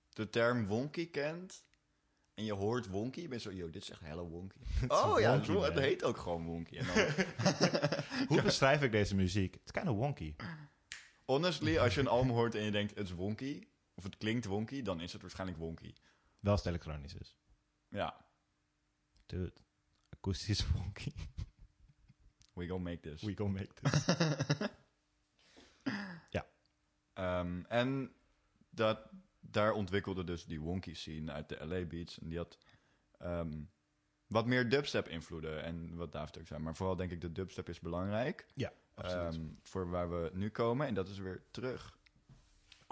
de 0.09 0.29
term 0.29 0.67
wonky 0.67 1.11
kent 1.11 1.65
en 2.35 2.45
je 2.45 2.53
hoort 2.53 2.87
wonky, 2.89 3.23
ben 3.29 3.37
je 3.37 3.43
zo, 3.43 3.53
yo, 3.53 3.71
dit 3.71 3.83
is 3.83 3.91
echt 3.91 4.01
hella 4.01 4.23
wonky. 4.23 4.59
oh 4.89 5.21
ja, 5.21 5.33
het, 5.33 5.47
wonky, 5.47 5.61
is- 5.61 5.65
het 5.67 5.75
man. 5.75 5.83
heet 5.83 6.05
ook 6.05 6.17
gewoon 6.17 6.45
wonky. 6.45 6.77
En 6.77 6.87
dan, 6.87 7.27
Hoe 8.29 8.43
beschrijf 8.43 8.83
ik 8.83 8.93
deze 8.93 9.15
muziek? 9.15 9.53
Het 9.55 9.63
is 9.65 9.71
kind 9.71 9.89
of 9.89 9.97
wonky. 9.97 10.35
honestly, 11.25 11.79
als 11.79 11.95
je 11.95 12.01
een 12.01 12.09
album 12.09 12.31
hoort 12.31 12.55
en 12.55 12.63
je 12.63 12.71
denkt, 12.71 12.95
het 12.95 13.07
is 13.07 13.13
wonky, 13.13 13.67
of 13.95 14.03
het 14.05 14.17
klinkt 14.17 14.45
wonky, 14.47 14.83
dan 14.83 15.01
is 15.01 15.13
het 15.13 15.21
waarschijnlijk 15.23 15.59
wonky. 15.59 15.93
Wel 16.41 16.53
als 16.53 16.61
het 16.61 16.69
elektronisch 16.69 17.15
is. 17.15 17.37
Ja, 17.89 18.25
Dude, 19.33 19.53
akoestisch 20.11 20.67
wonky. 20.73 21.13
we 22.55 22.67
gonna 22.67 22.83
make 22.83 23.01
this. 23.01 23.23
We 23.23 23.35
gonna 23.35 23.53
make 23.53 23.73
this. 23.73 24.05
Ehm, 27.13 27.63
en 27.69 28.13
dat, 28.71 29.09
daar 29.41 29.73
ontwikkelde 29.73 30.25
dus 30.25 30.45
die 30.45 30.61
wonky 30.61 30.95
scene 30.95 31.33
uit 31.33 31.49
de 31.49 31.67
LA 31.67 31.85
Beats. 31.85 32.19
En 32.19 32.29
die 32.29 32.39
had 32.39 32.59
ehm, 33.19 33.63
wat 34.27 34.47
meer 34.47 34.69
dubstep 34.69 35.09
invloeden. 35.09 35.63
En 35.63 35.97
wat 35.97 36.13
David 36.13 36.39
ook 36.39 36.47
zei. 36.47 36.61
Maar 36.61 36.77
vooral 36.77 36.97
denk 36.97 37.11
ik 37.11 37.21
de 37.21 37.33
dubstep 37.33 37.69
is 37.69 37.81
belangrijk. 37.81 38.47
Ja, 38.55 38.73
absoluut. 38.95 39.35
ehm, 39.35 39.49
voor 39.63 39.91
waar 39.91 40.11
we 40.11 40.31
nu 40.33 40.51
komen. 40.51 40.87
En 40.87 40.95
dat 40.95 41.09
is 41.09 41.19
weer 41.19 41.43
terug 41.51 41.99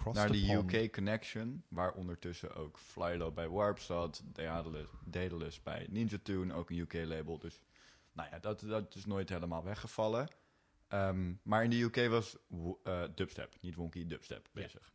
Naar 0.05 0.33
de 0.33 0.47
pond. 0.47 0.73
UK 0.73 0.93
Connection. 0.93 1.65
Waar 1.69 1.93
ondertussen 1.93 2.55
ook 2.55 2.79
Flylo 2.79 3.33
bij 3.33 3.49
Warp 3.49 3.79
zat. 3.79 4.23
Daedalus, 4.25 4.89
Daedalus 5.05 5.63
bij 5.63 5.87
Ninja 5.91 6.19
Tune. 6.23 6.55
Ook 6.55 6.71
een 6.71 6.79
UK 6.79 6.93
label. 6.93 7.39
Dus 7.39 7.61
nou 8.13 8.29
ja, 8.31 8.39
dat, 8.39 8.61
dat 8.61 8.95
is 8.95 9.07
nooit 9.07 9.29
helemaal 9.29 9.65
weggevallen. 9.65 10.29
Ehm, 10.89 11.33
maar 11.43 11.65
in 11.65 11.71
de 11.71 11.81
UK 11.81 12.09
was 12.09 12.37
eh, 12.83 13.03
dubstep, 13.15 13.57
niet 13.61 13.75
wonky, 13.75 14.07
dubstep 14.07 14.49
bezig. 14.53 14.91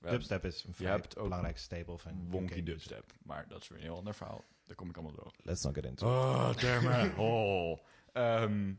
Dubstep 0.00 0.44
is 0.44 0.64
een 0.64 0.74
vrij 0.74 1.00
belangrijke 1.14 1.58
staple 1.58 1.98
van 1.98 2.12
UK 2.12 2.32
wonky 2.32 2.48
music. 2.48 2.66
dubstep, 2.66 3.12
maar 3.22 3.48
dat 3.48 3.62
is 3.62 3.68
weer 3.68 3.78
een 3.78 3.84
heel 3.84 3.96
ander 3.96 4.14
verhaal. 4.14 4.44
Daar 4.64 4.76
kom 4.76 4.88
ik 4.88 4.96
allemaal 4.96 5.14
door. 5.14 5.32
Let's 5.42 5.62
not 5.62 5.74
get 5.74 5.84
into 5.84 6.06
it. 6.06 6.12
Oh, 6.12 6.50
termen. 6.50 7.16
oh. 7.28 7.78
Ehm, 8.12 8.72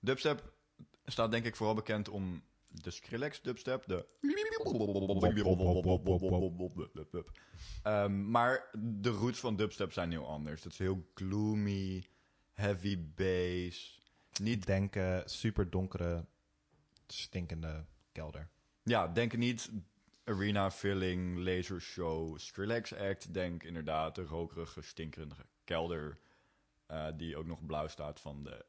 dubstep 0.00 0.52
staat 1.04 1.30
denk 1.30 1.44
ik 1.44 1.56
vooral 1.56 1.74
bekend 1.74 2.08
om 2.08 2.42
de 2.70 2.90
Skrillex 2.90 3.42
dubstep, 3.42 3.84
de... 3.86 4.06
Ehm, 7.82 8.30
maar 8.30 8.70
de 8.78 9.10
roots 9.10 9.40
van 9.40 9.56
dubstep 9.56 9.92
zijn 9.92 10.10
heel 10.10 10.26
anders. 10.26 10.64
Het 10.64 10.72
is 10.72 10.78
heel 10.78 11.10
gloomy, 11.14 12.06
heavy 12.52 12.98
bass. 13.14 14.00
Niet, 14.42 14.66
Denk 14.66 14.96
eh, 14.96 15.18
super 15.24 15.70
donkere, 15.70 16.26
stinkende 17.06 17.84
kelder. 18.12 18.48
ja, 18.82 19.08
denk 19.08 19.36
niet 19.36 19.70
arena 20.24 20.70
filling, 20.70 21.38
laser 21.38 21.80
show, 21.80 22.38
Skrillex 22.38 22.94
act. 22.94 23.34
Denk 23.34 23.62
inderdaad 23.62 24.14
de 24.14 24.22
rokerige, 24.24 24.82
stinkerende 24.82 25.34
kelder. 25.64 26.18
eh, 26.86 27.06
die 27.16 27.36
ook 27.36 27.46
nog 27.46 27.66
blauw 27.66 27.88
staat 27.88 28.20
van 28.20 28.42
de 28.42 28.64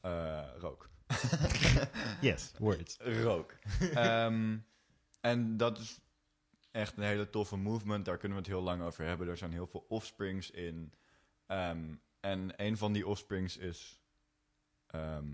eh, 0.00 0.48
rook. 0.58 0.90
Yes, 2.20 2.52
words. 2.58 2.96
rook. 2.98 3.56
Ehm, 3.94 4.58
en 5.20 5.56
dat 5.56 5.78
is 5.78 6.00
echt 6.70 6.96
een 6.96 7.02
hele 7.02 7.30
toffe 7.30 7.56
movement. 7.56 8.04
Daar 8.04 8.18
kunnen 8.18 8.38
we 8.38 8.42
het 8.44 8.52
heel 8.52 8.62
lang 8.62 8.82
over 8.82 9.04
hebben. 9.04 9.28
Er 9.28 9.36
zijn 9.36 9.52
heel 9.52 9.66
veel 9.66 9.84
offsprings 9.88 10.50
in. 10.50 10.92
Ehm, 11.46 11.94
en 12.20 12.52
een 12.56 12.76
van 12.76 12.92
die 12.92 13.06
offsprings 13.06 13.56
is 13.56 14.02
ehm 14.86 15.32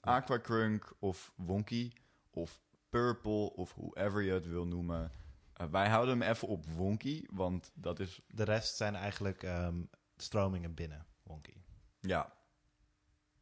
Aquacrunk 0.00 0.92
of 0.98 1.32
Wonky 1.36 1.92
of 2.30 2.60
Purple 2.88 3.52
of 3.52 3.74
whoever 3.74 4.22
je 4.22 4.32
het 4.32 4.46
wil 4.46 4.66
noemen. 4.66 5.12
Eh, 5.52 5.66
wij 5.66 5.88
houden 5.88 6.18
hem 6.20 6.30
even 6.30 6.48
op 6.48 6.66
Wonky, 6.66 7.24
want 7.30 7.72
dat 7.74 8.00
is 8.00 8.20
De 8.28 8.44
rest 8.44 8.76
zijn 8.76 8.94
eigenlijk 8.94 9.46
stromingen 10.16 10.74
binnen 10.74 11.06
wonky. 11.22 11.54
Ja. 12.00 12.32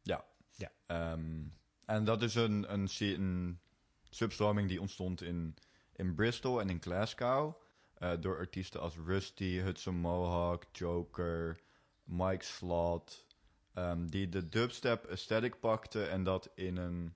Ja. 0.01 0.25
Ja. 0.51 0.71
Ehm, 0.85 1.45
en 1.85 2.03
dat 2.03 2.21
is 2.21 2.35
een, 2.35 2.73
een, 2.73 2.89
een 2.99 3.59
substroming 4.09 4.67
die 4.69 4.81
ontstond 4.81 5.21
in, 5.21 5.55
in 5.93 6.15
Bristol 6.15 6.61
en 6.61 6.69
in 6.69 6.81
Glasgow. 6.81 7.61
eh, 7.93 8.11
door 8.19 8.37
artiesten 8.37 8.81
als 8.81 8.95
Rusty, 8.97 9.59
Hudson 9.59 9.95
Mohawk, 9.95 10.63
Joker, 10.71 11.59
Mike 12.03 12.45
Slot. 12.45 13.25
ehm, 13.73 14.05
die 14.05 14.29
de 14.29 14.49
dubstep 14.49 15.07
aesthetic 15.09 15.59
pakten 15.59 16.09
en 16.09 16.23
dat 16.23 16.49
in 16.55 16.77
een... 16.77 17.15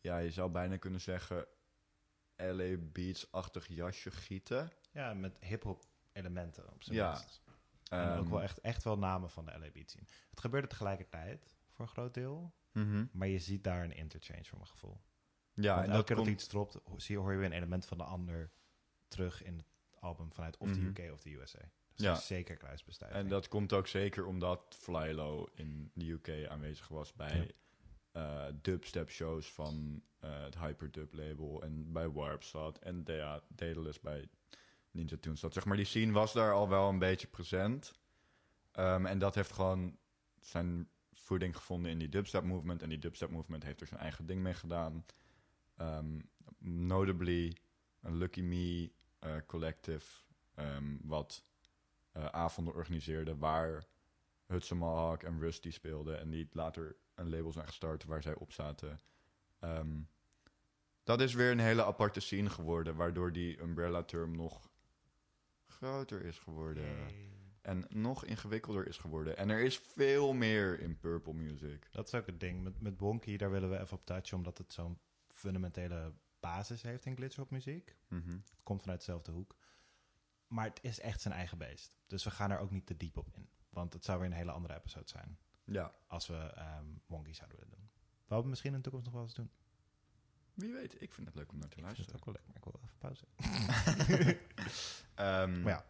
Ja, 0.00 0.18
je 0.18 0.30
zou 0.30 0.50
bijna 0.50 0.76
kunnen 0.76 1.00
zeggen... 1.00 1.46
LA 2.36 2.76
Beats-achtig 2.78 3.66
jasje 3.68 4.10
gieten. 4.10 4.72
Ja, 4.92 5.14
met 5.14 5.36
hip-hop 5.40 5.84
elementen 6.12 6.72
op 6.72 6.82
zijn 6.82 6.96
Ja. 6.96 7.20
En 7.88 8.08
Ehm, 8.08 8.18
ook 8.18 8.28
wel 8.28 8.42
echt, 8.42 8.60
echt 8.60 8.82
wel 8.84 8.98
namen 8.98 9.30
van 9.30 9.44
de 9.44 9.58
LA 9.58 9.70
Beat 9.70 9.90
scene. 9.90 10.04
Het 10.30 10.40
gebeurde 10.40 10.66
tegelijkertijd, 10.66 11.56
voor 11.70 11.84
een 11.84 11.90
groot 11.90 12.14
deel. 12.14 12.54
Mhm. 12.72 13.04
Maar 13.12 13.28
je 13.28 13.38
ziet 13.38 13.64
daar 13.64 13.84
een 13.84 13.96
interchange 13.96 14.44
voor 14.44 14.58
mijn 14.58 14.70
gevoel. 14.70 15.00
Ja, 15.54 15.74
Want 15.74 15.86
en 15.86 15.92
elke 15.92 15.96
dat 15.96 16.04
keer 16.06 16.16
dat 16.16 16.24
komt... 16.24 16.36
iets 16.36 16.46
dropt, 16.46 16.78
zie, 16.96 17.18
hoor 17.18 17.32
je 17.32 17.36
weer 17.38 17.46
een 17.46 17.52
element 17.52 17.86
van 17.86 17.98
de 17.98 18.04
ander 18.04 18.50
terug 19.08 19.42
in 19.42 19.56
het 19.56 19.66
album 20.00 20.32
vanuit 20.32 20.56
of 20.56 20.68
Mhm. 20.68 20.92
de 20.92 21.02
UK 21.02 21.12
of 21.12 21.22
de 21.22 21.34
USA. 21.34 21.58
Dus 21.94 22.06
Ja. 22.06 22.14
zeker 22.14 22.56
kruisbestuiving. 22.56 23.22
En 23.22 23.28
dat 23.28 23.48
komt 23.48 23.72
ook 23.72 23.86
zeker 23.86 24.26
omdat 24.26 24.76
Flylo 24.78 25.48
in 25.54 25.90
de 25.94 26.10
UK 26.10 26.48
aanwezig 26.48 26.88
was 26.88 27.12
bij 27.12 27.50
eh, 28.12 28.44
dubstep 28.62 29.10
shows 29.10 29.52
van 29.52 30.02
eh, 30.18 30.42
het 30.42 30.58
Hyperdub 30.58 31.12
label 31.14 31.62
en 31.62 31.92
bij 31.92 32.08
Warp 32.10 32.42
zat 32.42 32.78
en 32.78 33.04
Dea- 33.04 33.42
Daedalus 33.48 34.00
bij 34.00 34.28
Ninja 34.90 35.16
Tune 35.20 35.36
zat. 35.36 35.52
Zeg 35.52 35.64
maar, 35.64 35.76
die 35.76 35.84
scene 35.86 36.12
was 36.12 36.32
daar 36.32 36.52
al 36.52 36.68
wel 36.68 36.88
een 36.88 36.98
beetje 36.98 37.26
present. 37.26 37.92
Ehm, 38.72 39.06
en 39.06 39.18
dat 39.18 39.34
heeft 39.34 39.52
gewoon 39.52 39.96
zijn 40.40 40.88
voeding 41.30 41.56
gevonden 41.56 41.90
in 41.90 41.98
die 41.98 42.08
dubstep 42.08 42.44
movement. 42.44 42.82
En 42.82 42.88
die 42.88 42.98
dubstep 42.98 43.30
movement 43.30 43.62
heeft 43.62 43.80
er 43.80 43.86
zijn 43.86 44.00
eigen 44.00 44.26
ding 44.26 44.42
mee 44.42 44.54
gedaan. 44.54 45.04
Ehm, 45.76 46.20
notably 46.58 47.56
een 48.00 48.16
Lucky 48.16 48.40
Me 48.40 48.92
eh, 49.18 49.36
collective, 49.46 50.22
ehm, 50.54 50.96
wat 51.02 51.44
eh, 52.12 52.26
avonden 52.26 52.74
organiseerde 52.74 53.36
waar 53.36 53.84
Hudson 54.46 54.78
Mohawk 54.78 55.22
en 55.22 55.40
Rusty 55.40 55.70
speelden. 55.70 56.20
En 56.20 56.30
die 56.30 56.48
later 56.52 56.96
een 57.14 57.30
label 57.30 57.52
zijn 57.52 57.66
gestart 57.66 58.04
waar 58.04 58.22
zij 58.22 58.34
op 58.34 58.52
zaten. 58.52 59.00
Ehm, 59.58 60.00
dat 61.02 61.20
is 61.20 61.34
weer 61.34 61.50
een 61.50 61.58
hele 61.58 61.84
aparte 61.84 62.20
scene 62.20 62.50
geworden, 62.50 62.96
waardoor 62.96 63.32
die 63.32 63.60
umbrella-term 63.60 64.36
nog 64.36 64.70
groter 65.66 66.24
is 66.24 66.38
geworden. 66.38 66.84
En 67.62 67.86
nog 67.88 68.24
ingewikkelder 68.24 68.86
is 68.86 68.96
geworden. 68.98 69.36
En 69.36 69.50
er 69.50 69.60
is 69.60 69.78
veel 69.78 70.32
meer 70.32 70.80
in 70.80 70.98
purple 70.98 71.32
music. 71.34 71.88
Dat 71.92 72.06
is 72.06 72.14
ook 72.14 72.26
het 72.26 72.40
ding. 72.40 72.62
Met, 72.62 72.80
met 72.80 72.98
Wonky, 73.00 73.36
daar 73.36 73.50
willen 73.50 73.70
we 73.70 73.78
even 73.78 73.96
op 73.96 74.06
touchen, 74.06 74.36
omdat 74.36 74.58
het 74.58 74.72
zo'n 74.72 74.98
fundamentele 75.28 76.12
basis 76.40 76.82
heeft 76.82 77.04
in 77.06 77.16
glitchhop 77.16 77.50
muziek. 77.50 77.96
Mhm. 78.08 78.30
Het 78.30 78.52
komt 78.62 78.80
vanuit 78.80 78.98
dezelfde 78.98 79.32
hoek. 79.32 79.56
Maar 80.46 80.64
het 80.64 80.78
is 80.82 81.00
echt 81.00 81.20
zijn 81.20 81.34
eigen 81.34 81.58
beest. 81.58 81.98
Dus 82.06 82.24
we 82.24 82.30
gaan 82.30 82.50
er 82.50 82.58
ook 82.58 82.70
niet 82.70 82.86
te 82.86 82.96
diep 82.96 83.16
op 83.16 83.28
in. 83.36 83.48
Want 83.70 83.92
het 83.92 84.04
zou 84.04 84.18
weer 84.18 84.28
een 84.28 84.34
hele 84.36 84.50
andere 84.50 84.74
episode 84.76 85.08
zijn. 85.08 85.38
Ja, 85.64 85.94
Als 86.06 86.26
we 86.26 86.36
ehm 86.36 86.84
Wonky 87.06 87.32
zouden 87.32 87.58
willen 87.58 87.74
doen. 87.74 87.90
We 88.26 88.42
we 88.42 88.48
misschien 88.48 88.70
in 88.70 88.76
de 88.76 88.82
toekomst 88.82 89.06
nog 89.06 89.14
wel 89.14 89.24
eens 89.24 89.34
doen. 89.34 89.50
wie 90.54 90.72
weet. 90.72 91.02
Ik 91.02 91.12
vind 91.12 91.26
het 91.26 91.36
leuk 91.36 91.52
om 91.52 91.58
naar 91.58 91.68
te 91.68 91.76
Ik 91.76 91.84
vind 91.84 91.96
het 91.98 92.12
luisteren. 92.12 92.20
ook 92.20 92.24
wel 92.24 92.34
leuk, 92.34 92.46
maar 92.46 92.56
ik 92.56 92.64
wil 92.64 92.80
even 92.82 92.98
pauze. 92.98 94.38
Ehm, 95.14 95.62
Maar 95.62 95.72
ja, 95.72 95.84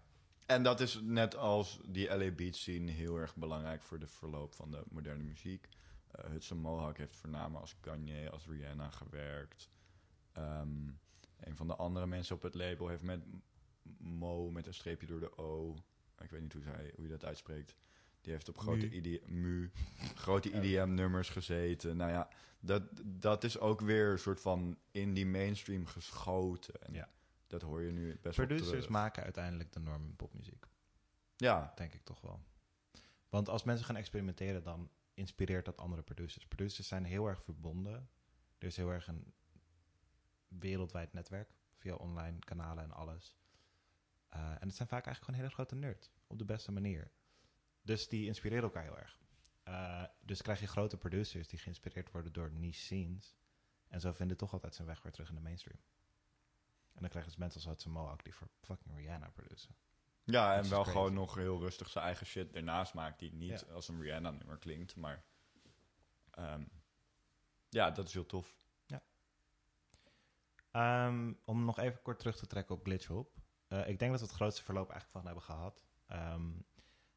En 0.51 0.63
dat 0.63 0.81
is 0.81 1.01
net 1.03 1.37
als 1.37 1.81
die 1.87 2.17
LA 2.17 2.31
Beach 2.31 2.55
scene 2.55 2.91
heel 2.91 3.17
erg 3.17 3.37
belangrijk 3.37 3.83
voor 3.83 3.99
de 3.99 4.07
verloop 4.07 4.55
van 4.55 4.71
de 4.71 4.83
moderne 4.89 5.23
muziek. 5.23 5.69
Eh 6.11 6.31
Hudson 6.31 6.59
Mohawk 6.59 6.97
heeft 6.97 7.17
voornamelijk 7.17 7.61
als 7.61 7.77
Kanye, 7.81 8.31
als 8.31 8.47
Rihanna 8.47 8.91
gewerkt. 8.91 9.69
Ehm, 10.33 10.89
een 11.41 11.57
van 11.57 11.67
de 11.67 11.77
andere 11.77 12.07
mensen 12.07 12.37
op 12.37 12.43
het 12.43 12.55
label 12.55 12.89
heeft 12.89 13.03
met 13.03 13.21
Mo, 13.99 14.51
met 14.51 14.67
een 14.67 14.75
streepje 14.75 15.07
door 15.07 15.21
de 15.21 15.39
O. 15.39 15.77
Ik 16.23 16.31
weet 16.31 16.41
niet 16.41 16.53
hoe, 16.53 16.63
zij, 16.63 16.93
hoe 16.95 17.05
je 17.05 17.11
dat 17.11 17.25
uitspreekt. 17.25 17.75
Die 18.21 18.33
heeft 18.33 18.49
op 18.49 18.59
grote, 18.59 18.87
Mu. 18.87 18.95
ID, 18.95 19.29
mu, 19.29 19.71
grote 20.15 20.51
IDM-nummers 20.51 21.29
gezeten. 21.29 21.97
Nou 21.97 22.11
ja, 22.11 22.29
dat, 22.61 22.83
dat 23.05 23.45
is 23.45 23.59
ook 23.59 23.81
weer 23.81 24.11
een 24.11 24.19
soort 24.19 24.41
van 24.41 24.79
in 24.91 25.15
die 25.15 25.27
mainstream 25.27 25.87
geschoten. 25.87 26.83
En 26.83 26.93
Ja. 26.93 27.09
Dat 27.51 27.63
hoor 27.63 27.83
je 27.83 27.93
nu 27.93 28.19
best 28.23 28.37
wel 28.37 28.47
producers 28.47 28.89
maken 28.89 29.23
uiteindelijk 29.23 29.73
de 29.73 29.81
norm 29.81 30.05
in 30.05 30.17
popmuziek. 30.17 30.67
Ja, 31.37 31.73
Denk 31.77 31.95
ik 31.95 32.05
toch 32.05 32.21
wel. 32.21 32.45
Want 33.29 33.49
als 33.49 33.65
mensen 33.65 33.87
gaan 33.87 33.97
experimenteren, 33.97 34.63
dan 34.63 34.91
inspireert 35.15 35.65
dat 35.65 35.77
andere 35.77 36.03
producers. 36.03 36.47
Producers 36.47 36.89
zijn 36.89 37.05
heel 37.05 37.27
erg 37.27 37.43
verbonden. 37.43 38.11
Er 38.59 38.67
is 38.67 38.77
heel 38.77 38.91
erg 38.91 39.07
een 39.07 39.35
wereldwijd 40.49 41.13
netwerk 41.13 41.55
via 41.77 41.95
online 41.95 42.39
kanalen 42.39 42.85
en 42.85 42.93
alles. 42.93 43.37
Eh, 44.29 44.41
en 44.41 44.67
het 44.67 44.77
zijn 44.77 44.89
vaak 44.89 45.07
eigenlijk 45.07 45.25
gewoon 45.25 45.41
hele 45.41 45.55
grote 45.55 45.75
nerds. 45.75 46.11
Op 46.27 46.39
de 46.39 46.45
beste 46.45 46.73
manier. 46.73 47.11
Dus 47.83 48.09
die 48.09 48.27
inspireren 48.27 48.65
elkaar 48.65 48.83
heel 48.83 48.99
erg. 48.99 49.19
Eh, 49.63 50.05
dus 50.21 50.43
krijg 50.43 50.61
je 50.61 50.67
grote 50.67 50.97
producers 50.97 51.49
die 51.49 51.59
geïnspireerd 51.59 52.11
worden 52.11 52.33
door 52.33 52.51
niche 52.53 52.81
scenes. 52.81 53.37
En 53.89 54.01
zo 54.01 54.13
vinden 54.13 54.37
toch 54.37 54.53
altijd 54.53 54.75
zijn 54.75 54.87
weg 54.87 55.03
weer 55.03 55.13
terug 55.13 55.29
in 55.29 55.35
de 55.35 55.41
mainstream. 55.41 55.81
En 57.01 57.07
dan 57.07 57.21
krijg 57.21 57.25
je 57.25 57.31
dus 57.31 57.41
mensen 57.41 57.61
als 57.61 57.69
Hudson 57.71 57.93
Mohawk 57.93 58.25
die 58.25 58.35
voor 58.35 58.49
fucking 58.61 58.97
Rihanna 58.97 59.29
produceren. 59.31 59.77
Ja, 60.25 60.55
en 60.57 60.69
wel 60.69 60.83
crazy. 60.83 60.91
gewoon 60.97 61.15
nog 61.15 61.35
heel 61.35 61.59
rustig 61.61 61.89
zijn 61.89 62.05
eigen 62.05 62.27
shit 62.27 62.53
ernaast 62.53 62.95
maakt, 62.95 63.19
die 63.19 63.33
niet 63.33 63.65
Ja. 63.67 63.73
als 63.75 63.89
een 63.89 64.01
Rihanna-nummer 64.01 64.59
klinkt, 64.59 64.97
maar 64.97 65.25
ehm, 66.31 66.65
ja, 67.69 67.91
dat 67.91 68.07
is 68.07 68.13
heel 68.13 68.27
tof. 68.27 68.59
Ehm, 70.71 71.33
om 71.45 71.65
nog 71.65 71.79
even 71.79 72.03
kort 72.03 72.19
terug 72.19 72.37
te 72.37 72.47
trekken 72.47 72.75
op 72.75 72.85
Glitchhop. 72.85 73.37
Eh 73.69 73.89
ik 73.89 73.99
denk 73.99 74.11
dat 74.11 74.21
we 74.21 74.27
het 74.27 74.35
grootste 74.35 74.63
verloop 74.63 74.91
eigenlijk 74.91 75.11
van 75.13 75.25
hebben 75.27 75.43
gehad. 75.43 75.83
Ehm, 76.07 76.51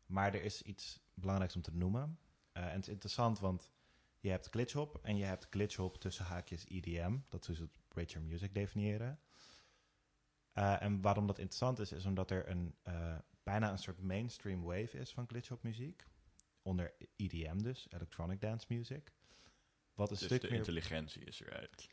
maar 0.05 0.33
er 0.33 0.43
is 0.43 0.61
iets 0.61 0.99
belangrijks 1.13 1.55
om 1.55 1.61
te 1.61 1.75
noemen. 1.75 2.19
Eh, 2.51 2.63
en 2.63 2.69
het 2.71 2.81
is 2.81 2.93
interessant, 2.93 3.39
want 3.39 3.71
je 4.19 4.29
hebt 4.29 4.47
Glitchhop 4.49 4.99
en 5.03 5.17
je 5.17 5.25
hebt 5.25 5.47
Glitchhop 5.49 5.97
tussen 5.97 6.25
haakjes 6.25 6.65
EDM. 6.67 7.17
Dat 7.29 7.41
is 7.41 7.47
dus 7.47 7.59
het 7.59 8.09
Your 8.11 8.27
Music 8.27 8.53
definiëren. 8.53 9.19
Eh, 10.53 10.81
en 10.81 11.01
waarom 11.01 11.27
dat 11.27 11.37
interessant 11.37 11.79
is, 11.79 11.91
is 11.91 12.05
omdat 12.05 12.31
er 12.31 12.49
een, 12.49 12.75
eh, 12.83 13.15
bijna 13.43 13.71
een 13.71 13.77
soort 13.77 14.01
mainstream 14.01 14.63
wave 14.63 14.97
is 14.97 15.11
van 15.11 15.27
glitchhop 15.27 15.63
muziek. 15.63 16.05
Onder 16.61 16.93
EDM 17.15 17.57
dus, 17.57 17.85
Electronic 17.89 18.41
Dance 18.41 18.65
Music. 18.69 19.13
Wat 19.93 20.11
een 20.11 20.15
Dus 20.17 20.25
stuk 20.25 20.41
de 20.41 20.47
meer 20.47 20.57
intelligentie 20.57 21.23
is 21.23 21.41
eruit. 21.41 21.89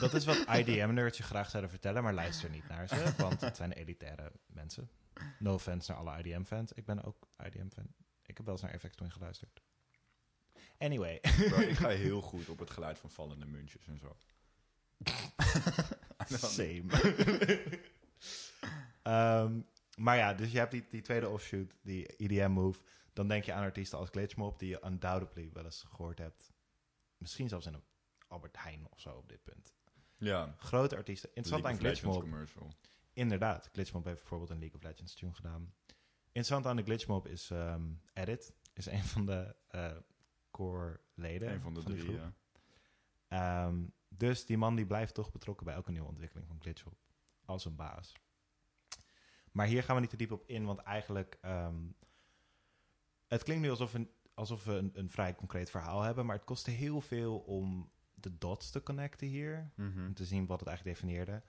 dat 0.00 0.14
is 0.14 0.24
wat 0.24 0.36
IDM-nerds 0.58 1.16
je 1.18 1.22
graag 1.22 1.50
zouden 1.50 1.70
vertellen, 1.70 2.02
maar 2.02 2.14
luister 2.14 2.50
niet 2.50 2.68
naar 2.68 2.88
ze, 2.88 3.14
want 3.16 3.40
het 3.40 3.56
zijn 3.56 3.72
elitaire 3.72 4.32
mensen. 4.46 4.90
No 5.38 5.54
offense 5.54 5.92
naar 5.92 6.00
alle 6.00 6.18
IDM-fans. 6.18 6.72
Ik 6.72 6.84
ben 6.84 7.04
ook 7.04 7.28
IDM-fan. 7.46 7.94
Ik 8.22 8.36
heb 8.36 8.46
wel 8.46 8.54
eens 8.54 8.62
naar 8.62 8.78
FX 8.78 8.94
Twin 8.96 9.12
geluisterd. 9.12 9.62
Anyway. 10.78 11.20
Bro, 11.20 11.58
ik 11.58 11.76
ga 11.76 11.88
heel 12.06 12.20
goed 12.20 12.48
op 12.48 12.58
het 12.58 12.70
geluid 12.70 12.98
van 12.98 13.10
vallende 13.10 13.46
muntjes 13.46 13.86
en 13.86 13.98
zo. 13.98 14.16
Same. 16.58 16.84
Ehm, 19.02 19.60
maar 19.96 20.16
ja, 20.16 20.34
dus 20.34 20.52
je 20.52 20.58
hebt 20.58 20.70
die, 20.70 20.86
die 20.90 21.02
tweede 21.02 21.28
offshoot, 21.28 21.74
die 21.82 22.16
EDM-move. 22.16 22.80
Dan 23.12 23.28
denk 23.28 23.44
je 23.44 23.52
aan 23.52 23.62
artiesten 23.62 23.98
als 23.98 24.08
Glitchmob, 24.10 24.58
die 24.58 24.68
je 24.68 24.82
undoubtedly 24.84 25.50
wel 25.52 25.64
eens 25.64 25.84
gehoord 25.88 26.18
hebt. 26.18 26.52
Misschien 27.16 27.48
zelfs 27.48 27.66
in 27.66 27.74
een 27.74 27.84
Albert 28.28 28.56
Heijn 28.62 28.86
of 28.90 29.00
zo 29.00 29.10
op 29.10 29.28
dit 29.28 29.42
punt. 29.42 29.74
Ja, 30.16 30.54
Grote 30.58 30.96
artiesten. 30.96 31.28
Interessant 31.28 31.64
aan 31.64 31.70
League 31.70 31.88
Glitchmob. 31.90 32.20
commercial. 32.20 32.72
Inderdaad, 33.12 33.68
Glitchmob 33.72 34.04
heeft 34.04 34.18
bijvoorbeeld 34.18 34.50
een 34.50 34.58
League 34.58 34.76
of 34.76 34.82
Legends 34.82 35.14
tune 35.14 35.34
gedaan. 35.34 35.74
Interessant 36.26 36.66
aan 36.66 36.76
de 36.76 36.82
Glitchmob 36.82 37.26
is 37.26 37.50
ehm, 37.50 37.84
Edit, 38.12 38.54
is 38.72 38.86
een 38.86 39.04
van 39.04 39.26
de 39.26 39.56
eh, 39.68 39.96
core 40.50 41.00
leden. 41.14 41.52
Een 41.52 41.60
van 41.60 41.74
de 41.74 41.82
drie, 41.82 42.12
ja. 42.12 42.32
Ehm, 43.28 43.84
dus 44.16 44.46
die 44.46 44.58
man 44.58 44.76
die 44.76 44.86
blijft 44.86 45.14
toch 45.14 45.32
betrokken 45.32 45.66
bij 45.66 45.74
elke 45.74 45.90
nieuwe 45.90 46.08
ontwikkeling 46.08 46.48
van 46.48 46.60
Glitchmob. 46.60 46.94
Als 47.44 47.64
een 47.64 47.76
baas. 47.76 48.12
Maar 49.52 49.66
hier 49.66 49.82
gaan 49.82 49.94
we 49.94 50.00
niet 50.00 50.10
te 50.10 50.16
diep 50.16 50.32
op 50.32 50.42
in, 50.46 50.64
want 50.64 50.78
eigenlijk... 50.78 51.38
ehm, 51.40 51.76
het 53.26 53.42
klinkt 53.42 53.62
nu 53.62 53.70
alsof, 53.70 53.94
een, 53.94 54.10
alsof 54.34 54.64
we 54.64 54.72
een, 54.72 54.90
een 54.94 55.10
vrij 55.10 55.34
concreet 55.34 55.70
verhaal 55.70 56.02
hebben, 56.02 56.26
maar 56.26 56.36
het 56.36 56.44
kostte 56.44 56.70
heel 56.70 57.00
veel 57.00 57.38
om 57.38 57.90
de 58.14 58.38
dots 58.38 58.70
te 58.70 58.82
connecten 58.82 59.26
hier 59.26 59.70
Mhm. 59.76 60.06
om 60.06 60.14
te 60.14 60.24
zien 60.24 60.46
wat 60.46 60.60
het 60.60 60.68
eigenlijk 60.68 60.98
definieerde. 60.98 61.42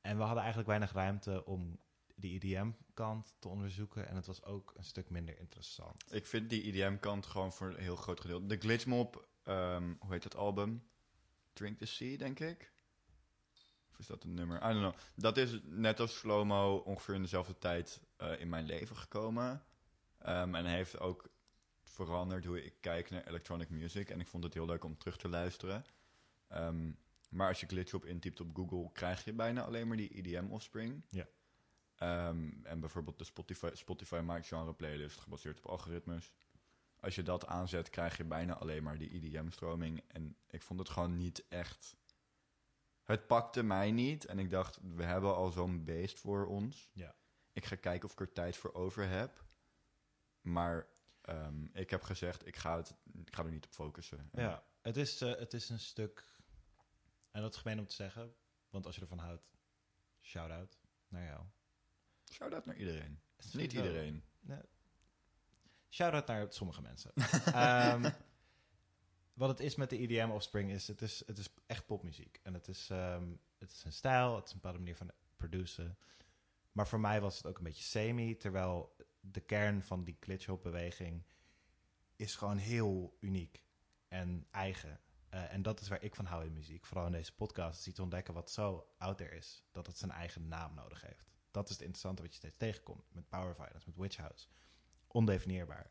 En 0.00 0.16
we 0.16 0.20
hadden 0.22 0.38
eigenlijk 0.38 0.68
weinig 0.68 0.92
ruimte 0.92 1.44
om 1.44 1.78
die 2.14 2.34
IDM-kant 2.40 3.34
te 3.38 3.48
onderzoeken. 3.48 4.08
En 4.08 4.16
het 4.16 4.26
was 4.26 4.44
ook 4.44 4.72
een 4.76 4.84
stuk 4.84 5.10
minder 5.10 5.38
interessant. 5.38 6.12
Ik 6.12 6.26
vind 6.26 6.50
die 6.50 6.62
EDM-kant 6.62 7.26
gewoon 7.26 7.52
voor 7.52 7.68
een 7.68 7.80
heel 7.82 7.96
groot 7.96 8.20
gedeelte. 8.20 8.46
De 8.46 8.56
Glitchmob, 8.56 9.28
ehm, 9.42 9.94
hoe 9.98 10.12
heet 10.12 10.22
dat 10.22 10.36
album? 10.36 10.88
Drink 11.60 11.78
the 11.78 11.86
Sea, 11.86 12.16
denk 12.16 12.40
ik. 12.40 12.72
Of 13.90 13.98
is 13.98 14.06
dat 14.06 14.24
een 14.24 14.34
nummer? 14.34 14.56
I 14.56 14.72
don't 14.72 14.78
know. 14.78 14.94
Dat 15.14 15.36
is 15.36 15.60
net 15.64 16.00
als 16.00 16.18
Slow-Mo 16.18 16.76
ongeveer 16.76 17.14
in 17.14 17.22
dezelfde 17.22 17.58
tijd 17.58 18.00
eh, 18.16 18.40
in 18.40 18.48
mijn 18.48 18.64
leven 18.64 18.96
gekomen. 18.96 19.64
Ehm, 20.18 20.54
en 20.54 20.64
heeft 20.64 20.98
ook 20.98 21.30
veranderd 21.82 22.44
hoe 22.44 22.64
ik 22.64 22.74
kijk 22.80 23.10
naar 23.10 23.26
electronic 23.26 23.70
music. 23.70 24.10
En 24.10 24.20
ik 24.20 24.26
vond 24.26 24.44
het 24.44 24.54
heel 24.54 24.66
leuk 24.66 24.84
om 24.84 24.98
terug 24.98 25.16
te 25.16 25.28
luisteren. 25.28 25.84
Ehm, 26.48 26.90
maar 27.28 27.48
als 27.48 27.60
je 27.60 27.66
Glitchmob 27.66 28.04
intypt 28.04 28.40
op 28.40 28.56
Google, 28.56 28.92
krijg 28.92 29.24
je 29.24 29.32
bijna 29.32 29.62
alleen 29.62 29.88
maar 29.88 29.96
die 29.96 30.16
EDM-offspring. 30.16 31.04
Ja. 31.08 31.26
Ehm, 31.96 32.50
en 32.62 32.80
bijvoorbeeld 32.80 33.18
de 33.18 33.24
Spotify, 33.24 33.70
Spotify 33.72 34.20
maakt 34.24 34.46
genre 34.46 34.74
playlist 34.74 35.20
gebaseerd 35.20 35.58
op 35.58 35.66
algoritmes. 35.66 36.32
Als 37.00 37.14
je 37.14 37.22
dat 37.22 37.46
aanzet, 37.46 37.90
krijg 37.90 38.16
je 38.16 38.24
bijna 38.24 38.54
alleen 38.54 38.82
maar 38.82 38.98
die 38.98 39.10
EDM-stroming. 39.10 40.02
En 40.06 40.36
ik 40.46 40.62
vond 40.62 40.78
het 40.78 40.88
gewoon 40.88 41.16
niet 41.16 41.48
echt. 41.48 41.96
Het 43.04 43.26
pakte 43.26 43.62
mij 43.62 43.90
niet. 43.90 44.24
En 44.24 44.38
ik 44.38 44.50
dacht, 44.50 44.78
we 44.82 45.04
hebben 45.04 45.34
al 45.34 45.50
zo'n 45.50 45.84
beest 45.84 46.18
voor 46.18 46.46
ons. 46.46 46.90
Ja. 46.92 47.14
Ik 47.52 47.64
ga 47.64 47.76
kijken 47.76 48.08
of 48.08 48.12
ik 48.12 48.20
er 48.20 48.32
tijd 48.32 48.56
voor 48.56 48.74
over 48.74 49.08
heb. 49.08 49.44
Maar 50.40 50.86
ehm, 51.20 51.64
ik 51.72 51.90
heb 51.90 52.02
gezegd, 52.02 52.46
ik 52.46 52.56
ga, 52.56 52.76
het, 52.76 52.94
ik 53.12 53.34
ga 53.34 53.44
er 53.44 53.50
niet 53.50 53.64
op 53.64 53.72
focussen. 53.72 54.28
Ja, 54.32 54.64
het 54.80 54.96
is, 54.96 55.20
eh, 55.20 55.38
het 55.38 55.54
is 55.54 55.68
een 55.68 55.80
stuk... 55.80 56.38
En 57.30 57.42
dat 57.42 57.54
is 57.54 57.60
gemeen 57.60 57.78
om 57.78 57.86
te 57.86 57.94
zeggen, 57.94 58.34
want 58.68 58.86
als 58.86 58.94
je 58.94 59.00
ervan 59.00 59.18
houdt, 59.18 59.50
shout-out 60.20 60.78
naar 61.08 61.24
jou. 61.24 61.44
Shout-out 62.32 62.66
naar 62.66 62.76
iedereen. 62.76 63.20
Niet 63.52 63.72
iedereen. 63.72 64.24
Shout-out 65.90 66.26
naar 66.26 66.46
sommige 66.52 66.82
mensen. 66.82 67.12
Ehm, 67.54 68.10
wat 69.32 69.48
het 69.48 69.60
is 69.60 69.74
met 69.76 69.90
de 69.90 69.98
EDM 69.98 70.30
Offspring 70.30 70.70
is, 70.70 70.88
het 70.88 71.02
is, 71.02 71.22
het 71.26 71.38
is 71.38 71.48
echt 71.66 71.86
popmuziek. 71.86 72.40
En 72.42 72.54
het 72.54 72.68
is, 72.68 72.90
ehm, 72.90 73.28
het 73.58 73.70
is 73.70 73.84
een 73.84 73.92
stijl, 73.92 74.36
het 74.36 74.44
is 74.44 74.50
een 74.50 74.56
bepaalde 74.56 74.78
manier 74.78 74.96
van 74.96 75.10
produceren. 75.36 75.98
Maar 76.72 76.88
voor 76.88 77.00
mij 77.00 77.20
was 77.20 77.36
het 77.36 77.46
ook 77.46 77.58
een 77.58 77.64
beetje 77.64 77.82
semi, 77.82 78.36
terwijl 78.36 78.96
de 79.20 79.40
kern 79.40 79.82
van 79.82 80.04
die 80.04 80.16
glitch-hop-beweging 80.20 81.24
is 82.16 82.36
gewoon 82.36 82.56
heel 82.56 83.16
uniek 83.20 83.64
en 84.08 84.46
eigen. 84.50 85.00
Eh, 85.28 85.52
en 85.52 85.62
dat 85.62 85.80
is 85.80 85.88
waar 85.88 86.02
ik 86.02 86.14
van 86.14 86.24
hou 86.24 86.44
in 86.44 86.52
muziek. 86.52 86.86
Vooral 86.86 87.06
in 87.06 87.12
deze 87.12 87.34
podcast, 87.34 87.80
is 87.80 87.86
iets 87.86 88.00
ontdekken 88.00 88.34
wat 88.34 88.50
zo 88.50 88.86
out 88.98 89.16
there 89.16 89.36
is, 89.36 89.62
dat 89.70 89.86
het 89.86 89.98
zijn 89.98 90.10
eigen 90.10 90.48
naam 90.48 90.74
nodig 90.74 91.00
heeft. 91.00 91.30
Dat 91.50 91.64
is 91.64 91.70
het 91.70 91.80
interessante 91.80 92.22
wat 92.22 92.30
je 92.30 92.36
steeds 92.36 92.56
tegenkomt. 92.56 93.04
Met 93.12 93.28
Power 93.28 93.54
Violence, 93.54 93.86
met 93.86 93.96
Witch 93.96 94.16
House. 94.16 94.48
Ondefinieerbaar. 95.12 95.90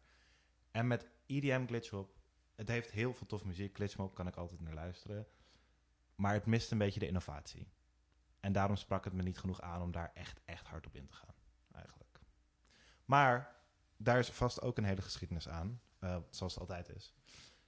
En 0.71 0.87
met 0.87 1.09
EDM 1.25 1.65
Glitchhop, 1.67 2.17
het 2.55 2.67
heeft 2.67 2.91
heel 2.91 3.13
veel 3.13 3.27
tof 3.27 3.43
muziek. 3.43 3.75
Glitchmob 3.75 4.15
kan 4.15 4.27
ik 4.27 4.35
altijd 4.35 4.61
naar 4.61 4.73
luisteren. 4.73 5.27
Maar 6.15 6.33
het 6.33 6.45
mist 6.45 6.71
een 6.71 6.77
beetje 6.77 6.99
de 6.99 7.07
innovatie. 7.07 7.67
En 8.39 8.51
daarom 8.51 8.75
sprak 8.75 9.03
het 9.03 9.13
me 9.13 9.21
niet 9.23 9.37
genoeg 9.39 9.61
aan 9.61 9.81
om 9.81 9.91
daar 9.91 10.11
echt, 10.13 10.39
echt 10.45 10.67
hard 10.67 10.85
op 10.85 10.95
in 10.95 11.05
te 11.05 11.13
gaan. 11.13 11.33
Eigenlijk. 11.71 12.19
Maar 13.05 13.55
daar 13.97 14.19
is 14.19 14.29
vast 14.29 14.61
ook 14.61 14.77
een 14.77 14.83
hele 14.83 15.01
geschiedenis 15.01 15.49
aan. 15.49 15.81
eh, 15.99 16.17
zoals 16.29 16.53
het 16.53 16.61
altijd 16.61 16.89
is. 16.89 17.13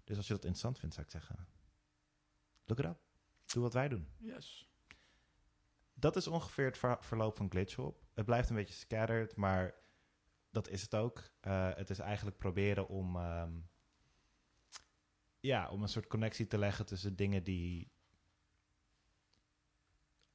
Dus 0.04 0.18
als 0.18 0.28
je 0.28 0.34
dat 0.34 0.44
interessant 0.46 0.80
vindt, 0.80 0.96
zou 0.96 1.06
ik 1.08 1.12
zeggen... 1.12 1.48
Look 2.66 2.80
it 2.80 2.86
up. 2.86 3.00
Doe 3.46 3.64
wat 3.64 3.74
wij 3.74 3.88
doen. 3.88 4.08
Yes. 4.18 4.70
Dat 5.94 6.16
is 6.16 6.28
ongeveer 6.28 6.66
het 6.66 6.78
ver- 6.78 7.04
verloop 7.04 7.36
van 7.38 7.50
Glitchhop. 7.52 8.04
Het 8.14 8.26
blijft 8.26 8.50
een 8.50 8.56
beetje 8.56 8.74
scattered, 8.74 9.36
maar 9.36 9.74
dat 10.52 10.70
is 10.70 10.82
het 10.82 10.96
ook. 10.96 11.32
Eh, 11.40 11.70
het 11.76 11.90
is 11.90 12.00
eigenlijk 12.00 12.38
proberen 12.38 12.88
om, 12.88 13.16
ehm, 13.16 13.52
ja, 15.40 15.70
om 15.70 15.82
een 15.82 15.90
soort 15.90 16.08
connectie 16.08 16.48
te 16.48 16.58
leggen 16.58 16.86
tussen 16.86 17.16
dingen 17.16 17.44
die 17.44 17.92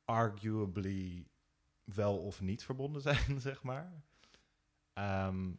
arguably 0.05 1.29
wel 1.85 2.19
of 2.19 2.41
niet 2.41 2.65
verbonden 2.65 3.03
zijn, 3.13 3.41
zeg 3.41 3.63
maar. 3.63 3.93
Ehm, 4.93 5.53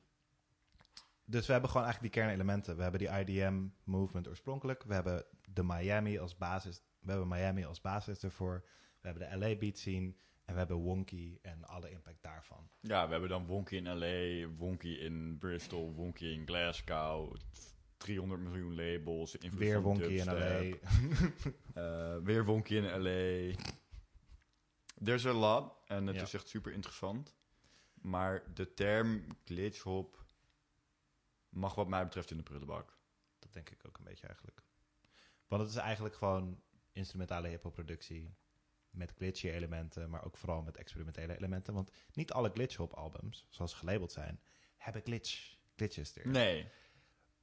dus 1.26 1.46
we 1.46 1.52
hebben 1.52 1.70
gewoon 1.70 1.86
eigenlijk 1.86 2.14
die 2.14 2.24
kernelementen. 2.24 2.76
We 2.76 2.82
hebben 2.82 3.00
die 3.00 3.10
IDM-movement 3.10 4.28
oorspronkelijk. 4.28 4.84
We 4.84 4.94
hebben 4.94 5.26
de 5.54 5.64
Miami 5.64 6.20
als 6.20 6.38
basis. 6.38 6.84
We 7.00 7.10
hebben 7.12 7.28
Miami 7.28 7.66
als 7.66 7.82
basis 7.82 8.24
ervoor. 8.24 8.66
We 9.02 9.08
hebben 9.08 9.30
de 9.30 9.38
LA 9.38 9.56
beat 9.56 9.78
scene. 9.78 10.14
En 10.48 10.54
we 10.54 10.60
hebben 10.60 10.78
Wonky 10.78 11.38
en 11.42 11.64
alle 11.66 11.90
impact 11.92 12.22
daarvan. 12.22 12.70
Ja, 12.80 13.06
we 13.06 13.12
hebben 13.12 13.30
dan 13.30 13.46
Wonky 13.46 13.76
in 13.76 13.98
LA, 13.98 14.48
Wonky 14.56 14.88
in 14.88 15.38
Bristol, 15.38 15.94
Wonky 15.94 16.26
in 16.26 16.46
Glasgow. 16.46 17.36
300 17.98 18.42
miljoen 18.42 18.76
labels. 18.76 19.36
invloed 19.36 19.60
Weer 19.60 19.82
Wonky 19.82 20.04
in. 20.04 20.26
LA. 20.26 20.60
Eh, 21.74 22.18
weer 22.24 22.46
Wonky 22.46 22.76
in 22.76 22.84
LA. 23.02 23.56
There's 25.04 25.26
a 25.26 25.32
lot. 25.34 25.74
En 25.86 26.08
het 26.08 26.16
Ja. 26.16 26.22
is 26.22 26.34
echt 26.34 26.48
super 26.48 26.72
interessant. 26.72 27.36
Maar 27.94 28.54
de 28.54 28.74
term 28.74 29.28
glitchhop 29.44 30.26
mag 31.50 31.76
wat 31.76 31.88
mij 31.88 32.04
betreft 32.04 32.32
in 32.32 32.38
de 32.38 32.44
prullenbak. 32.44 32.98
Dat 33.40 33.54
denk 33.54 33.70
ik 33.70 33.88
ook 33.88 33.98
een 33.98 34.04
beetje 34.04 34.28
eigenlijk. 34.28 34.62
Want 35.48 35.62
het 35.62 35.72
is 35.72 35.78
eigenlijk 35.78 36.16
gewoon 36.16 36.62
instrumentale 36.92 37.48
hip-hop 37.48 37.74
productie. 37.74 38.34
Met 38.98 39.14
glitchy 39.18 39.50
elementen, 39.50 40.10
maar 40.10 40.26
ook 40.26 40.38
vooral 40.38 40.62
met 40.62 40.78
experimentele 40.78 41.36
elementen. 41.38 41.74
Want 41.74 41.92
niet 42.14 42.32
alle 42.32 42.50
glitch-hop 42.54 42.94
albums, 42.94 43.46
zoals 43.50 43.72
ze 43.72 43.78
gelabeld 43.78 44.12
zijn, 44.12 44.40
hebben 44.78 45.02
glitch, 45.02 45.56
glitches 45.76 46.16
erin. 46.16 46.32
Nee. 46.32 46.68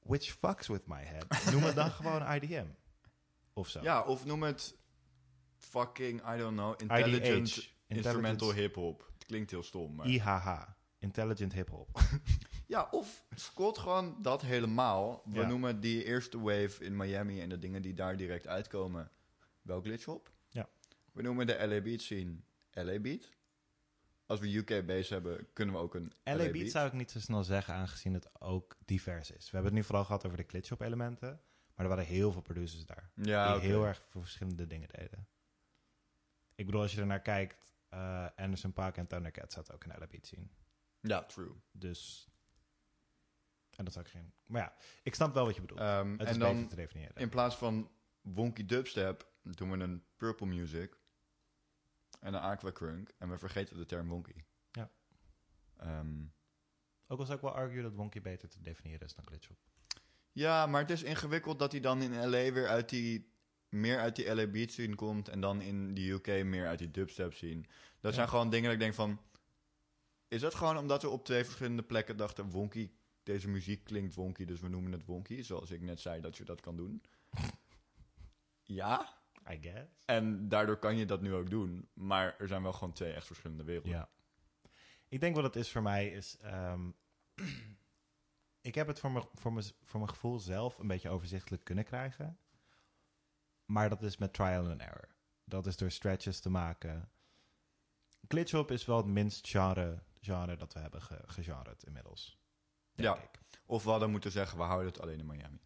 Which 0.03 0.25
fucks 0.33 0.67
with 0.67 0.87
my 0.87 1.03
head. 1.03 1.53
Noem 1.53 1.62
het 1.62 1.75
dan 1.75 1.90
gewoon 2.01 2.33
IDM. 2.33 2.67
Of 3.53 3.69
zo. 3.69 3.83
Ja, 3.83 4.03
of 4.03 4.25
noem 4.25 4.43
het 4.43 4.77
fucking, 5.57 6.21
I 6.35 6.38
don't 6.38 6.57
know, 6.57 6.75
intelligent 6.81 7.69
instrumental 7.87 8.53
hip-hop. 8.53 9.11
Het 9.14 9.25
klinkt 9.27 9.51
heel 9.51 9.62
stom, 9.62 9.95
maar... 9.95 10.07
IHH. 10.07 10.62
Intelligent 10.99 11.53
hip-hop. 11.53 11.88
Ja, 12.67 12.88
of 12.90 13.25
squat 13.35 13.79
gewoon 13.79 14.17
dat 14.23 14.43
helemaal. 14.43 15.23
We 15.25 15.40
Ja. 15.40 15.47
noemen 15.47 15.81
die 15.81 16.05
eerste 16.05 16.40
wave 16.40 16.85
in 16.85 16.97
Miami 16.97 17.40
en 17.40 17.49
de 17.49 17.59
dingen 17.59 17.83
die 17.83 17.95
daar 17.95 18.17
direct 18.17 18.47
uitkomen 18.47 19.11
wel 19.62 19.81
glitchhop. 19.81 20.33
We 21.14 21.22
noemen 21.22 21.46
de 21.46 21.66
LA 21.66 21.81
Beat 21.81 22.00
scene 22.00 22.37
LA 22.70 22.98
Beat. 22.98 23.33
Als 24.27 24.40
we 24.40 24.57
UK 24.57 24.87
base 24.87 25.12
hebben, 25.12 25.53
kunnen 25.53 25.74
we 25.74 25.81
ook 25.81 25.94
een 25.94 26.12
LA, 26.24 26.37
LA 26.37 26.50
Beat 26.50 26.70
zou 26.70 26.87
ik 26.87 26.92
niet 26.92 27.11
zo 27.11 27.20
snel 27.20 27.44
zeggen, 27.44 27.74
aangezien 27.74 28.14
het 28.14 28.40
ook 28.40 28.77
divers 28.85 29.31
is. 29.31 29.44
We 29.44 29.50
hebben 29.50 29.64
het 29.64 29.74
nu 29.74 29.85
vooral 29.85 30.05
gehad 30.05 30.27
over 30.27 30.38
de 30.38 30.44
glitch-hop 30.46 30.81
elementen. 30.81 31.40
Maar 31.74 31.87
er 31.87 31.88
waren 31.88 32.05
heel 32.05 32.33
veel 32.33 32.40
producers 32.40 32.87
daar. 32.87 33.11
Ja, 33.14 33.53
die 33.53 33.68
heel 33.68 33.87
erg 33.87 34.03
voor 34.09 34.20
verschillende 34.20 34.66
dingen 34.66 34.88
deden. 34.88 35.29
Ik 36.55 36.66
bedoel, 36.66 36.81
als 36.81 36.94
je 36.94 37.00
er 37.00 37.07
naar 37.07 37.22
kijkt, 37.22 37.74
eh, 37.88 38.27
Anderson 38.37 38.72
Paak 38.72 38.96
en 38.96 39.07
Thundercat 39.07 39.53
zat 39.53 39.72
ook 39.72 39.85
in 39.85 39.92
LA 39.98 40.07
Beat 40.07 40.27
zien. 40.27 40.50
Ja, 41.00 41.24
true. 41.24 41.53
Dus... 41.72 42.29
En 43.70 43.85
dat 43.85 43.92
zou 43.92 44.05
ik 44.05 44.11
geen... 44.11 44.33
Maar 44.46 44.62
ja, 44.62 44.74
ik 45.03 45.14
snap 45.14 45.35
wel 45.35 45.44
wat 45.44 45.55
je 45.55 45.61
bedoelt. 45.61 45.81
Ehm, 45.81 46.11
het 46.11 46.20
en 46.20 46.27
is 46.27 46.38
dan 46.38 46.55
beter 46.55 46.68
te 46.68 46.77
definiëren. 46.77 47.16
in 47.16 47.29
plaats 47.29 47.57
van 47.57 47.90
wonky 48.20 48.66
dubstep 48.66 49.33
doen 49.42 49.70
we 49.70 49.79
een 49.79 50.05
purple 50.16 50.46
music 50.46 50.96
en 52.24 52.34
een 52.34 52.40
aqua 52.40 52.72
crunk 52.72 53.10
en 53.18 53.28
we 53.30 53.38
vergeten 53.38 53.76
de 53.76 53.87
term 53.87 54.08
wonky. 54.08 54.44
Ja. 54.70 54.90
Ehm, 55.76 56.24
Ook 57.06 57.18
al 57.18 57.24
zou 57.24 57.37
ik 57.37 57.44
wel 57.44 57.54
argue 57.54 57.82
dat 57.82 57.94
Wonky 57.94 58.20
beter 58.20 58.48
te 58.48 58.60
definiëren 58.60 59.06
is 59.06 59.14
dan 59.14 59.26
glitch-hop. 59.26 59.56
Ja, 60.32 60.66
maar 60.66 60.80
het 60.80 60.90
is 60.90 61.02
ingewikkeld 61.02 61.58
dat 61.58 61.72
hij 61.72 61.80
dan 61.80 62.02
in 62.02 62.16
LA 62.30 62.52
weer 62.52 62.68
uit 62.68 62.88
die 62.88 63.32
meer 63.68 63.98
uit 63.98 64.16
die 64.16 64.34
LA 64.34 64.46
beat 64.46 64.70
scene 64.70 64.94
komt 64.94 65.28
en 65.28 65.40
dan 65.40 65.60
in 65.60 65.94
de 65.94 66.10
UK 66.10 66.26
meer 66.44 66.66
uit 66.66 66.78
die 66.78 66.90
dubstep 66.90 67.32
scene. 67.34 67.60
Dat 68.00 68.10
Ja. 68.10 68.12
zijn 68.12 68.28
gewoon 68.28 68.50
dingen 68.50 68.64
dat 68.64 68.72
ik 68.72 68.78
denk 68.80 68.94
van 68.94 69.20
is 70.28 70.40
dat 70.40 70.54
gewoon 70.54 70.78
omdat 70.78 71.02
we 71.02 71.08
op 71.08 71.24
twee 71.24 71.44
verschillende 71.44 71.82
plekken 71.82 72.16
dachten 72.16 72.50
wonky 72.50 72.90
deze 73.22 73.48
muziek 73.48 73.84
klinkt 73.84 74.14
wonky, 74.14 74.44
dus 74.44 74.60
we 74.60 74.68
noemen 74.68 74.92
het 74.92 75.04
wonky, 75.04 75.42
zoals 75.42 75.70
ik 75.70 75.80
net 75.80 76.00
zei 76.00 76.20
dat 76.20 76.37
je 76.37 76.44
dat 76.44 76.60
kan 76.60 76.76
doen. 76.76 77.02
ja, 78.80 79.14
I 79.50 79.59
guess. 79.61 80.02
en 80.04 80.48
daardoor 80.48 80.76
kan 80.76 80.96
je 80.96 81.07
dat 81.07 81.20
nu 81.20 81.35
ook 81.35 81.50
doen, 81.50 81.88
maar 81.92 82.37
er 82.38 82.48
zijn 82.48 82.62
wel 82.62 82.72
gewoon 82.72 82.92
twee 82.92 83.12
echt 83.12 83.26
verschillende 83.26 83.64
werelden. 83.64 83.92
Ja. 83.92 84.09
Ik 85.09 85.20
denk 85.20 85.35
wat 85.35 85.44
het 85.44 85.57
is 85.57 85.70
voor 85.72 85.83
mij 85.83 86.09
is... 86.09 86.37
ehm, 86.38 86.90
ik 88.61 88.74
heb 88.74 88.87
het 88.87 88.98
voor 89.00 89.12
mijn, 89.12 89.24
voor, 89.33 89.52
mijn, 89.52 89.66
voor 89.83 90.00
mijn 90.00 90.12
gevoel 90.12 90.38
zelf 90.38 90.78
een 90.78 90.87
beetje 90.87 91.09
overzichtelijk 91.09 91.64
kunnen 91.64 91.85
krijgen. 91.85 92.38
Maar 93.64 93.88
dat 93.88 94.02
is 94.02 94.16
met 94.16 94.33
trial 94.33 94.68
and 94.70 94.80
error. 94.80 95.09
Dat 95.44 95.66
is 95.66 95.76
door 95.76 95.90
stretches 95.90 96.40
te 96.40 96.50
maken. 96.50 97.11
Glitchhop 98.28 98.70
is 98.70 98.85
wel 98.85 98.96
het 98.96 99.07
minst 99.07 99.48
genre, 99.48 100.02
genre 100.20 100.57
dat 100.57 100.72
we 100.72 100.80
hebben 100.80 101.02
ge, 101.02 101.76
inmiddels. 101.85 102.38
Denk 102.92 103.16
Ja. 103.16 103.22
ik. 103.22 103.40
Of 103.66 103.85
we 103.85 103.90
hadden 103.90 104.11
moeten 104.11 104.30
zeggen 104.30 104.59
we 104.59 104.64
houden 104.64 104.87
het 104.92 105.00
alleen 105.00 105.18
in 105.18 105.26
Miami. 105.26 105.61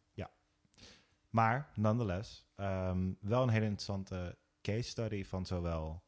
Maar, 1.28 1.70
nonetheless, 1.74 2.46
ehm, 2.54 3.12
wel 3.20 3.42
een 3.42 3.48
hele 3.48 3.64
interessante 3.64 4.38
case 4.60 4.88
study 4.88 5.24
van 5.24 5.46
zowel 5.46 6.04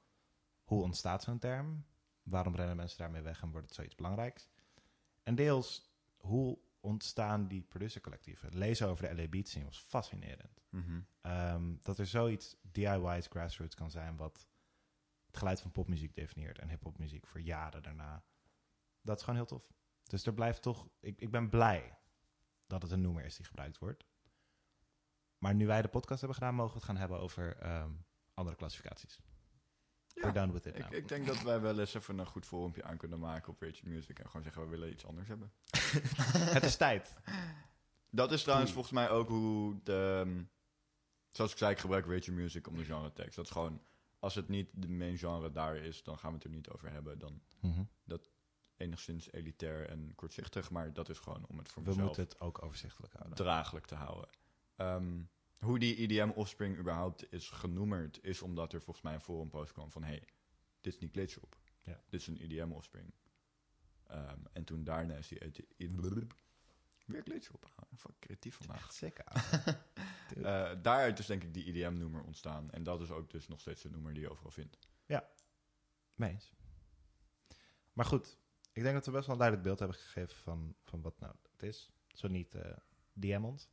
hoe 0.62 0.82
ontstaat 0.82 1.22
zo'n 1.22 1.38
term, 1.38 1.86
waarom 2.22 2.54
rennen 2.54 2.76
mensen 2.76 2.98
daarmee 2.98 3.22
weg 3.22 3.42
en 3.42 3.50
wordt 3.50 3.66
het 3.66 3.74
zoiets 3.74 3.94
belangrijks, 3.94 4.48
en 5.22 5.34
deels 5.34 5.94
hoe 6.16 6.58
ontstaan 6.80 7.48
die 7.48 7.62
producercollectieven. 7.62 8.56
Lezen 8.58 8.88
over 8.88 9.08
de 9.08 9.14
LA 9.14 9.28
Beat 9.28 9.48
scene 9.48 9.64
was 9.64 9.78
fascinerend. 9.78 10.64
Mhm. 10.68 11.00
Ehm, 11.20 11.74
dat 11.80 11.98
er 11.98 12.06
zoiets 12.06 12.56
DIY's 12.62 13.26
grassroots 13.26 13.74
kan 13.74 13.90
zijn 13.90 14.16
wat 14.16 14.48
het 15.26 15.36
geluid 15.36 15.60
van 15.60 15.72
popmuziek 15.72 16.14
definieert 16.14 16.58
en 16.58 16.68
hiphopmuziek 16.68 17.26
voor 17.26 17.40
jaren 17.40 17.82
daarna. 17.82 18.24
Dat 19.02 19.16
is 19.16 19.22
gewoon 19.22 19.38
heel 19.38 19.48
tof. 19.48 19.72
Dus 20.04 20.26
er 20.26 20.34
blijft 20.34 20.62
toch, 20.62 20.88
ik, 21.00 21.20
ik 21.20 21.30
ben 21.30 21.48
blij 21.48 21.98
dat 22.66 22.82
het 22.82 22.90
een 22.90 23.00
noemer 23.00 23.24
is 23.24 23.36
die 23.36 23.46
gebruikt 23.46 23.78
wordt. 23.78 24.06
Maar 25.40 25.54
nu 25.54 25.66
wij 25.66 25.82
de 25.82 25.88
podcast 25.88 26.20
hebben 26.20 26.38
gedaan, 26.38 26.54
mogen 26.54 26.72
we 26.72 26.78
het 26.78 26.86
gaan 26.86 26.96
hebben 26.96 27.18
over 27.20 27.56
ehm, 27.56 27.90
andere 28.34 28.56
klassificaties. 28.56 29.20
Ja, 30.14 30.22
We're 30.22 30.32
done 30.32 30.52
with 30.52 30.66
it 30.66 30.76
Ik, 30.78 30.90
ik 30.90 31.08
denk 31.08 31.26
dat 31.26 31.42
wij 31.42 31.60
wel 31.60 31.78
eens 31.78 31.94
even 31.94 32.18
een 32.18 32.26
goed 32.26 32.46
forumpje 32.46 32.82
aan 32.84 32.96
kunnen 32.96 33.18
maken 33.18 33.52
op 33.52 33.60
Rachel 33.62 33.88
Music 33.88 34.18
en 34.18 34.26
gewoon 34.26 34.42
zeggen 34.42 34.62
we 34.62 34.68
willen 34.68 34.90
iets 34.90 35.06
anders 35.06 35.28
hebben. 35.28 35.52
het 36.56 36.64
is 36.64 36.76
tijd. 36.76 37.14
Dat 38.10 38.32
is 38.32 38.42
trouwens 38.42 38.72
volgens 38.72 38.94
mij 38.94 39.10
ook 39.10 39.28
hoe 39.28 39.80
de... 39.82 40.22
ehm, 40.26 40.42
Zoals 41.30 41.52
ik 41.52 41.58
zei, 41.58 41.72
ik 41.72 41.78
gebruik 41.78 42.06
Rachel 42.06 42.32
Music 42.34 42.66
om 42.68 42.76
de 42.76 42.84
genre 42.84 43.12
tekst. 43.12 43.36
Dat 43.36 43.44
is 43.44 43.50
gewoon, 43.50 43.82
als 44.18 44.34
het 44.34 44.48
niet 44.48 44.68
de 44.72 44.88
main 44.88 45.18
genre 45.18 45.50
daar 45.50 45.76
is, 45.76 46.02
dan 46.02 46.18
gaan 46.18 46.30
we 46.30 46.34
het 46.36 46.44
er 46.44 46.50
niet 46.50 46.68
over 46.70 46.90
hebben. 46.92 47.18
Dan 47.18 47.42
Mhm. 47.60 47.82
enigszins 48.76 49.32
elitair 49.32 49.88
en 49.88 50.14
kortzichtig, 50.14 50.70
maar 50.70 50.92
dat 50.92 51.08
is 51.08 51.18
gewoon 51.18 51.46
om 51.48 51.58
het 51.58 51.68
voor 51.72 51.82
We 51.82 51.88
mezelf 51.88 52.06
moeten 52.06 52.24
het 52.24 52.40
ook 52.40 52.62
overzichtelijk 52.62 53.12
houden. 53.12 53.34
draaglijk 53.36 53.86
te 53.86 53.94
houden. 53.94 54.28
Ehm, 54.80 55.22
hoe 55.58 55.78
die 55.78 55.96
EDM 55.96 56.30
Offspring 56.34 56.78
überhaupt 56.78 57.32
is 57.32 57.50
genoemerd, 57.50 58.24
is 58.24 58.42
omdat 58.42 58.72
er 58.72 58.82
volgens 58.82 59.04
mij 59.04 59.14
een 59.14 59.20
forumpost 59.20 59.72
kwam 59.72 59.90
van... 59.90 60.02
hey, 60.02 60.28
dit 60.80 60.94
is 60.94 60.98
niet 60.98 61.12
Glitchhop. 61.12 61.56
Ja. 61.82 62.02
Dit 62.08 62.20
is 62.20 62.26
een 62.26 62.40
EDM 62.40 62.72
Offspring. 62.72 63.12
Ehm, 64.06 64.38
en 64.52 64.64
toen 64.64 64.84
daarna 64.84 65.14
is 65.14 65.28
die... 65.28 66.26
weer 67.06 67.22
Glitchhop. 67.22 67.70
Ah, 67.76 67.84
Fuck, 67.96 68.18
creatief 68.18 68.56
vandaag. 68.56 68.98
Dude. 68.98 69.78
Eh, 70.30 70.82
daaruit 70.82 71.18
is 71.18 71.26
denk 71.26 71.42
ik 71.42 71.54
die 71.54 71.64
EDM-noemer 71.64 72.22
ontstaan. 72.22 72.70
En 72.70 72.82
dat 72.82 73.00
is 73.00 73.10
ook 73.10 73.30
dus 73.30 73.48
nog 73.48 73.60
steeds 73.60 73.82
de 73.82 73.90
noemer 73.90 74.12
die 74.12 74.22
je 74.22 74.30
overal 74.30 74.50
vindt. 74.50 74.78
Meens. 76.14 76.52
Maar 77.92 78.04
goed, 78.04 78.38
ik 78.72 78.82
denk 78.82 78.94
dat 78.94 79.06
we 79.06 79.10
best 79.10 79.26
wel 79.26 79.34
een 79.34 79.40
duidelijk 79.40 79.68
beeld 79.68 79.78
hebben 79.78 79.96
gegeven 79.96 80.36
van, 80.36 80.74
van 80.82 81.00
wat 81.00 81.18
nou 81.20 81.34
het 81.52 81.62
is. 81.62 81.90
Zo 82.12 82.28
niet 82.28 82.54
eh 82.54 82.76
DM 83.12 83.44
ons. 83.44 83.68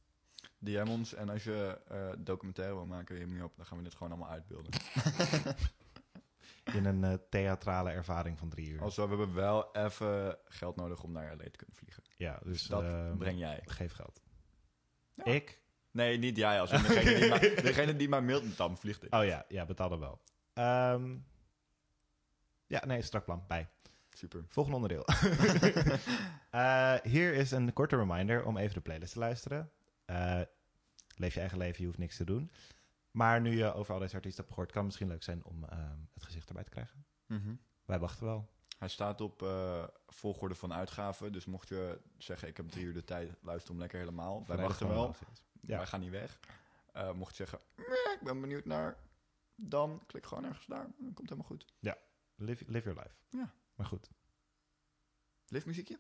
DM 0.60 0.88
ons 0.89 1.14
en 1.14 1.30
als 1.30 1.43
je 1.43 1.82
eh, 1.88 2.10
documentaire 2.18 2.76
wil 2.76 2.86
maken, 2.86 3.34
me 3.34 3.43
op. 3.43 3.54
Dan 3.56 3.66
gaan 3.66 3.78
we 3.78 3.84
dit 3.84 3.93
gewoon 3.95 4.12
allemaal 4.12 4.32
uitbeelden. 4.32 4.72
in 6.78 6.86
een 6.86 7.04
eh, 7.04 7.14
theatrale 7.30 7.89
ervaring 7.89 8.38
van 8.38 8.50
drie 8.50 8.70
uur. 8.70 8.82
Also, 8.82 9.04
we 9.04 9.16
hebben 9.16 9.36
wel 9.36 9.76
even 9.76 10.38
geld 10.45 10.76
nodig 10.76 11.04
om 11.04 11.12
naar 11.12 11.36
LA 11.36 11.43
te 11.43 11.58
kunnen 11.58 11.76
vliegen. 11.76 12.04
ja, 12.18 12.39
dus 12.43 12.64
dat 12.64 12.84
ehm, 12.84 13.18
breng 13.18 13.39
jij. 13.39 13.62
geef 13.66 13.93
geld. 13.93 14.22
Ja. 15.14 15.26
Ik? 15.26 15.62
Nee, 15.91 16.18
niet 16.18 16.38
jij. 16.38 16.62
Als 16.62 16.70
degene, 16.70 17.20
die 17.20 17.30
maar, 17.30 17.39
degene 17.72 17.95
die 17.95 18.10
maar 18.10 18.24
vliegt 18.78 19.04
ik. 19.04 19.14
Oh 19.14 19.26
ja, 19.26 19.45
ja, 19.48 19.66
betaal 19.66 19.89
dan 19.89 20.00
wel. 20.00 20.22
Ehm, 20.54 21.18
ja, 22.68 22.86
nee, 22.86 23.02
strak 23.02 23.26
plan. 23.26 23.43
Bij. 23.48 23.70
Super. 24.10 24.45
Volgende 24.48 24.78
onderdeel. 24.78 25.06
Eh, 26.50 26.95
hier 27.04 27.34
is 27.34 27.52
een 27.52 27.74
korte 27.74 27.95
reminder 27.95 28.45
om 28.45 28.58
even 28.58 28.74
de 28.74 28.82
playlist 28.82 29.14
te 29.14 29.20
luisteren. 29.20 29.72
Eh, 30.08 30.41
leef 31.16 31.34
je 31.34 31.39
eigen 31.39 31.58
leven, 31.58 31.80
je 31.80 31.86
hoeft 31.86 31.97
niks 31.97 32.18
te 32.18 32.24
doen. 32.26 32.51
Maar 33.12 33.41
nu 33.41 33.58
je 33.58 33.74
over 33.74 33.93
al 33.93 33.99
deze 33.99 34.16
artiesten 34.16 34.41
hebt 34.43 34.53
gehoord, 34.53 34.72
kan 34.72 34.82
het 34.84 34.86
misschien 34.91 35.08
leuk 35.08 35.24
zijn 35.24 35.43
om 35.43 35.64
ehm, 35.64 35.97
het 36.14 36.24
gezicht 36.24 36.47
erbij 36.47 36.64
te 36.64 36.70
krijgen. 36.70 37.05
Mhm. 37.26 37.55
Wij 37.86 37.99
wachten 37.99 38.26
wel. 38.26 38.49
Hij 38.78 38.88
staat 38.88 39.22
op 39.22 39.41
eh, 39.41 39.88
volgorde 40.08 40.55
van 40.55 40.74
uitgaven. 40.74 41.32
Dus 41.32 41.45
mocht 41.45 41.68
je 41.70 42.01
zeggen, 42.18 42.47
ik 42.47 42.58
heb 42.58 42.70
drie 42.70 42.86
uur 42.86 42.93
de 42.93 43.03
tijd, 43.03 43.36
luister 43.41 43.70
hem 43.70 43.80
lekker 43.80 43.99
helemaal. 43.99 44.45
Wij 44.47 44.58
wachten 44.58 44.88
wel. 44.88 45.16
Ja. 45.62 45.78
Wij 45.78 45.86
gaan 45.88 45.99
niet 45.99 46.10
weg. 46.12 46.39
Eh, 46.93 47.12
mocht 47.14 47.30
je 47.30 47.36
zeggen, 47.36 47.60
"Meh, 47.76 48.14
ik 48.14 48.20
ben 48.22 48.41
benieuwd 48.41 48.66
naar... 48.66 48.97
Dan 49.55 50.03
klik 50.05 50.26
gewoon 50.26 50.45
ergens 50.45 50.66
daar. 50.66 50.84
Dan 50.84 50.93
komt 50.97 51.18
het 51.18 51.30
helemaal 51.30 51.47
goed. 51.49 51.66
Live, 52.36 52.64
live 52.68 52.89
your 52.89 53.03
life. 53.03 53.16
Ja. 53.30 53.53
Maar 53.76 53.86
goed. 53.86 54.10
Live 55.47 55.68
muziekje? 55.68 55.99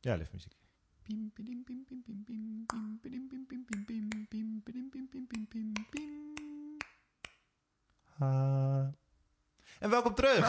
Ja, 0.00 0.14
live 0.14 0.30
muziek. 0.32 0.56
Pim, 1.02 1.30
pidim, 1.34 1.64
pim, 1.64 1.84
pim, 1.84 2.02
pim, 2.02 2.24
pim, 2.24 2.64
pim, 2.66 2.98
pidim, 3.02 3.28
pim, 3.28 3.46
pim, 3.46 3.64
pim, 3.64 3.84
pim, 3.84 4.26
pim, 4.28 4.62
pidim, 4.62 4.90
pim, 4.90 5.08
pim, 5.08 5.26
pim, 5.26 5.46
pim, 5.46 5.72
pim. 5.90 6.76
Ah. 8.18 8.88
En 9.80 9.90
welkom 9.90 10.14
terug! 10.14 10.44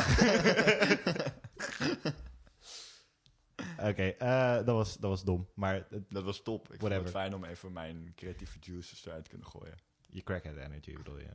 Oké, 3.79 4.03
eh, 4.07 4.55
dat, 4.55 4.65
was, 4.65 4.97
dat 4.97 5.09
was 5.09 5.23
dom. 5.23 5.49
Maar 5.55 5.85
het- 5.89 6.09
Dat 6.09 6.23
was 6.23 6.41
top. 6.41 6.61
Ik 6.61 6.67
vond 6.67 6.81
Whatever. 6.81 7.03
het 7.03 7.13
fijn 7.13 7.33
om 7.33 7.43
even 7.43 7.71
mijn 7.71 8.13
creatieve 8.15 8.57
juices 8.59 9.05
eruit 9.05 9.23
te 9.23 9.29
kunnen 9.29 9.47
gooien. 9.47 9.77
je 10.09 10.23
crackhead 10.23 10.57
energy 10.57 10.93
bedoel 10.93 11.17
je? 11.19 11.29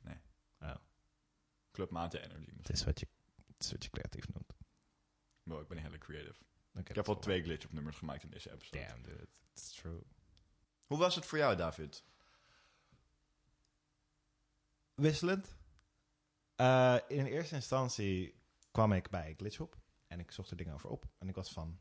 Nee. 0.00 0.16
Oh, 0.60 0.74
Clubmate 1.70 2.20
energy. 2.20 2.50
het 2.56 2.70
is 2.70 2.84
wat 2.84 3.00
je, 3.00 3.06
het 3.46 3.64
is 3.64 3.70
wat 3.72 3.84
je 3.84 3.90
creatief 3.90 4.28
noemt. 4.32 4.52
Wow, 5.42 5.60
ik 5.60 5.68
ben 5.68 5.78
heel 5.78 5.98
creative. 5.98 6.40
Ik 6.78 6.94
heb 6.94 7.08
al 7.08 7.18
twee 7.18 7.42
glitch 7.42 7.64
op 7.64 7.72
nummers 7.72 7.96
gemaakt 7.96 8.22
in 8.22 8.30
deze 8.30 8.52
episode. 8.52 8.86
Damn, 8.86 9.02
dude. 9.02 9.28
It's 9.52 9.72
true. 9.72 10.02
Hoe 10.86 10.98
was 10.98 11.14
het 11.14 11.26
voor 11.26 11.38
jou, 11.38 11.56
David? 11.56 12.04
Wisselend. 14.94 15.56
Eh, 16.56 16.96
in 17.08 17.26
eerste 17.26 17.54
instantie 17.54 18.34
kwam 18.70 18.92
ik 18.92 19.10
bij 19.10 19.34
Glitchhop 19.36 19.76
en 20.06 20.20
ik 20.20 20.30
zocht 20.30 20.50
er 20.50 20.56
dingen 20.56 20.74
over 20.74 20.90
op. 20.90 21.06
En 21.18 21.28
ik 21.28 21.34
was 21.34 21.52
van, 21.52 21.80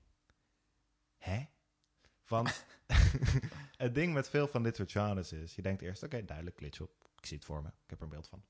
hè? 1.17 1.45
Van, 2.23 2.47
het 3.83 3.95
ding 3.95 4.13
met 4.13 4.29
veel 4.29 4.47
van 4.47 4.63
dit 4.63 4.75
soort 4.75 4.91
genres 4.91 5.31
is, 5.31 5.55
je 5.55 5.61
denkt 5.61 5.81
eerst, 5.81 6.03
oké, 6.03 6.25
duidelijk 6.25 6.57
Glitchhop. 6.57 7.09
Ik 7.17 7.25
zie 7.25 7.37
het 7.37 7.45
voor 7.45 7.61
me, 7.61 7.67
ik 7.67 7.89
heb 7.89 7.97
er 7.97 8.03
een 8.03 8.09
beeld 8.09 8.27
van. 8.27 8.43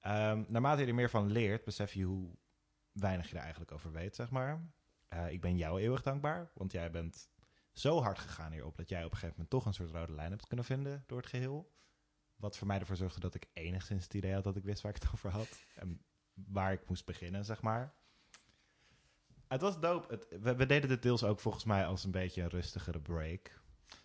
Ehm, 0.00 0.44
naarmate 0.48 0.80
je 0.80 0.86
er 0.86 0.94
meer 0.94 1.10
van 1.10 1.30
leert, 1.30 1.64
besef 1.64 1.92
je 1.92 2.04
hoe 2.04 2.36
weinig 2.92 3.28
je 3.28 3.34
er 3.34 3.40
eigenlijk 3.42 3.72
over 3.72 3.92
weet, 3.92 4.14
zeg 4.14 4.30
maar. 4.30 4.70
Eh, 5.16 5.30
ik 5.32 5.40
ben 5.40 5.56
jou 5.56 5.80
eeuwig 5.80 6.02
dankbaar, 6.02 6.50
want 6.54 6.72
jij 6.72 6.90
bent 6.90 7.28
zo 7.72 8.02
hard 8.02 8.18
gegaan 8.18 8.52
hierop 8.52 8.76
dat 8.76 8.88
jij 8.88 8.98
op 9.04 9.10
een 9.10 9.16
gegeven 9.16 9.32
moment 9.34 9.50
toch 9.50 9.66
een 9.66 9.74
soort 9.74 9.90
rode 9.90 10.12
lijn 10.12 10.30
hebt 10.30 10.46
kunnen 10.46 10.64
vinden 10.64 11.04
door 11.06 11.18
het 11.18 11.26
geheel. 11.28 11.74
Wat 12.36 12.56
voor 12.56 12.66
mij 12.66 12.78
ervoor 12.78 12.96
zorgde 12.96 13.20
dat 13.20 13.34
ik 13.34 13.48
enigszins 13.52 14.04
het 14.04 14.14
idee 14.14 14.32
had 14.34 14.44
dat 14.44 14.56
ik 14.56 14.64
wist 14.64 14.82
waar 14.82 14.94
ik 14.94 15.02
het 15.02 15.12
over 15.12 15.30
had. 15.30 15.48
En 15.74 16.04
waar 16.34 16.72
ik 16.72 16.88
moest 16.88 17.04
beginnen, 17.06 17.44
zeg 17.44 17.62
maar. 17.62 17.94
Het 19.48 19.60
was 19.60 19.80
dope. 19.80 20.14
Het, 20.14 20.26
we, 20.42 20.54
we 20.56 20.66
deden 20.66 20.88
dit 20.88 21.02
deels 21.02 21.24
ook 21.24 21.40
volgens 21.40 21.64
mij 21.64 21.86
als 21.86 22.04
een 22.04 22.10
beetje 22.10 22.42
een 22.42 22.48
rustigere 22.48 23.00
break. 23.00 23.60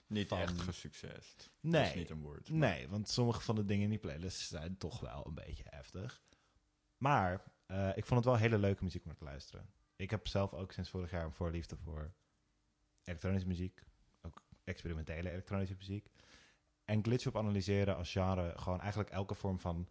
Niet 0.07 0.27
Van- 0.27 0.39
echt 0.39 0.61
gesucces. 0.61 1.35
Dat 1.35 1.71
Nee. 1.71 1.83
is 1.89 1.93
niet 1.95 2.09
een 2.09 2.21
woord. 2.21 2.49
maar- 2.49 2.57
Nee, 2.57 2.87
want 2.89 3.09
sommige 3.09 3.41
van 3.41 3.55
de 3.55 3.65
dingen 3.65 3.83
in 3.83 3.89
die 3.89 3.99
playlist 3.99 4.39
zijn 4.47 4.77
toch 4.77 4.99
wel 4.99 5.25
een 5.27 5.33
beetje 5.33 5.63
heftig. 5.69 6.21
Maar 6.97 7.43
eh, 7.65 7.87
ik 7.97 8.05
vond 8.05 8.19
het 8.19 8.29
wel 8.29 8.37
hele 8.41 8.57
leuke 8.57 8.83
muziek 8.83 9.01
om 9.01 9.07
naar 9.07 9.17
te 9.17 9.23
luisteren. 9.23 9.69
Ik 10.01 10.09
heb 10.09 10.27
zelf 10.27 10.53
ook 10.53 10.71
sinds 10.71 10.89
vorig 10.89 11.11
jaar 11.11 11.25
een 11.25 11.33
voorliefde 11.33 11.77
voor 11.77 12.13
elektronische 13.03 13.47
muziek. 13.47 13.81
Ook 14.21 14.43
experimentele 14.63 15.29
elektronische 15.29 15.75
muziek. 15.77 16.09
En 16.85 17.03
glitchhop 17.03 17.37
analyseren 17.37 17.95
als 17.95 18.11
genre 18.11 18.53
gewoon 18.55 18.79
eigenlijk 18.79 19.09
elke 19.09 19.35
vorm 19.35 19.59
van 19.59 19.87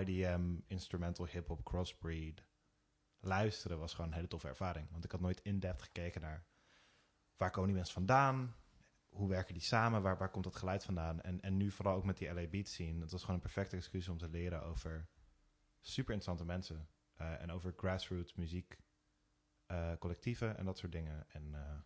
IDM, 0.00 0.56
instrumental 0.66 1.26
hip-hop, 1.26 1.64
crossbreed. 1.64 2.44
Luisteren 3.20 3.78
was 3.78 3.94
gewoon 3.94 4.10
een 4.10 4.16
hele 4.16 4.28
toffe 4.28 4.48
ervaring. 4.48 4.90
Want 4.90 5.04
ik 5.04 5.10
had 5.10 5.20
nooit 5.20 5.40
in-depth 5.40 5.82
gekeken 5.82 6.20
naar 6.20 6.46
waar 7.36 7.50
komen 7.50 7.68
die 7.68 7.76
mensen 7.76 7.94
vandaan? 7.94 8.54
Hoe 9.08 9.28
werken 9.28 9.54
die 9.54 9.62
samen? 9.62 10.02
Waar, 10.02 10.18
waar 10.18 10.30
komt 10.30 10.44
dat 10.44 10.56
geluid 10.56 10.84
vandaan? 10.84 11.20
En, 11.20 11.40
en 11.40 11.56
nu 11.56 11.70
vooral 11.70 11.96
ook 11.96 12.04
met 12.04 12.18
die 12.18 12.34
LA 12.34 12.46
Beat 12.46 12.68
scene. 12.68 13.00
Het 13.00 13.10
was 13.10 13.20
gewoon 13.20 13.36
een 13.36 13.42
perfecte 13.42 13.76
excuus 13.76 14.08
om 14.08 14.18
te 14.18 14.28
leren 14.28 14.62
over 14.62 15.08
super 15.80 16.14
interessante 16.14 16.44
mensen. 16.44 16.88
eh, 17.14 17.42
en 17.42 17.50
over 17.50 17.72
grassroots 17.76 18.34
muziek, 18.34 18.76
eh, 19.74 19.98
collectieven 19.98 20.56
en 20.56 20.64
dat 20.64 20.78
soort 20.78 20.92
dingen. 20.92 21.26
En, 21.30 21.54
eh, 21.54 21.78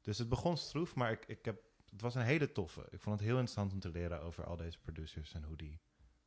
dus 0.00 0.18
het 0.18 0.28
begon 0.28 0.56
stroef, 0.56 0.94
maar 0.94 1.10
ik, 1.10 1.26
ik 1.26 1.44
heb, 1.44 1.62
het 1.90 2.00
was 2.00 2.14
een 2.14 2.22
hele 2.22 2.52
toffe. 2.52 2.86
Ik 2.90 3.00
vond 3.00 3.16
het 3.18 3.28
heel 3.28 3.38
interessant 3.38 3.72
om 3.72 3.80
te 3.80 3.90
leren 3.90 4.20
over 4.22 4.44
al 4.44 4.56
deze 4.56 4.78
producers 4.78 5.32
en 5.34 5.42
hoe 5.44 5.56
die 5.56 5.80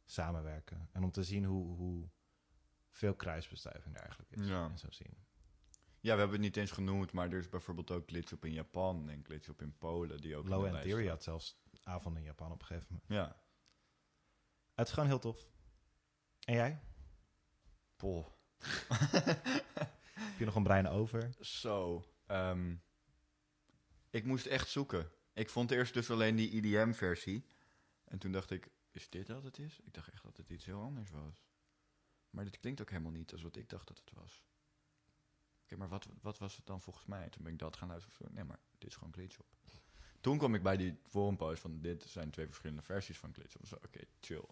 samenwerken. 0.06 0.90
En 0.92 1.04
om 1.04 1.12
te 1.12 1.24
zien 1.24 1.46
hoe, 1.46 1.76
hoe 1.76 2.10
veel 2.90 3.16
kruisbestuiving 3.16 3.96
er 3.96 4.02
eigenlijk 4.02 4.32
is 4.32 4.48
Ja. 4.48 4.70
in 4.70 4.78
zo'n 4.78 4.92
scene. 4.92 5.18
Ja, 6.02 6.14
we 6.14 6.20
hebben 6.20 6.32
het 6.32 6.46
niet 6.46 6.58
eens 6.58 6.72
genoemd, 6.72 7.12
maar 7.12 7.32
er 7.32 7.38
is 7.38 7.50
bijvoorbeeld 7.50 7.92
ook 7.92 8.08
glitch 8.08 8.32
op 8.34 8.46
in 8.46 8.54
Japan 8.54 9.10
en 9.10 9.24
glitch 9.26 9.50
op 9.50 9.62
in 9.62 9.78
Polen. 9.78 10.22
Die 10.22 10.36
ook 10.36 10.48
Low 10.48 10.66
End 10.66 10.82
Theory 10.82 11.08
had 11.08 11.24
zelfs 11.24 11.58
avond 11.84 12.18
in 12.18 12.24
Japan 12.24 12.52
op 12.52 12.60
een 12.62 12.66
gegeven 12.68 12.88
moment. 12.90 13.08
Ja. 13.30 13.42
Het 14.76 14.88
is 14.88 14.94
gewoon 14.94 15.10
heel 15.10 15.20
tof. 15.20 15.48
En 16.46 16.54
jij? 16.54 16.80
Poh. 17.96 18.28
Je 20.40 20.46
nog 20.46 20.56
een 20.56 20.64
brein 20.64 20.88
over? 20.88 21.30
Zo. 21.40 22.04
ehm, 22.26 22.76
ik 24.10 24.26
moest 24.26 24.46
echt 24.46 24.70
zoeken. 24.70 25.12
Ik 25.34 25.50
vond 25.50 25.72
eerst 25.72 25.94
dus 25.94 26.12
alleen 26.12 26.36
die 26.36 26.50
IDM-versie. 26.50 27.46
En 28.04 28.20
toen 28.20 28.32
dacht 28.32 28.52
ik, 28.52 28.70
is 28.92 29.10
dit 29.10 29.28
wat 29.28 29.44
het 29.44 29.58
is? 29.60 29.80
Ik 29.80 29.94
dacht 29.94 30.10
echt 30.10 30.24
dat 30.24 30.38
het 30.38 30.50
iets 30.50 30.66
heel 30.66 30.82
anders 30.82 31.12
was. 31.12 31.44
Maar 32.30 32.44
dit 32.44 32.60
klinkt 32.60 32.82
ook 32.82 32.90
helemaal 32.90 33.12
niet 33.12 33.32
als 33.32 33.42
wat 33.42 33.56
ik 33.56 33.70
dacht 33.70 33.88
dat 33.88 33.98
het 33.98 34.12
was. 34.14 34.44
Oké, 35.64 35.78
maar 35.78 35.88
wat, 35.90 36.08
wat 36.22 36.38
was 36.38 36.56
het 36.56 36.66
dan 36.66 36.82
volgens 36.82 37.06
mij? 37.06 37.30
Toen 37.30 37.44
ben 37.44 37.54
ik 37.54 37.60
dat 37.60 37.78
gaan 37.78 37.88
luisteren. 37.88 38.34
Nee, 38.34 38.44
maar 38.44 38.60
dit 38.78 38.90
is 38.90 38.96
gewoon 38.96 39.14
Glitchop. 39.14 39.46
Toen 40.22 40.38
kwam 40.38 40.56
ik 40.56 40.64
bij 40.64 40.78
die 40.78 41.00
forumpost 41.04 41.62
van 41.62 41.82
dit 41.82 42.04
zijn 42.04 42.32
twee 42.32 42.46
verschillende 42.46 42.82
versies 42.82 43.18
van 43.18 43.34
Glitchop. 43.34 43.66
Zo, 43.66 43.76
oké, 43.76 44.00
chill. 44.20 44.46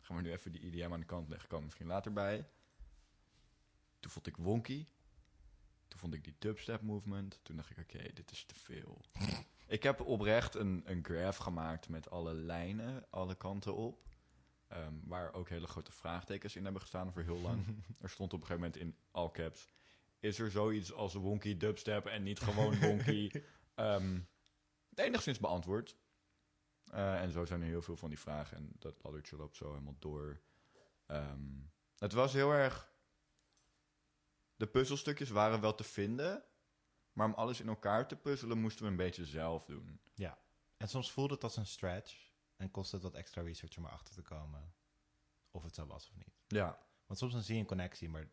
Gaan 0.00 0.16
we 0.16 0.22
nu 0.22 0.30
even 0.32 0.52
die 0.52 0.60
IDM 0.60 0.92
aan 0.92 1.00
de 1.00 1.06
kant 1.06 1.28
leggen. 1.28 1.48
Komen 1.48 1.64
misschien 1.64 1.86
later 1.86 2.12
bij. 2.12 2.48
Toen 4.00 4.10
vond 4.10 4.26
ik 4.26 4.36
Wonky. 4.36 4.86
Toen 5.92 6.00
vond 6.00 6.14
ik 6.14 6.24
die 6.24 6.36
dubstep 6.38 6.82
movement. 6.82 7.40
Toen 7.42 7.56
dacht 7.56 7.70
ik, 7.70 7.78
oké, 7.78 8.12
dit 8.14 8.30
is 8.30 8.44
te 8.44 8.54
veel. 8.54 9.00
ik 9.66 9.82
heb 9.82 10.00
oprecht 10.00 10.54
een, 10.54 10.82
een 10.84 11.04
graph 11.04 11.38
gemaakt 11.38 11.88
met 11.88 12.10
alle 12.10 12.34
lijnen, 12.34 13.06
alle 13.10 13.34
kanten 13.34 13.76
op. 13.76 14.02
Ehm, 14.68 14.94
waar 15.04 15.32
ook 15.32 15.48
hele 15.48 15.66
grote 15.66 15.92
vraagtekens 15.92 16.56
in 16.56 16.64
hebben 16.64 16.82
gestaan 16.82 17.12
voor 17.12 17.22
heel 17.22 17.40
lang. 17.40 17.64
er 18.00 18.10
stond 18.10 18.32
op 18.32 18.40
een 18.40 18.46
gegeven 18.46 18.70
moment 18.70 18.82
in 18.82 18.96
all 19.10 19.30
caps... 19.30 19.68
Is 20.18 20.38
er 20.38 20.50
zoiets 20.50 20.92
als 20.92 21.14
wonky 21.14 21.56
dubstep 21.56 22.06
en 22.06 22.22
niet 22.22 22.40
gewoon 22.40 22.78
wonky? 22.78 23.30
Ehm 23.74 24.18
enigszins 24.94 25.38
beantwoord. 25.38 25.96
Eh, 26.84 27.20
en 27.20 27.30
zo 27.30 27.44
zijn 27.44 27.60
er 27.60 27.66
heel 27.66 27.82
veel 27.82 27.96
van 27.96 28.08
die 28.08 28.18
vragen. 28.18 28.56
En 28.56 28.72
dat 28.78 29.02
laddertje 29.02 29.36
loopt 29.36 29.56
zo 29.56 29.70
helemaal 29.70 29.96
door. 29.98 30.40
Ehm, 31.06 31.60
het 31.98 32.12
was 32.12 32.32
heel 32.32 32.52
erg... 32.52 32.91
De 34.62 34.68
puzzelstukjes 34.68 35.30
waren 35.30 35.60
wel 35.60 35.74
te 35.74 35.84
vinden. 35.84 36.44
Maar 37.12 37.26
om 37.26 37.34
alles 37.34 37.60
in 37.60 37.68
elkaar 37.68 38.08
te 38.08 38.16
puzzelen 38.16 38.58
moesten 38.58 38.84
we 38.84 38.90
een 38.90 38.96
beetje 38.96 39.24
zelf 39.24 39.64
doen. 39.64 40.00
En 40.76 40.88
soms 40.88 41.12
voelde 41.12 41.34
het 41.34 41.42
als 41.44 41.56
een 41.56 41.66
stretch. 41.66 42.30
En 42.56 42.70
kostte 42.70 42.94
het 42.94 43.04
wat 43.04 43.14
extra 43.14 43.42
research 43.42 43.76
om 43.76 43.84
erachter 43.84 44.14
te 44.14 44.22
komen. 44.22 44.74
Of 45.50 45.62
het 45.62 45.74
zo 45.74 45.86
was 45.86 46.08
of 46.08 46.16
niet. 46.16 46.34
Ja. 46.46 46.78
Want 47.06 47.18
soms 47.18 47.32
dan 47.32 47.42
zie 47.42 47.54
je 47.54 47.60
een 47.60 47.66
connectie, 47.66 48.08
maar 48.08 48.28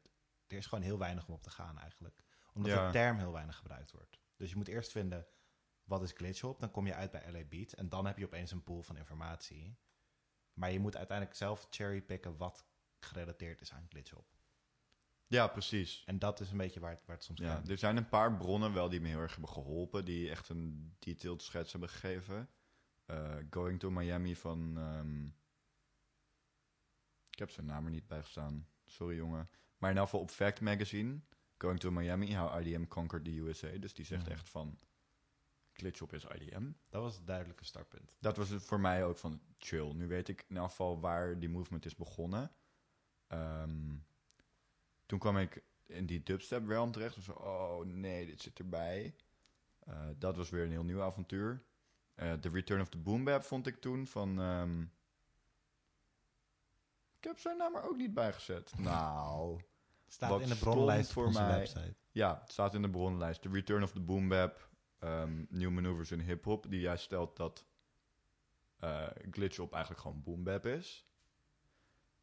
er 0.48 0.58
is 0.58 0.66
gewoon 0.66 0.84
heel 0.84 0.98
weinig 0.98 1.28
om 1.28 1.34
op 1.34 1.44
te 1.44 1.50
gaan 1.50 1.80
eigenlijk. 1.80 2.24
Omdat 2.54 2.72
Ja. 2.72 2.86
de 2.86 2.92
term 2.92 3.18
heel 3.18 3.32
weinig 3.32 3.56
gebruikt 3.56 3.92
wordt. 3.92 4.20
Dus 4.36 4.50
je 4.50 4.56
moet 4.56 4.68
eerst 4.68 4.92
vinden, 4.92 5.28
wat 5.84 6.02
is 6.02 6.12
glitchhop? 6.12 6.60
Dan 6.60 6.72
kom 6.72 6.86
je 6.86 6.94
uit 6.96 7.12
bij 7.12 7.32
LA 7.32 7.44
Beat. 7.44 7.72
En 7.74 7.90
dan 7.90 8.06
heb 8.06 8.18
je 8.18 8.26
opeens 8.26 8.52
een 8.52 8.64
pool 8.64 8.82
van 8.82 8.98
informatie. 8.98 9.78
Maar 10.54 10.72
je 10.72 10.80
moet 10.80 10.98
uiteindelijk 10.98 11.38
zelf 11.38 11.68
cherrypicken 11.70 12.38
wat 12.38 12.66
gerelateerd 13.00 13.62
is 13.62 13.74
aan 13.74 13.88
glitchhop. 13.90 14.39
Ja, 15.30 15.48
precies. 15.48 16.04
En 16.06 16.20
dat 16.20 16.40
is 16.40 16.52
een 16.52 16.58
beetje 16.58 16.80
waar 16.80 16.92
het, 16.92 17.06
waar 17.06 17.16
het 17.16 17.26
soms 17.26 17.40
Ja, 17.40 17.54
kan. 17.56 17.70
er 17.70 17.78
zijn 17.78 17.98
een 17.98 18.10
paar 18.10 18.38
bronnen 18.38 18.74
wel 18.74 18.90
die 18.90 19.02
me 19.02 19.08
heel 19.08 19.20
erg 19.20 19.32
hebben 19.32 19.50
geholpen. 19.50 20.06
Die 20.06 20.30
echt 20.30 20.50
een 20.50 20.96
detailed 21.00 21.42
schets 21.42 21.72
hebben 21.72 21.90
gegeven. 21.90 22.50
Eh, 23.06 23.36
Going 23.50 23.80
to 23.80 23.90
Miami 23.92 24.36
van... 24.36 24.78
ehm, 24.78 25.26
Ik 27.30 27.40
heb 27.40 27.50
zijn 27.50 27.66
naam 27.66 27.86
er 27.86 27.92
niet 27.92 28.08
bij 28.08 28.22
gestaan. 28.22 28.68
Sorry, 28.86 29.16
jongen. 29.16 29.50
Maar 29.78 29.90
in 29.90 29.96
ieder 29.96 30.04
geval 30.04 30.20
op 30.20 30.30
Fact 30.30 30.62
Magazine, 30.62 31.20
Going 31.58 31.80
to 31.80 31.92
Miami, 31.92 32.36
How 32.36 32.60
IDM 32.68 32.86
Conquered 32.88 33.26
the 33.26 33.38
USA. 33.40 33.78
Dus 33.80 33.94
die 33.94 34.06
zegt 34.06 34.28
echt 34.28 34.50
van, 34.50 34.80
Glitchop 35.74 36.14
is 36.14 36.24
IDM. 36.26 36.72
Dat 36.90 37.02
was 37.02 37.16
het 37.16 37.28
duidelijke 37.28 37.66
startpunt. 37.66 38.16
Dat 38.20 38.38
was 38.38 38.50
het 38.50 38.64
voor 38.64 38.80
mij 38.80 39.06
ook 39.06 39.18
van 39.18 39.42
chill. 39.58 39.94
Nu 39.94 40.08
weet 40.08 40.28
ik 40.28 40.46
in 40.48 40.58
elk 40.58 40.70
geval 40.70 41.00
waar 41.00 41.40
die 41.40 41.50
movement 41.50 41.86
is 41.86 41.96
begonnen. 41.96 42.52
Ehm, 43.28 43.96
toen 45.10 45.20
kwam 45.20 45.38
ik 45.38 45.64
in 45.86 46.06
die 46.06 46.24
dubstep 46.24 46.68
realm 46.68 46.92
terecht. 46.92 47.16
Dus 47.16 47.28
oh 47.30 47.86
nee, 47.86 48.26
dit 48.26 48.42
zit 48.42 48.60
erbij. 48.60 49.16
Eh, 49.80 50.08
dat 50.18 50.36
was 50.36 50.50
weer 50.50 50.64
een 50.64 50.72
heel 50.72 50.84
nieuw 50.84 51.02
avontuur. 51.02 51.64
Eh 52.16 52.34
The 52.34 52.50
Return 52.50 52.82
of 52.82 52.90
the 52.90 52.98
Boom 52.98 53.24
Bap 53.24 53.44
vond 53.44 53.68
ik 53.68 53.82
toen 53.82 54.08
van... 54.08 54.40
ehm, 54.42 54.82
ik 57.18 57.24
heb 57.24 57.40
zijn 57.40 57.58
naam 57.58 57.76
er 57.76 57.84
ook 57.90 57.98
niet 57.98 58.14
bij 58.14 58.34
gezet. 58.34 58.78
nou, 58.80 59.60
Staat 60.08 60.42
in 60.42 60.50
de 60.50 60.56
bronnenlijst 60.56 61.12
voor 61.12 61.32
mij- 61.32 61.58
website. 61.58 61.96
ja, 62.12 62.40
het 62.42 62.52
staat 62.52 62.74
in 62.74 62.82
de 62.82 62.90
bronnenlijst. 62.90 63.42
The 63.42 63.50
Return 63.50 63.84
of 63.84 63.92
the 63.92 64.00
Boom 64.02 64.28
Bap. 64.28 64.70
ehm 65.00 65.46
New 65.50 65.72
Maneuvers 65.72 66.12
in 66.12 66.20
Hip-Hop. 66.20 66.70
Die 66.70 66.80
juist 66.80 67.04
stelt 67.04 67.38
dat 67.38 67.66
eh 68.80 69.08
Glitch 69.32 69.60
op 69.60 69.72
eigenlijk 69.74 70.02
gewoon 70.02 70.24
boom 70.24 70.44
bap 70.44 70.66
is. 70.66 71.08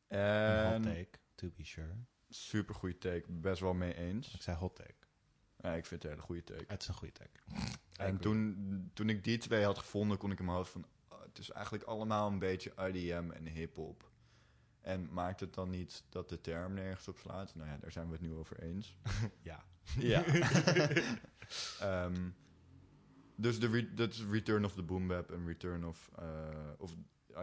En 0.06 0.72
hot 0.72 0.82
take, 0.82 1.18
to 1.34 1.48
be 1.56 1.64
sure. 1.64 1.96
Super 2.28 2.74
goede 2.74 2.98
take. 2.98 3.24
Best 3.28 3.60
wel 3.60 3.74
mee 3.74 3.94
eens. 3.94 4.34
Ik 4.34 4.42
zei 4.42 4.56
hot 4.56 4.74
take. 4.76 4.94
Ja, 5.60 5.74
ik 5.74 5.86
vind 5.86 6.02
het 6.02 6.04
een 6.04 6.10
hele 6.10 6.22
goede 6.26 6.44
take. 6.44 6.64
Het 6.66 6.82
is 6.82 6.88
een 6.88 6.94
goede 6.94 7.12
take. 7.12 7.40
En 7.96 8.18
toen, 8.18 8.90
toen 8.94 9.08
ik 9.08 9.24
die 9.24 9.38
twee 9.38 9.64
had 9.64 9.78
gevonden, 9.78 10.18
kon 10.18 10.30
ik 10.30 10.38
in 10.38 10.44
mijn 10.44 10.56
hoofd 10.56 10.70
van... 10.70 10.86
oh, 11.08 11.22
het 11.22 11.38
is 11.38 11.50
eigenlijk 11.50 11.84
allemaal 11.84 12.30
een 12.30 12.38
beetje 12.38 12.72
IDM 12.92 13.30
en 13.30 13.46
hip-hop. 13.46 14.10
En 14.80 15.12
maakt 15.12 15.40
het 15.40 15.54
dan 15.54 15.70
niet 15.70 16.04
dat 16.08 16.28
de 16.28 16.40
term 16.40 16.74
nergens 16.74 17.08
op 17.08 17.18
slaat? 17.18 17.54
Nou 17.54 17.68
ja, 17.68 17.76
daar 17.78 17.92
zijn 17.92 18.06
we 18.06 18.12
het 18.12 18.20
nu 18.20 18.34
over 18.34 18.58
eens. 18.62 18.96
Ja. 19.42 19.64
Ja. 19.98 20.24
Ehm, 21.80 22.28
dus 23.36 23.60
de 23.60 23.66
re- 23.66 23.94
dat 23.94 24.12
is 24.12 24.24
Return 24.30 24.64
of 24.64 24.74
the 24.74 24.82
Boom 24.82 25.06
Bap 25.06 25.30
en 25.30 25.46
Return 25.46 25.84
of, 25.86 26.10
eh, 26.18 26.70
of 26.78 26.94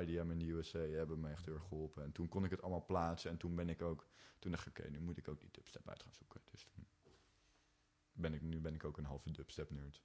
IDM 0.01 0.31
in 0.31 0.39
de 0.39 0.51
USA 0.51 0.79
hebben 0.79 1.19
me 1.19 1.29
echt 1.29 1.45
heel 1.45 1.53
erg 1.53 1.63
geholpen. 1.63 2.03
En 2.03 2.11
toen 2.11 2.27
kon 2.29 2.43
ik 2.45 2.51
het 2.51 2.61
allemaal 2.61 2.85
plaatsen. 2.85 3.31
En 3.31 3.37
toen 3.37 3.55
ben 3.55 3.69
ik 3.69 3.81
ook... 3.81 4.07
Toen 4.39 4.51
dacht 4.51 4.67
ik, 4.67 4.79
oké, 4.79 4.89
nu 4.89 4.99
moet 4.99 5.17
ik 5.17 5.27
ook 5.27 5.39
die 5.39 5.51
dubstep 5.51 5.89
uit 5.89 6.03
gaan 6.03 6.13
zoeken. 6.13 6.41
Dus 6.51 6.67
toen 6.73 6.87
ben 8.11 8.33
ik, 8.33 8.41
nu 8.41 8.59
ben 8.61 8.73
ik 8.73 8.83
ook 8.83 8.97
een 8.97 9.05
halve 9.05 9.31
dubstep 9.31 9.69
nerd. 9.69 10.03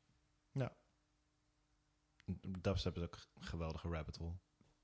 Dubstep 2.60 2.96
is 2.96 3.02
ook 3.02 3.16
een 3.34 3.42
geweldige 3.42 3.88
rabbit 3.88 4.16
hole. 4.16 4.36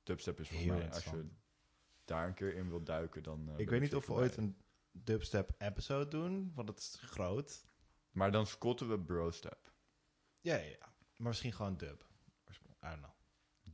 Dubstep 0.03 0.41
is 0.41 0.49
voor 0.49 0.67
mij, 0.67 0.93
als 0.93 1.05
je 1.05 1.29
daar 2.05 2.27
een 2.27 2.35
keer 2.35 2.55
in 2.55 2.69
wilt 2.69 2.87
duiken, 2.87 3.23
dan... 3.23 3.49
eh, 3.49 3.59
ik 3.59 3.71
weet 3.71 3.81
niet 3.81 3.95
of 3.95 4.07
we 4.07 4.13
ooit 4.13 4.37
een 4.37 4.57
dubstep 4.93 5.55
episode 5.59 6.11
doen, 6.11 6.53
want 6.55 6.69
het 6.69 6.79
is 6.79 6.99
groot. 7.01 7.67
Maar 8.11 8.33
dan 8.33 8.47
scotten 8.47 8.89
we 8.89 9.01
brostep. 9.01 9.73
Ja, 10.41 10.57
ja, 10.57 10.63
ja. 10.63 10.95
Maar 11.17 11.29
misschien 11.29 11.53
gewoon 11.53 11.77
dub. 11.77 12.05
I 12.85 12.89
don't 12.89 12.99
know. 12.99 13.14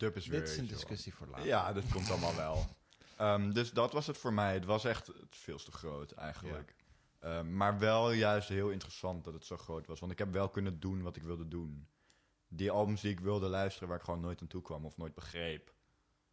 Dub 0.01 0.17
is 0.17 0.27
weer... 0.27 0.41
Dit 0.41 0.49
is 0.49 0.57
een 0.57 0.67
discussie 0.67 1.15
voor 1.15 1.27
later. 1.27 1.47
Ja, 1.47 1.73
dat 1.73 1.85
komt 1.93 2.11
allemaal 2.11 2.37
wel. 2.37 2.67
Ehm, 3.17 3.53
dus 3.53 3.73
dat 3.73 3.93
was 3.93 4.07
het 4.07 4.19
voor 4.19 4.33
mij. 4.33 4.55
Het 4.55 4.65
was 4.65 4.85
echt 4.85 5.11
veel 5.31 5.59
te 5.59 5.73
groot 5.73 6.13
eigenlijk. 6.13 6.75
Ehm, 7.19 7.57
maar 7.57 7.79
wel 7.79 8.13
juist 8.13 8.49
heel 8.49 8.71
interessant 8.71 9.25
dat 9.25 9.35
het 9.35 9.45
zo 9.45 9.57
groot 9.57 9.87
was. 9.87 10.01
Want 10.01 10.13
ik 10.13 10.19
heb 10.19 10.33
wel 10.33 10.49
kunnen 10.49 10.81
doen 10.81 11.03
wat 11.03 11.17
ik 11.17 11.23
wilde 11.23 11.49
doen. 11.49 11.89
Die 12.49 12.71
albums 12.71 13.01
die 13.01 13.11
ik 13.11 13.21
wilde 13.21 13.49
luisteren, 13.49 13.89
waar 13.89 13.99
ik 13.99 14.05
gewoon 14.05 14.21
nooit 14.21 14.41
aan 14.41 14.47
toe 14.47 14.63
kwam 14.63 14.85
of 14.85 14.97
nooit 14.97 15.15
begreep. 15.15 15.75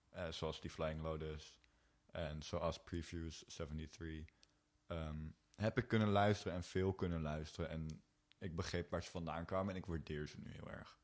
eh, 0.10 0.28
zoals 0.32 0.62
die 0.62 0.70
Flying 0.70 1.02
Lotus 1.02 1.60
en 2.12 2.44
zoals 2.44 2.80
Previews 2.84 3.44
73. 3.48 4.36
ehm, 4.88 5.16
heb 5.56 5.78
ik 5.78 5.88
kunnen 5.88 6.10
luisteren 6.10 6.54
en 6.54 6.64
veel 6.64 6.94
kunnen 6.94 7.22
luisteren. 7.22 7.70
En 7.70 8.02
ik 8.40 8.56
begreep 8.56 8.90
waar 8.90 9.04
ze 9.04 9.10
vandaan 9.10 9.46
kwamen 9.46 9.70
en 9.72 9.76
ik 9.76 9.86
waardeer 9.86 10.28
ze 10.28 10.38
nu 10.40 10.52
heel 10.52 10.70
erg. 10.72 10.98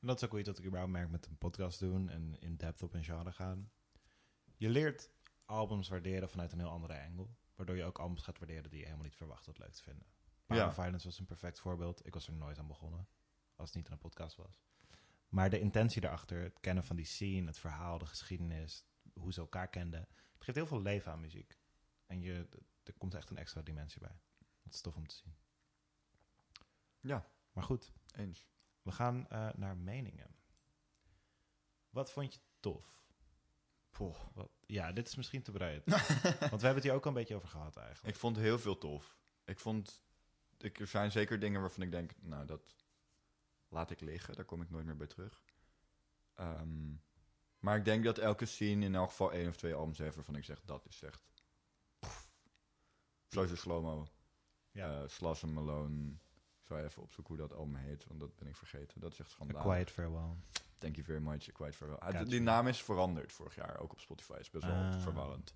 En 0.00 0.06
dat 0.06 0.22
is 0.22 0.28
ook 0.28 0.38
iets 0.38 0.48
dat 0.48 0.58
ik 0.58 0.64
überhaupt 0.64 0.92
merk 0.92 1.10
met 1.10 1.26
een 1.26 1.38
podcast 1.38 1.78
doen 1.78 2.08
en 2.08 2.36
in 2.40 2.56
depth 2.56 2.82
op 2.82 2.94
een 2.94 3.04
genre 3.04 3.32
gaan. 3.32 3.70
Je 4.56 4.68
leert 4.68 5.10
albums 5.44 5.88
waarderen 5.88 6.28
vanuit 6.28 6.52
een 6.52 6.58
heel 6.58 6.70
andere 6.70 7.00
angle. 7.00 7.28
Waardoor 7.54 7.76
je 7.76 7.84
ook 7.84 7.98
albums 7.98 8.22
gaat 8.22 8.38
waarderen 8.38 8.70
die 8.70 8.78
je 8.78 8.84
helemaal 8.84 9.04
niet 9.04 9.16
verwacht 9.16 9.46
had 9.46 9.58
leuk 9.58 9.72
te 9.72 9.82
vinden. 9.82 10.06
Power 10.46 10.64
Ja. 10.64 10.72
Violence 10.72 11.06
was 11.06 11.18
een 11.18 11.26
perfect 11.26 11.60
voorbeeld. 11.60 12.06
Ik 12.06 12.14
was 12.14 12.26
er 12.26 12.32
nooit 12.32 12.58
aan 12.58 12.66
begonnen. 12.66 13.08
Als 13.56 13.68
het 13.68 13.76
niet 13.76 13.86
in 13.86 13.92
een 13.92 13.98
podcast 13.98 14.36
was. 14.36 14.62
Maar 15.28 15.50
de 15.50 15.60
intentie 15.60 16.00
daarachter, 16.00 16.42
het 16.42 16.60
kennen 16.60 16.84
van 16.84 16.96
die 16.96 17.04
scene, 17.04 17.46
het 17.46 17.58
verhaal, 17.58 17.98
de 17.98 18.06
geschiedenis, 18.06 18.84
hoe 19.12 19.32
ze 19.32 19.40
elkaar 19.40 19.68
kenden. 19.68 20.00
Het 20.32 20.44
geeft 20.44 20.56
heel 20.56 20.66
veel 20.66 20.82
leven 20.82 21.12
aan 21.12 21.20
muziek. 21.20 21.58
En 22.06 22.20
je, 22.20 22.48
er 22.82 22.92
komt 22.98 23.14
echt 23.14 23.30
een 23.30 23.36
extra 23.38 23.62
dimensie 23.62 24.00
bij. 24.00 24.20
Dat 24.62 24.74
is 24.74 24.80
tof 24.80 24.96
om 24.96 25.06
te 25.06 25.14
zien. 25.14 25.36
Ja. 27.00 27.30
Maar 27.52 27.64
goed, 27.64 27.92
Eens. 28.14 28.48
We 28.82 28.92
gaan 28.92 29.28
eh, 29.28 29.48
naar 29.54 29.76
meningen. 29.76 30.34
Wat 31.90 32.10
vond 32.10 32.34
je 32.34 32.40
tof? 32.60 33.00
Poh. 33.90 34.16
Wat, 34.34 34.50
ja, 34.66 34.92
dit 34.92 35.06
is 35.06 35.16
misschien 35.16 35.42
te 35.42 35.50
breed. 35.50 35.82
Want 36.50 36.60
we 36.60 36.66
hebben 36.66 36.74
het 36.74 36.82
hier 36.82 36.92
ook 36.92 37.02
al 37.02 37.08
een 37.08 37.16
beetje 37.16 37.34
over 37.34 37.48
gehad 37.48 37.76
eigenlijk. 37.76 38.14
Ik 38.14 38.20
vond 38.20 38.36
heel 38.36 38.58
veel 38.58 38.78
tof. 38.78 39.18
Ik 39.44 39.58
vond... 39.58 40.02
Ik, 40.58 40.80
er 40.80 40.86
zijn 40.86 41.10
zeker 41.10 41.38
dingen 41.38 41.60
waarvan 41.60 41.82
ik 41.82 41.90
denk... 41.90 42.12
Nou, 42.20 42.46
dat 42.46 42.74
laat 43.68 43.90
ik 43.90 44.00
liggen. 44.00 44.34
Daar 44.34 44.44
kom 44.44 44.62
ik 44.62 44.70
nooit 44.70 44.84
meer 44.84 44.96
bij 44.96 45.06
terug. 45.06 45.44
Ehm, 46.34 46.92
maar 47.58 47.76
ik 47.76 47.84
denk 47.84 48.04
dat 48.04 48.18
elke 48.18 48.46
scene 48.46 48.84
in 48.84 48.94
elk 48.94 49.08
geval 49.10 49.32
één 49.32 49.48
of 49.48 49.56
twee 49.56 49.74
albums 49.74 49.98
heeft... 49.98 50.14
waarvan 50.14 50.36
ik 50.36 50.44
zeg, 50.44 50.62
dat 50.64 50.86
is 50.86 51.02
echt... 51.02 51.22
pff. 51.98 52.30
Sowieso 53.28 53.56
Slow-Mo. 53.56 54.06
Ja. 54.70 55.02
Eh, 55.02 55.08
Slash 55.08 55.42
Malone. 55.42 56.12
Zou 56.70 56.82
even 56.82 57.02
opzoeken 57.02 57.34
hoe 57.36 57.48
dat 57.48 57.58
album 57.58 57.74
heet, 57.74 58.04
want 58.08 58.20
dat 58.20 58.36
ben 58.36 58.48
ik 58.48 58.56
vergeten. 58.56 59.00
Dat 59.00 59.12
is 59.12 59.18
echt 59.20 59.28
A 59.30 59.32
schandalig. 59.32 59.62
Quiet 59.62 59.90
Farewell. 59.90 60.34
Thank 60.78 60.94
you 60.94 61.06
very 61.06 61.20
much, 61.20 61.48
A 61.48 61.52
Quiet 61.52 61.76
Farewell. 61.76 61.98
Ah, 61.98 62.28
die 62.28 62.40
naam 62.40 62.66
is 62.66 62.82
veranderd 62.82 63.32
vorig 63.32 63.54
jaar, 63.54 63.78
ook 63.80 63.92
op 63.92 64.00
Spotify. 64.00 64.36
is 64.40 64.50
best 64.50 64.64
wel 64.64 64.74
Ah. 64.74 65.00
verwarrend. 65.02 65.54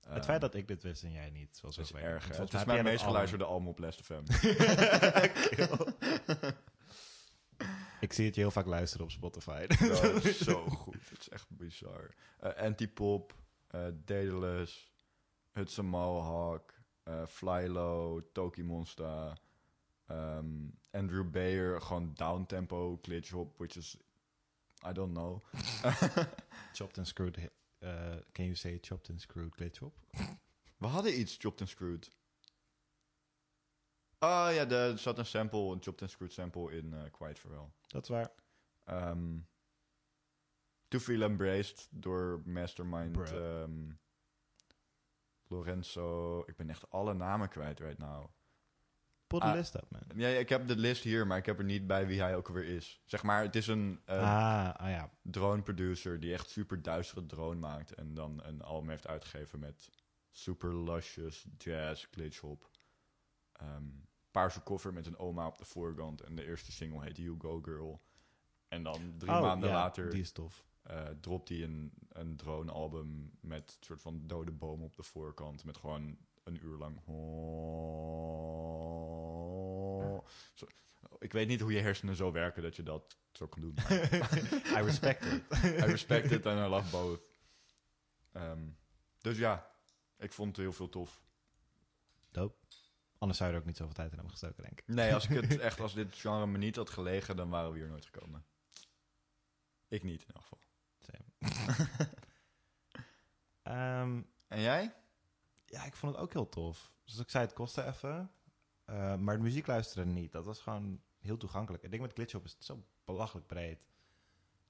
het 0.00 0.12
Ehm, 0.16 0.22
feit 0.22 0.40
dat 0.40 0.54
ik 0.54 0.68
dit 0.68 0.82
wist 0.82 1.02
en 1.02 1.12
jij 1.12 1.30
niet, 1.30 1.56
zoals 1.56 1.78
is 1.78 1.92
erg. 1.92 2.36
Het 2.36 2.54
is 2.54 2.64
mijn 2.64 2.84
meest 2.84 3.04
geluisterde 3.04 3.44
album 3.44 3.68
op 3.68 3.78
Last 3.78 4.00
FM. 4.02 4.22
Ik 8.00 8.12
zie 8.12 8.24
het 8.26 8.34
je 8.34 8.40
heel 8.40 8.50
vaak 8.50 8.66
luisteren 8.66 9.04
op 9.06 9.10
Spotify. 9.12 9.66
Dat 10.02 10.24
is 10.24 10.38
zo 10.40 10.66
goed. 10.68 11.08
Het 11.10 11.20
is 11.20 11.28
echt 11.28 11.46
bizar. 11.50 12.14
Eh, 12.38 12.52
Antipop, 12.56 13.34
eh 13.66 13.86
Daedalus, 13.94 14.92
Hudson 15.52 15.86
Mohawk, 15.86 16.74
eh 17.02 17.26
Flylo, 17.26 18.20
Toki 18.32 18.62
Monsta, 18.64 19.36
ehm, 20.06 20.68
Andrew 20.90 21.30
Bayer, 21.30 21.80
gewoon 21.80 22.14
downtempo 22.14 22.98
glitch 23.02 23.30
hop, 23.30 23.58
which 23.58 23.76
is, 23.76 23.96
I 24.88 24.92
don't 24.92 25.12
know. 25.12 25.42
chopped 26.72 26.98
and 26.98 27.06
screwed. 27.06 27.50
eh, 27.80 28.20
can 28.32 28.44
you 28.44 28.54
say 28.54 28.78
chopped 28.80 29.10
and 29.10 29.20
screwed 29.20 29.54
glitch 29.56 29.82
op? 29.82 29.94
We 30.78 30.86
hadden 30.86 31.18
iets 31.20 31.36
chopped 31.40 31.60
and 31.60 31.68
screwed. 31.68 32.10
Ah 34.18 34.54
ja, 34.54 34.68
er 34.70 34.98
zat 34.98 35.18
een 35.18 35.26
sample, 35.26 35.72
een 35.72 35.82
chopped 35.82 36.02
and 36.02 36.10
screwed 36.10 36.32
sample 36.32 36.76
in 36.76 36.94
eh 36.94 37.10
Quiet 37.10 37.38
Farewell. 37.38 37.70
Dat 37.86 38.02
is 38.02 38.08
waar. 38.08 38.30
Ehm 38.84 39.38
To 40.88 40.98
Feel 41.00 41.22
Embraced 41.22 41.88
door 41.90 42.42
Mastermind 42.44 43.30
ehm, 43.32 43.90
Lorenzo. 45.46 46.40
Ik 46.46 46.56
ben 46.56 46.70
echt 46.70 46.90
alle 46.90 47.14
namen 47.14 47.48
kwijt 47.48 47.80
right 47.80 47.98
now. 47.98 48.30
The 49.40 49.46
Ah. 49.46 49.54
list 49.54 49.74
up, 49.74 49.84
man. 49.90 50.02
Ja, 50.14 50.28
ik 50.28 50.48
heb 50.48 50.66
de 50.68 50.76
list 50.76 51.02
hier, 51.02 51.26
maar 51.26 51.38
ik 51.38 51.46
heb 51.46 51.58
er 51.58 51.64
niet 51.64 51.86
bij 51.86 52.06
wie 52.06 52.20
hij 52.20 52.36
ook 52.36 52.48
alweer 52.48 52.64
is. 52.76 53.00
Zeg 53.04 53.22
maar, 53.22 53.42
het 53.42 53.56
is 53.56 53.66
een 53.66 54.00
eh, 54.04 54.18
ah, 54.18 54.74
ah 54.74 54.90
ja. 54.90 55.10
drone 55.22 55.62
producer 55.62 56.20
die 56.20 56.32
echt 56.32 56.50
super 56.50 56.82
duistere 56.82 57.26
drone 57.26 57.60
maakt. 57.60 57.94
En 57.94 58.14
dan 58.14 58.42
een 58.44 58.62
album 58.62 58.88
heeft 58.88 59.06
uitgegeven 59.06 59.58
met 59.58 59.90
super 60.30 60.82
luscious 60.90 61.46
jazz 61.58 62.06
glitchhop. 62.10 62.68
Ehm 63.52 63.82
paarse 64.30 64.60
koffer 64.60 64.92
met 64.92 65.06
een 65.06 65.18
oma 65.18 65.46
op 65.46 65.58
de 65.58 65.64
voorkant. 65.64 66.20
En 66.20 66.34
de 66.34 66.44
eerste 66.46 66.72
single 66.72 67.02
heet 67.02 67.16
You 67.16 67.34
Go 67.38 67.60
Girl. 67.62 68.02
En 68.68 68.82
dan 68.82 69.14
drie 69.18 69.32
Oh, 69.32 69.40
maanden 69.40 69.68
ja, 69.68 69.74
later 69.74 70.10
Die 70.10 70.20
is 70.20 70.32
tof. 70.32 70.64
eh, 70.82 71.02
dropt 71.20 71.48
hij 71.48 71.62
een, 71.62 71.92
een 72.08 72.36
drone-album 72.36 73.32
met 73.40 73.76
een 73.78 73.84
soort 73.84 74.02
van 74.02 74.22
dode 74.26 74.50
boom 74.52 74.82
op 74.82 74.96
de 74.96 75.02
voorkant. 75.02 75.64
Met 75.64 75.76
gewoon 75.76 76.16
een 76.44 76.64
uur 76.64 76.76
lang. 76.76 77.00
Zo, 80.54 80.66
ik 81.18 81.32
weet 81.32 81.48
niet 81.48 81.60
hoe 81.60 81.72
je 81.72 81.80
hersenen 81.80 82.16
zo 82.16 82.32
werken 82.32 82.62
dat 82.62 82.76
je 82.76 82.82
dat 82.82 83.16
zo 83.32 83.46
kan 83.46 83.60
doen. 83.60 83.74
I 84.78 84.80
respect 84.82 85.24
it. 85.24 85.42
I 85.64 85.84
respect 85.84 86.30
it 86.30 86.46
and 86.46 86.66
I 86.66 86.68
love 86.70 86.90
both. 86.90 87.20
Ehm, 88.32 88.68
dus 89.18 89.38
ja, 89.38 89.70
ik 90.18 90.32
vond 90.32 90.48
het 90.48 90.56
heel 90.56 90.72
veel 90.72 90.88
tof. 90.88 91.22
Dope. 92.30 92.56
Anders 93.18 93.38
zou 93.38 93.50
je 93.50 93.56
er 93.56 93.62
ook 93.62 93.68
niet 93.68 93.76
zoveel 93.76 93.94
tijd 93.94 94.08
in 94.10 94.14
hebben 94.14 94.32
gestoken, 94.32 94.62
denk 94.62 94.80
ik. 94.80 94.86
Nee, 94.86 95.14
als 95.14 95.28
ik 95.28 95.40
het 95.40 95.58
echt, 95.68 95.80
als 95.80 95.94
dit 95.94 96.14
genre 96.14 96.46
me 96.46 96.58
niet 96.58 96.76
had 96.76 96.90
gelegen, 96.90 97.36
dan 97.36 97.48
waren 97.48 97.72
we 97.72 97.78
hier 97.78 97.88
nooit 97.88 98.04
gekomen. 98.04 98.44
Ik 99.88 100.02
niet 100.02 100.22
in 100.22 100.34
elk 100.34 100.42
geval. 100.42 100.60
Same. 100.98 102.08
Ehm, 103.62 104.22
En 104.48 104.60
jij? 104.60 104.94
Ja, 105.74 105.84
ik 105.84 105.94
vond 105.94 106.12
het 106.12 106.20
ook 106.22 106.32
heel 106.32 106.48
tof. 106.48 106.92
Zoals 107.04 107.22
ik 107.22 107.30
zei, 107.30 107.44
het 107.44 107.54
kostte 107.54 107.84
even. 107.84 108.30
Eh, 108.84 109.16
maar 109.16 109.36
de 109.36 109.42
muziek 109.42 109.66
luisteren 109.66 110.12
niet. 110.12 110.32
Dat 110.32 110.44
was 110.44 110.60
gewoon 110.60 111.00
heel 111.18 111.36
toegankelijk. 111.36 111.82
Ik 111.82 111.90
denk 111.90 112.02
met 112.02 112.12
Glitchhop 112.12 112.44
is 112.44 112.52
het 112.52 112.64
zo 112.64 112.84
belachelijk 113.04 113.46
breed. 113.46 113.86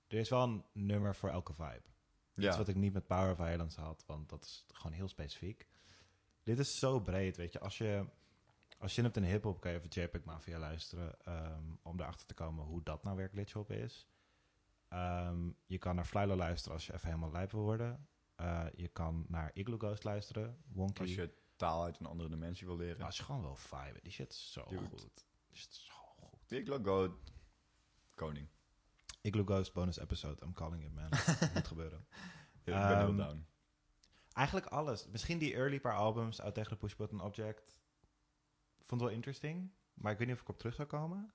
Er 0.08 0.18
is 0.18 0.28
wel 0.28 0.42
een 0.42 0.64
nummer 0.72 1.14
voor 1.14 1.30
elke 1.30 1.52
vibe. 1.52 1.82
Ja. 2.34 2.48
Iets 2.48 2.56
wat 2.56 2.68
ik 2.68 2.74
niet 2.74 2.92
met 2.92 3.06
Power 3.06 3.36
Violence 3.36 3.80
had, 3.80 4.04
want 4.06 4.28
dat 4.28 4.44
is 4.44 4.64
gewoon 4.68 4.92
heel 4.92 5.08
specifiek. 5.08 5.66
Dit 6.42 6.58
is 6.58 6.78
zo 6.78 7.00
breed, 7.00 7.36
weet 7.36 7.52
je. 7.52 7.60
Als 7.60 7.78
je, 7.78 8.06
als 8.78 8.94
je 8.94 9.02
hebt 9.02 9.16
in 9.16 9.24
hip-hop, 9.24 9.60
kan 9.60 9.70
je 9.72 9.76
even 9.76 10.02
JPEG 10.02 10.24
Mafia 10.24 10.58
luisteren. 10.58 11.20
ehm, 11.20 11.64
om 11.82 12.00
erachter 12.00 12.26
te 12.26 12.34
komen 12.34 12.64
hoe 12.64 12.82
dat 12.82 13.02
nou 13.02 13.16
weer 13.16 13.28
glitchhop 13.28 13.70
is. 13.70 14.08
Ehm, 14.88 15.50
je 15.66 15.78
kan 15.78 15.94
naar 15.94 16.04
Flylo 16.04 16.36
luisteren 16.36 16.74
als 16.74 16.86
je 16.86 16.92
even 16.94 17.06
helemaal 17.08 17.30
lijp 17.30 17.50
wil 17.50 17.62
worden. 17.62 18.08
Eh, 18.34 18.66
je 18.74 18.88
kan 18.88 19.24
naar 19.28 19.50
Igloo 19.54 19.78
Ghost 19.78 20.04
luisteren. 20.04 20.62
Wonky. 20.72 21.00
Als 21.00 21.14
je 21.14 21.34
taal 21.56 21.84
uit 21.84 22.00
een 22.00 22.06
andere 22.06 22.28
dimensie 22.28 22.66
wil 22.66 22.76
leren. 22.76 23.04
Als 23.06 23.16
je 23.16 23.22
gewoon 23.22 23.40
wil 23.40 23.56
viben. 23.56 24.02
Die 24.02 24.12
shit 24.12 24.32
is 24.32 24.52
zo 24.52 24.64
Dude. 24.68 24.86
goed. 24.88 25.26
Die 25.48 25.56
shit 25.58 25.70
is 25.70 25.84
zo 25.86 25.92
goed. 25.94 26.48
Wil 26.48 26.82
go 26.82 27.18
koning. 28.14 28.48
Igloo 29.20 29.44
Ghost 29.44 29.72
bonus 29.72 29.98
episode. 29.98 30.44
I'm 30.44 30.52
calling 30.52 30.84
it, 30.84 30.92
man. 30.94 31.08
Moet 31.54 31.66
gebeuren. 31.68 32.06
Ik 32.54 32.64
ben 32.64 32.98
heel 32.98 33.06
Ehm, 33.08 33.16
down. 33.16 33.46
Eigenlijk 34.32 34.66
alles. 34.66 35.06
Misschien 35.06 35.38
die 35.38 35.54
early 35.54 35.80
paar 35.80 35.96
albums 35.96 36.40
uit 36.40 36.54
tegen 36.54 36.70
de 36.70 36.76
Push 36.76 36.94
Button 36.94 37.20
Object. 37.20 37.78
Vond 38.76 39.00
het 39.00 39.00
wel 39.00 39.18
interesting. 39.18 39.70
Maar 39.94 40.12
ik 40.12 40.18
weet 40.18 40.26
niet 40.26 40.36
of 40.36 40.42
ik 40.42 40.48
op 40.48 40.58
terug 40.58 40.74
zou 40.74 40.88
komen. 40.88 41.32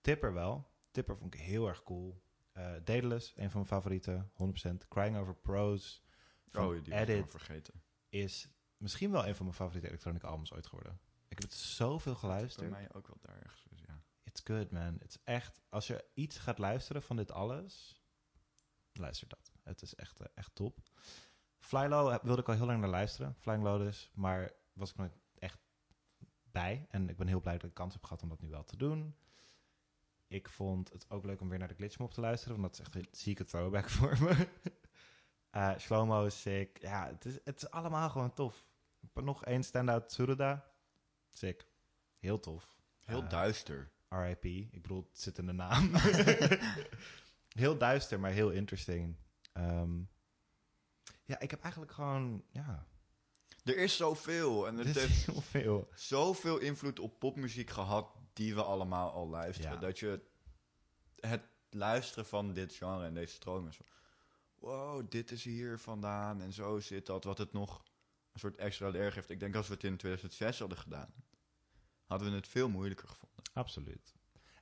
Tipper 0.00 0.32
wel. 0.32 0.70
Tipper 0.90 1.16
vond 1.16 1.34
ik 1.34 1.40
heel 1.40 1.68
erg 1.68 1.82
cool. 1.82 2.22
Eh 2.54 2.72
Daedalus, 2.84 3.32
een 3.36 3.50
van 3.50 3.60
mijn 3.60 3.66
favorieten. 3.66 4.30
100%. 4.34 4.88
Crying 4.88 5.16
Over 5.16 5.34
Pros. 5.34 6.02
Oh, 6.52 6.84
die 6.84 6.94
Edit 6.94 7.30
vergeten. 7.30 7.82
is 8.08 8.48
misschien 8.76 9.10
wel 9.10 9.26
een 9.26 9.34
van 9.34 9.44
mijn 9.44 9.56
favoriete 9.56 9.88
elektronische 9.88 10.26
albums 10.26 10.52
ooit 10.52 10.66
geworden. 10.66 11.00
Ik 11.28 11.38
heb 11.40 11.48
het 11.50 11.58
zoveel 11.58 12.12
Bij 12.12 12.20
geluisterd. 12.20 12.70
mij 12.70 12.88
ook 12.92 13.06
wel 13.06 13.18
daar 13.20 13.36
ergens. 13.42 13.64
Dus 13.68 13.80
ja. 13.86 14.02
It's 14.24 14.40
good, 14.44 14.70
man. 14.70 14.96
Het 14.98 15.08
is 15.10 15.18
echt... 15.24 15.60
Als 15.68 15.86
je 15.86 16.04
iets 16.14 16.38
gaat 16.38 16.58
luisteren 16.58 17.02
van 17.02 17.16
dit 17.16 17.32
alles... 17.32 18.02
Luister 18.92 19.28
dat. 19.28 19.52
Het 19.62 19.82
is 19.82 19.94
echt, 19.94 20.20
eh, 20.20 20.26
echt 20.34 20.54
top. 20.54 20.78
Flylo 21.58 22.10
heb- 22.10 22.22
wilde 22.22 22.40
ik 22.40 22.48
al 22.48 22.54
heel 22.54 22.66
lang 22.66 22.80
naar 22.80 22.88
luisteren. 22.90 23.34
Flying 23.38 23.62
Lotus. 23.62 24.10
Maar 24.14 24.52
was 24.72 24.90
ik 24.90 24.96
nooit 24.96 25.16
echt 25.38 25.58
bij. 26.42 26.86
En 26.88 27.08
ik 27.08 27.16
ben 27.16 27.26
heel 27.26 27.40
blij 27.40 27.52
dat 27.54 27.62
ik 27.62 27.68
de 27.68 27.74
kans 27.74 27.92
heb 27.92 28.04
gehad 28.04 28.22
om 28.22 28.28
dat 28.28 28.40
nu 28.40 28.48
wel 28.48 28.64
te 28.64 28.76
doen. 28.76 29.16
Ik 30.34 30.48
vond 30.48 30.92
het 30.92 31.06
ook 31.10 31.24
leuk 31.24 31.40
om 31.40 31.48
weer 31.48 31.58
naar 31.58 31.68
de 31.68 31.74
Glitchmob 31.74 32.12
te 32.12 32.20
luisteren. 32.20 32.60
Want 32.60 32.76
dat 32.76 32.86
is 32.86 32.92
echt 32.94 33.04
een 33.04 33.08
zieke 33.18 33.44
throwback 33.44 33.90
voor 33.96 34.16
me. 34.22 34.48
Eh 35.50 35.78
Shlomo 35.78 36.24
is 36.26 36.40
sick. 36.40 36.78
Ja, 36.80 37.06
het 37.06 37.24
is, 37.24 37.38
het 37.44 37.56
is 37.56 37.70
allemaal 37.70 38.10
gewoon 38.10 38.32
tof. 38.34 38.64
Nog 39.14 39.44
één 39.44 39.62
standout 39.62 40.08
Tsuruda. 40.08 40.64
Sick. 41.30 41.66
Heel 42.18 42.40
tof. 42.40 42.76
Heel 43.00 43.22
Eh, 43.22 43.28
duister. 43.28 43.90
RIP. 44.08 44.44
Ik 44.44 44.82
bedoel, 44.82 45.06
het 45.10 45.20
zit 45.20 45.38
in 45.38 45.46
de 45.46 45.52
naam. 45.52 45.90
heel 47.62 47.78
duister, 47.78 48.20
maar 48.20 48.30
heel 48.30 48.50
interesting. 48.50 49.16
Ehm, 49.52 49.98
ja, 51.24 51.38
ik 51.40 51.50
heb 51.50 51.62
eigenlijk 51.62 51.92
gewoon... 51.92 52.44
Ja, 52.50 52.86
Er 53.64 53.76
is 53.78 53.96
zoveel. 53.96 54.66
En 54.66 54.76
het 54.76 54.86
heeft 54.86 55.28
is 55.28 55.28
veel. 55.40 55.88
zoveel 55.94 56.58
invloed 56.58 56.98
op 56.98 57.18
popmuziek 57.18 57.70
gehad 57.70 58.14
die 58.34 58.54
we 58.54 58.62
allemaal 58.62 59.10
al 59.10 59.28
luisteren. 59.28 59.72
Ja. 59.72 59.78
Dat 59.78 59.98
je 59.98 60.22
het 61.20 61.42
luisteren 61.70 62.26
van 62.26 62.52
dit 62.52 62.74
genre 62.74 63.04
en 63.04 63.14
deze 63.14 63.34
stroom 63.34 63.68
is. 63.68 63.78
Wow, 64.54 65.10
dit 65.10 65.30
is 65.30 65.44
hier 65.44 65.78
vandaan 65.78 66.40
en 66.40 66.52
zo 66.52 66.80
zit 66.80 67.06
dat. 67.06 67.24
Wat 67.24 67.38
het 67.38 67.52
nog 67.52 67.84
een 68.32 68.40
soort 68.40 68.56
extra 68.56 68.88
leer 68.88 69.12
geeft. 69.12 69.30
Ik 69.30 69.40
denk 69.40 69.54
als 69.54 69.68
we 69.68 69.74
het 69.74 69.84
in 69.84 69.96
2006 69.96 70.58
hadden 70.58 70.78
gedaan, 70.78 71.14
hadden 72.04 72.30
we 72.30 72.34
het 72.34 72.48
veel 72.48 72.68
moeilijker 72.68 73.08
gevonden. 73.08 73.44
Absoluut. 73.52 74.14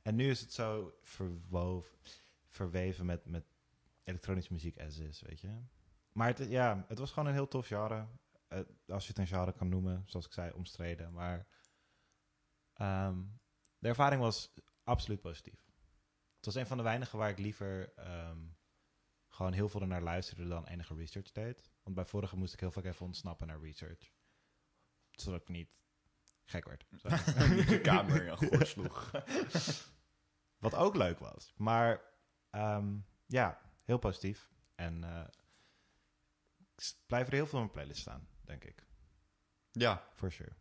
En 0.02 0.14
nu 0.14 0.30
is 0.30 0.40
het 0.40 0.52
zo 0.52 0.98
verwoven, 1.02 1.98
verweven 2.46 3.06
met, 3.06 3.26
met 3.26 3.44
elektronische 4.04 4.52
muziek 4.52 4.80
as 4.80 4.98
is, 4.98 5.20
weet 5.20 5.40
je. 5.40 5.60
Maar 6.12 6.26
het, 6.26 6.48
ja, 6.48 6.84
het 6.88 6.98
was 6.98 7.10
gewoon 7.12 7.28
een 7.28 7.34
heel 7.34 7.48
tof 7.48 7.66
genre. 7.66 8.06
Eh, 8.48 8.60
als 8.86 9.02
je 9.02 9.08
het 9.08 9.18
een 9.18 9.26
genre 9.26 9.52
kan 9.52 9.68
noemen, 9.68 10.02
zoals 10.06 10.26
ik 10.26 10.32
zei, 10.32 10.52
omstreden. 10.52 11.12
Maar 11.12 11.46
ehm, 12.72 13.20
de 13.82 13.88
ervaring 13.88 14.20
was 14.20 14.54
absoluut 14.84 15.20
positief. 15.20 15.70
Het 16.36 16.44
was 16.44 16.54
een 16.54 16.66
van 16.66 16.76
de 16.76 16.82
weinigen 16.82 17.18
waar 17.18 17.30
ik 17.30 17.38
liever 17.38 17.92
ehm, 17.96 18.38
gewoon 19.28 19.52
heel 19.52 19.68
veel 19.68 19.80
naar 19.80 20.02
luisterde 20.02 20.48
dan 20.48 20.66
enige 20.66 20.94
research 20.94 21.32
deed. 21.32 21.70
Want 21.82 21.96
bij 21.96 22.04
vorige 22.04 22.36
moest 22.36 22.52
ik 22.52 22.60
heel 22.60 22.70
vaak 22.70 22.84
even 22.84 23.06
ontsnappen 23.06 23.46
naar 23.46 23.60
research. 23.60 24.12
Zodat 25.10 25.40
ik 25.40 25.48
niet 25.48 25.68
gek 26.44 26.64
werd. 26.64 26.86
De 27.68 27.80
kamer 27.82 28.42
in 28.42 28.66
sloeg. 28.66 29.10
Wat 30.64 30.74
ook 30.74 30.96
leuk 30.96 31.18
was. 31.18 31.52
Maar 31.56 32.02
ehm, 32.50 32.98
ja, 33.26 33.60
heel 33.84 33.98
positief. 33.98 34.50
En 34.74 35.04
eh, 35.04 35.28
ik 36.76 36.94
blijf 37.06 37.26
er 37.26 37.32
heel 37.32 37.46
veel 37.46 37.58
in 37.58 37.64
mijn 37.64 37.76
playlist 37.76 38.00
staan, 38.00 38.28
denk 38.40 38.64
ik. 38.64 38.86
Ja, 39.70 40.08
For 40.14 40.32
sure. 40.32 40.52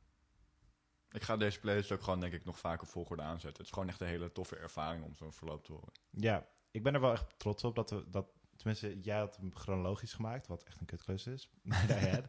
Ik 1.11 1.23
ga 1.23 1.37
deze 1.37 1.59
playlist 1.59 1.91
ook 1.91 2.01
gewoon 2.03 2.19
denk 2.19 2.33
ik 2.33 2.45
nog 2.45 2.59
vaker 2.59 2.87
volgorde 2.87 3.21
aanzetten. 3.21 3.57
Het 3.57 3.65
is 3.65 3.71
gewoon 3.71 3.89
echt 3.89 4.01
een 4.01 4.07
hele 4.07 4.31
toffe 4.31 4.55
ervaring 4.55 5.03
om 5.03 5.15
zo'n 5.15 5.33
verloop 5.33 5.63
te 5.63 5.71
horen. 5.71 5.91
Ja, 6.09 6.45
ik 6.71 6.83
ben 6.83 6.93
er 6.93 7.01
wel 7.01 7.11
echt 7.11 7.39
trots 7.39 7.63
op 7.63 7.75
dat 7.75 7.89
we 7.89 8.09
dat. 8.09 8.27
Tenminste, 8.55 8.99
jij 8.99 9.17
had 9.17 9.37
hem 9.37 9.51
chronologisch 9.55 10.13
gemaakt, 10.13 10.47
wat 10.47 10.63
echt 10.63 10.79
een 10.79 10.85
kutklus 10.85 11.27
is. 11.27 11.49
Might 11.61 11.89
I 11.89 11.93
add. 11.93 12.27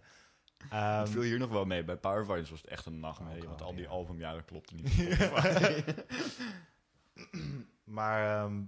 Ehm, 0.70 0.98
het 1.00 1.10
viel 1.10 1.22
hier 1.22 1.38
nog 1.38 1.50
wel 1.50 1.64
mee. 1.64 1.84
Bij 1.84 1.96
Power 1.96 2.24
Violence 2.24 2.50
was 2.50 2.60
het 2.60 2.70
echt 2.70 2.86
een 2.86 3.00
nachtmerrie, 3.00 3.42
Oh, 3.42 3.48
want 3.48 3.62
al 3.62 3.74
die 3.74 3.82
ja. 3.82 3.88
albumjaren 3.88 4.44
klopten 4.44 4.76
niet. 4.76 5.18
maar 7.84 8.44
ehm, 8.44 8.62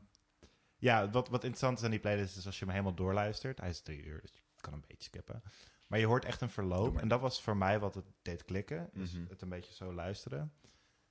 ja, 0.77 1.11
wat, 1.11 1.29
wat 1.29 1.45
interessant 1.45 1.79
is 1.79 1.85
aan 1.85 1.91
die 1.91 2.01
playlist 2.01 2.37
is 2.37 2.47
als 2.47 2.59
je 2.59 2.65
hem 2.65 2.75
helemaal 2.75 2.95
doorluistert. 2.95 3.61
Hij 3.61 3.69
is 3.69 3.81
drie 3.81 4.03
uur, 4.05 4.21
dus 4.21 4.33
je 4.33 4.61
kan 4.61 4.73
een 4.73 4.85
beetje 4.87 5.03
skippen. 5.03 5.43
Maar 5.87 5.99
je 5.99 6.07
hoort 6.07 6.25
echt 6.25 6.41
een 6.41 6.51
verloop. 6.51 6.97
En 6.97 7.09
dat 7.09 7.21
was 7.21 7.43
voor 7.43 7.57
mij 7.57 7.79
wat 7.79 7.95
het 7.95 8.07
deed 8.23 8.45
klikken. 8.45 8.91
Dus 8.93 9.13
het 9.29 9.43
een 9.43 9.49
beetje 9.49 9.75
zo 9.75 9.93
luisteren. 9.93 10.53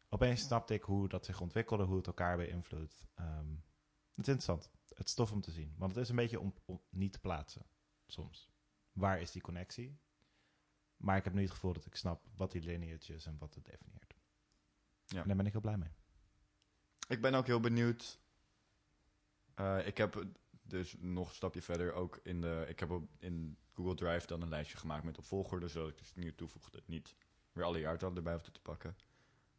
Opeens 0.09 0.41
snapte 0.41 0.73
ik 0.73 0.83
hoe 0.83 1.07
dat 1.07 1.25
zich 1.25 1.41
ontwikkelde, 1.41 1.83
hoe 1.83 1.97
het 1.97 2.07
elkaar 2.07 2.37
beïnvloedt. 2.37 3.07
Ehm, 3.15 3.49
het 4.15 4.27
is 4.27 4.33
interessant. 4.33 4.71
Het 4.95 5.07
is 5.07 5.13
tof 5.13 5.31
om 5.31 5.41
te 5.41 5.51
zien. 5.51 5.73
Want 5.77 5.95
het 5.95 6.03
is 6.03 6.09
een 6.09 6.15
beetje 6.15 6.39
om, 6.39 6.53
om 6.65 6.81
niet 6.89 7.13
te 7.13 7.19
plaatsen, 7.19 7.65
soms. 8.07 8.51
Waar 8.91 9.21
is 9.21 9.31
die 9.31 9.41
connectie? 9.41 9.97
Maar 10.97 11.17
ik 11.17 11.23
heb 11.23 11.33
nu 11.33 11.41
het 11.41 11.51
gevoel 11.51 11.73
dat 11.73 11.85
ik 11.85 11.95
snap 11.95 12.25
wat 12.35 12.51
die 12.51 12.61
lineage 12.61 13.13
is 13.13 13.25
en 13.25 13.37
wat 13.37 13.55
het 13.55 13.65
definieert. 13.65 14.15
Ja. 15.05 15.21
En 15.21 15.27
daar 15.27 15.37
ben 15.37 15.45
ik 15.45 15.51
heel 15.51 15.61
blij 15.61 15.77
mee. 15.77 15.91
Ik 17.07 17.21
ben 17.21 17.33
ook 17.33 17.45
heel 17.45 17.59
benieuwd. 17.59 18.19
Eh, 19.53 19.87
ik 19.87 19.97
heb 19.97 20.25
dus 20.61 20.95
nog 20.99 21.29
een 21.29 21.35
stapje 21.35 21.61
verder 21.61 21.93
ook 21.93 22.19
in 22.23 22.41
de. 22.41 22.65
Ik 22.67 22.79
heb 22.79 22.91
op, 22.91 23.09
in 23.17 23.57
Google 23.73 23.95
Drive 23.95 24.27
dan 24.27 24.41
een 24.41 24.49
lijstje 24.49 24.77
gemaakt 24.77 25.03
met 25.03 25.17
op 25.17 25.25
volgorde, 25.25 25.67
zodat 25.67 25.89
ik 25.89 25.97
dus 25.97 26.13
nieuw 26.15 26.35
toevoegde. 26.35 26.81
niet 26.85 27.15
weer 27.51 27.63
alle 27.63 27.79
jaartallen 27.79 28.17
erbij 28.17 28.33
hoefde 28.33 28.51
te 28.51 28.61
pakken. 28.61 28.97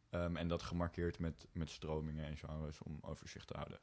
Ehm, 0.09 0.35
en 0.35 0.47
dat 0.47 0.61
gemarkeerd 0.61 1.19
met, 1.19 1.47
met 1.51 1.69
stromingen 1.69 2.25
en 2.25 2.37
genres 2.37 2.81
om 2.81 2.97
overzicht 3.01 3.47
te 3.47 3.53
houden. 3.53 3.79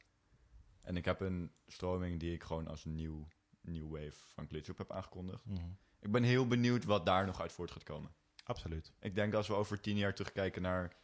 En 0.80 0.96
ik 0.96 1.04
heb 1.04 1.20
een 1.20 1.52
stroming 1.66 2.20
die 2.20 2.32
ik 2.32 2.42
gewoon 2.42 2.68
als 2.68 2.84
nieuw, 2.84 3.28
nieuw 3.60 3.88
wave 3.88 4.26
van 4.26 4.46
Glitchup 4.46 4.78
heb 4.78 4.92
aangekondigd. 4.92 5.44
Mhm. 5.46 5.70
Ik 5.98 6.12
ben 6.12 6.22
heel 6.22 6.46
benieuwd 6.46 6.84
wat 6.84 7.06
daar 7.06 7.26
nog 7.26 7.40
uit 7.40 7.52
voort 7.52 7.70
gaat 7.70 7.82
komen. 7.82 8.14
Absoluut. 8.44 8.92
Ik 8.98 9.14
denk 9.14 9.34
als 9.34 9.48
we 9.48 9.54
over 9.54 9.80
tien 9.80 9.96
jaar 9.96 10.14
terugkijken 10.14 10.62
naar 10.62 10.96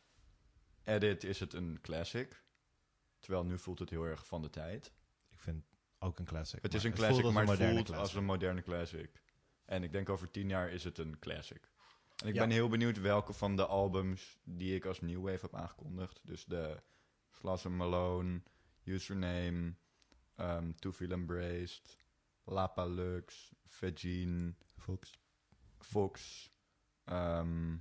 Edit, 0.84 1.24
is 1.24 1.40
het 1.40 1.52
een 1.52 1.78
classic. 1.80 2.44
Terwijl 3.18 3.44
nu 3.44 3.58
voelt 3.58 3.78
het 3.78 3.90
heel 3.90 4.04
erg 4.04 4.26
van 4.26 4.42
de 4.42 4.50
tijd. 4.50 4.92
Ik 5.28 5.40
vind 5.40 5.64
ook 5.98 6.18
een 6.18 6.24
classic. 6.24 6.62
Het 6.62 6.74
is 6.74 6.84
een 6.84 6.92
classic, 6.92 7.30
maar 7.30 7.46
het 7.46 7.70
voelt 7.70 7.92
als 7.94 8.14
een 8.14 8.24
moderne 8.24 8.62
classic. 8.62 9.22
En 9.64 9.82
ik 9.82 9.92
denk 9.92 10.08
over 10.08 10.30
tien 10.30 10.48
jaar 10.48 10.70
is 10.70 10.84
het 10.84 10.98
een 10.98 11.18
classic. 11.18 11.70
En 12.16 12.28
ik 12.28 12.34
Ja. 12.34 12.40
ben 12.40 12.50
heel 12.50 12.68
benieuwd 12.68 13.00
welke 13.00 13.32
van 13.32 13.56
de 13.56 13.66
albums 13.66 14.38
die 14.44 14.74
ik 14.74 14.84
als 14.84 15.00
New 15.00 15.24
Wave 15.24 15.38
heb 15.40 15.54
aangekondigd. 15.54 16.20
Dus 16.22 16.44
de 16.44 16.82
Slash 17.30 17.64
Malone, 17.64 18.42
Username, 18.84 19.74
um, 20.36 20.76
To 20.76 20.92
Feel 20.92 21.10
Embraced, 21.10 21.96
Lapa 22.44 22.86
Lux, 22.86 23.52
Vegine, 23.66 24.54
Fox. 24.76 25.18
Fox, 25.78 26.50
ehm 27.04 27.76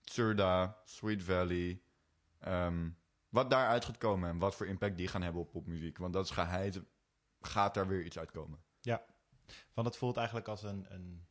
Surda, 0.00 0.80
Sweet 0.84 1.22
Valley. 1.22 1.82
ehm, 2.38 2.90
wat 3.28 3.50
daaruit 3.50 3.84
gaat 3.84 3.98
komen 3.98 4.28
en 4.28 4.38
wat 4.38 4.54
voor 4.54 4.66
impact 4.66 4.96
die 4.96 5.08
gaan 5.08 5.22
hebben 5.22 5.40
op 5.42 5.50
popmuziek. 5.50 5.98
Want 5.98 6.12
dat 6.12 6.24
is 6.24 6.30
geheid, 6.30 6.82
gaat 7.46 7.74
daar 7.74 7.88
weer 7.88 8.04
iets 8.04 8.18
uitkomen. 8.18 8.62
Want 9.74 9.86
het 9.86 9.96
voelt 9.96 10.16
eigenlijk 10.16 10.48
als 10.48 10.62
een, 10.62 10.94
een... 10.94 11.26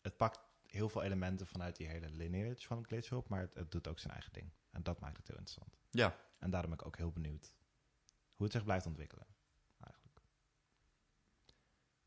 Het 0.00 0.16
pakt 0.16 0.40
heel 0.66 0.88
veel 0.88 1.02
elementen 1.02 1.46
vanuit 1.46 1.76
die 1.76 1.86
hele 1.86 2.10
lineage 2.10 2.66
van 2.66 2.84
Glitchhop, 2.84 3.28
maar 3.28 3.40
het, 3.40 3.54
het 3.54 3.70
doet 3.70 3.88
ook 3.88 3.98
zijn 3.98 4.12
eigen 4.12 4.32
ding. 4.32 4.50
En 4.70 4.82
dat 4.82 5.00
maakt 5.00 5.16
het 5.16 5.26
heel 5.28 5.36
interessant. 5.36 5.76
Ja, 5.90 6.16
En 6.38 6.50
daarom 6.50 6.70
ben 6.70 6.78
ik 6.78 6.86
ook 6.86 6.96
heel 6.96 7.12
benieuwd 7.12 7.54
hoe 8.34 8.44
het 8.46 8.52
zich 8.52 8.64
blijft 8.64 8.86
ontwikkelen. 8.86 9.26
Eigenlijk. 9.80 10.20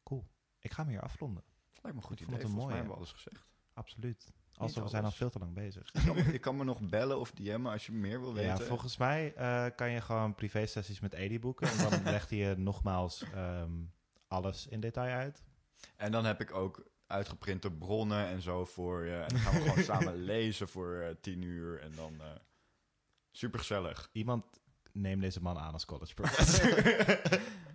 Cool. 0.03 0.27
Ik 0.59 0.71
ga 0.71 0.81
hem 0.81 0.91
hier 0.91 1.01
afronden. 1.01 1.43
Lijkt 1.73 1.83
me 1.83 1.95
een 1.95 2.01
goed 2.07 2.19
Ik 2.21 2.27
idee. 2.27 2.39
vond 2.39 2.41
het 2.41 2.51
een 2.51 2.57
mooie. 2.57 2.73
hebben 2.75 2.91
we 2.91 2.97
alles 2.97 3.11
gezegd. 3.11 3.45
Absoluut. 3.73 4.31
Also, 4.57 4.83
we 4.83 4.89
zijn 4.89 5.03
al 5.03 5.11
veel 5.11 5.29
te 5.29 5.39
lang 5.39 5.53
bezig. 5.53 5.89
Je 5.93 6.03
kan, 6.05 6.15
me- 6.15 6.31
je 6.31 6.39
kan 6.39 6.55
me 6.55 6.63
nog 6.63 6.79
bellen 6.81 7.19
of 7.19 7.31
DM'en 7.31 7.65
als 7.65 7.85
je 7.85 7.91
meer 7.91 8.19
wil 8.19 8.35
Ja, 8.39 8.49
weten. 8.51 8.65
volgens 8.67 8.97
mij 8.97 9.33
eh, 9.35 9.65
kan 9.75 9.89
je 9.91 10.01
gewoon 10.01 10.35
privé-sessies 10.35 10.99
met 10.99 11.13
Edi 11.13 11.39
boeken. 11.39 11.67
En 11.67 11.89
dan 11.89 12.03
legt 12.13 12.29
hij 12.29 12.39
je 12.39 12.55
nogmaals 12.57 13.23
ehm, 13.33 13.71
alles 14.27 14.67
in 14.67 14.79
detail 14.79 15.13
uit. 15.15 15.43
En 15.95 16.11
dan 16.11 16.25
heb 16.25 16.41
ik 16.41 16.53
ook 16.53 16.85
uitgeprinte 17.07 17.71
bronnen 17.71 18.25
en 18.27 18.41
zo 18.41 18.65
voor 18.65 19.05
je. 19.05 19.15
En 19.15 19.27
dan 19.29 19.39
gaan 19.39 19.53
we 19.53 19.59
gewoon 19.69 19.83
samen 19.95 20.15
lezen 20.15 20.67
voor 20.67 20.95
eh, 20.95 21.15
tien 21.21 21.41
uur. 21.41 21.79
En 21.79 21.91
dan 21.95 22.21
eh 22.21 22.27
super 23.31 23.59
gezellig. 23.59 24.09
Iemand 24.11 24.45
neemt 24.91 25.21
deze 25.21 25.41
man 25.41 25.57
aan 25.57 25.73
als 25.73 25.85
college 25.85 26.13
professor. 26.21 27.21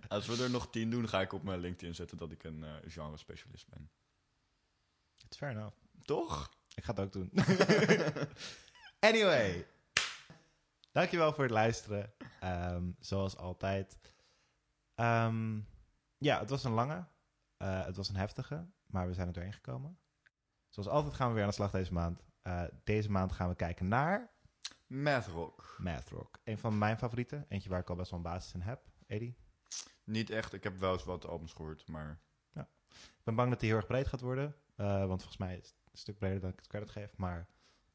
Als 0.07 0.27
we 0.27 0.43
er 0.43 0.49
nog 0.49 0.69
tien 0.69 0.89
doen, 0.89 1.09
ga 1.09 1.21
ik 1.21 1.33
op 1.33 1.43
mijn 1.43 1.59
LinkedIn 1.59 1.95
zetten 1.95 2.17
dat 2.17 2.31
ik 2.31 2.43
een 2.43 2.65
genre 2.87 3.17
specialist 3.17 3.67
ben. 3.69 3.89
It's 5.25 5.37
fair 5.37 5.51
enough. 5.51 5.75
Toch? 6.03 6.49
Ik 6.75 6.83
ga 6.83 6.93
het 6.93 6.99
ook 6.99 7.11
doen. 7.11 7.31
anyway. 9.09 9.67
Dankjewel 10.91 11.33
voor 11.33 11.43
het 11.43 11.53
luisteren. 11.53 12.13
Ehm, 12.39 12.91
zoals 12.99 13.37
altijd. 13.37 13.99
Ehm, 14.95 15.59
ja, 16.17 16.39
het 16.39 16.49
was 16.49 16.63
een 16.63 16.71
lange. 16.71 17.05
Eh, 17.57 17.85
het 17.85 17.95
was 17.95 18.09
een 18.09 18.15
heftige. 18.15 18.65
Maar 18.85 19.07
we 19.07 19.13
zijn 19.13 19.27
er 19.27 19.33
doorheen 19.33 19.53
gekomen. 19.53 19.99
Zoals 20.69 20.89
altijd 20.89 21.13
gaan 21.13 21.27
we 21.27 21.33
weer 21.33 21.43
aan 21.43 21.49
de 21.49 21.55
slag 21.55 21.71
deze 21.71 21.93
maand. 21.93 22.23
Eh, 22.41 22.63
deze 22.83 23.11
maand 23.11 23.31
gaan 23.31 23.49
we 23.49 23.55
kijken 23.55 23.87
naar 23.87 24.29
Math 24.87 25.27
rock. 25.27 25.75
Math 25.77 26.09
Rock. 26.09 26.39
Een 26.43 26.57
van 26.57 26.77
mijn 26.77 26.97
favorieten. 26.97 27.45
Eentje 27.49 27.69
waar 27.69 27.79
ik 27.79 27.89
al 27.89 27.95
best 27.95 28.09
wel 28.09 28.19
een 28.19 28.25
basis 28.25 28.53
in 28.53 28.61
heb. 28.61 28.81
Eddie. 29.07 29.37
Niet 30.03 30.29
echt. 30.29 30.53
Ik 30.53 30.63
heb 30.63 30.77
wel 30.79 30.93
eens 30.93 31.03
wat 31.03 31.25
albums 31.27 31.53
gehoord, 31.53 31.87
maar 31.87 32.19
Ik 32.91 33.23
ben 33.27 33.35
bang 33.35 33.49
dat 33.49 33.59
hij 33.59 33.69
heel 33.69 33.77
erg 33.77 33.87
breed 33.87 34.07
gaat 34.07 34.21
worden. 34.21 34.55
eh, 34.75 34.85
want 35.05 35.21
volgens 35.21 35.37
mij 35.37 35.57
is 35.57 35.73
een 35.91 35.97
stuk 35.97 36.17
breder 36.17 36.39
dan 36.39 36.49
ik 36.49 36.55
het 36.55 36.67
credit 36.67 36.89
geef. 36.89 37.17
Maar 37.17 37.47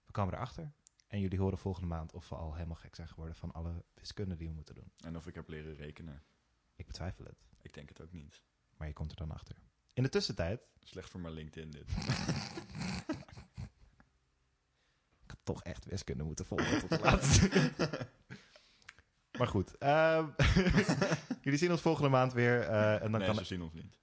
we 0.07 0.13
komen 0.13 0.35
erachter. 0.35 0.73
En 1.07 1.21
jullie 1.21 1.39
horen 1.39 1.59
volgende 1.59 1.89
maand 1.89 2.13
of 2.13 2.29
we 2.29 2.35
al 2.35 2.55
helemaal 2.55 2.77
gek 2.77 2.95
zijn 2.95 3.09
geworden 3.09 3.37
van 3.37 3.53
alle 3.53 3.85
wiskunde 3.95 4.37
die 4.37 4.49
we 4.49 4.55
moeten 4.55 4.75
doen. 4.75 4.93
en 5.05 5.17
of 5.17 5.27
ik 5.27 5.35
heb 5.35 5.49
leren 5.49 5.75
rekenen. 5.77 6.23
Ik 6.77 6.87
betwijfel 6.87 7.25
het. 7.25 7.47
Ik 7.63 7.75
denk 7.75 7.89
het 7.89 8.01
ook 8.01 8.13
niet. 8.13 8.43
Maar 8.77 8.87
je 8.89 8.93
komt 8.93 9.11
er 9.11 9.17
dan 9.17 9.31
achter. 9.31 9.57
In 9.93 10.03
de 10.03 10.09
tussentijd. 10.09 10.61
Slecht 10.81 11.11
voor 11.11 11.21
mijn 11.21 11.35
LinkedIn 11.35 11.71
dit. 11.71 11.85
Ik 15.23 15.31
had 15.33 15.39
toch 15.43 15.63
echt 15.63 15.85
wiskunde 15.85 16.25
moeten 16.25 16.45
volgen 16.47 16.79
tot 16.81 16.89
de 16.91 16.99
laatste. 16.99 17.71
maar 19.39 19.47
goed. 19.49 19.79
ehm, 19.79 20.27
jullie 21.43 21.59
zien 21.59 21.71
ons 21.71 21.81
volgende 21.81 22.09
maand 22.09 22.33
weer. 22.33 22.61
eh, 22.61 22.95
en 22.95 23.11
dan 23.11 23.21
nee, 23.21 23.29
kan, 23.29 23.37
ze 23.39 23.45
zien 23.45 23.63
ons 23.63 23.73
niet. 23.73 23.97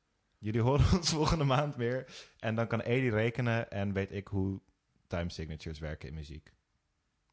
Jullie 0.44 0.62
horen 0.62 0.98
ons 0.98 1.10
volgende 1.20 1.44
maand 1.44 1.76
weer. 1.76 2.30
En 2.40 2.56
dan 2.56 2.68
kan 2.68 2.82
Edi 2.82 3.10
rekenen 3.10 3.72
en 3.72 3.94
weet 3.94 4.12
ik 4.12 4.28
hoe 4.28 4.62
time 5.08 5.30
signatures 5.30 5.80
werken 5.80 6.08
in 6.08 6.14
muziek. 6.14 6.54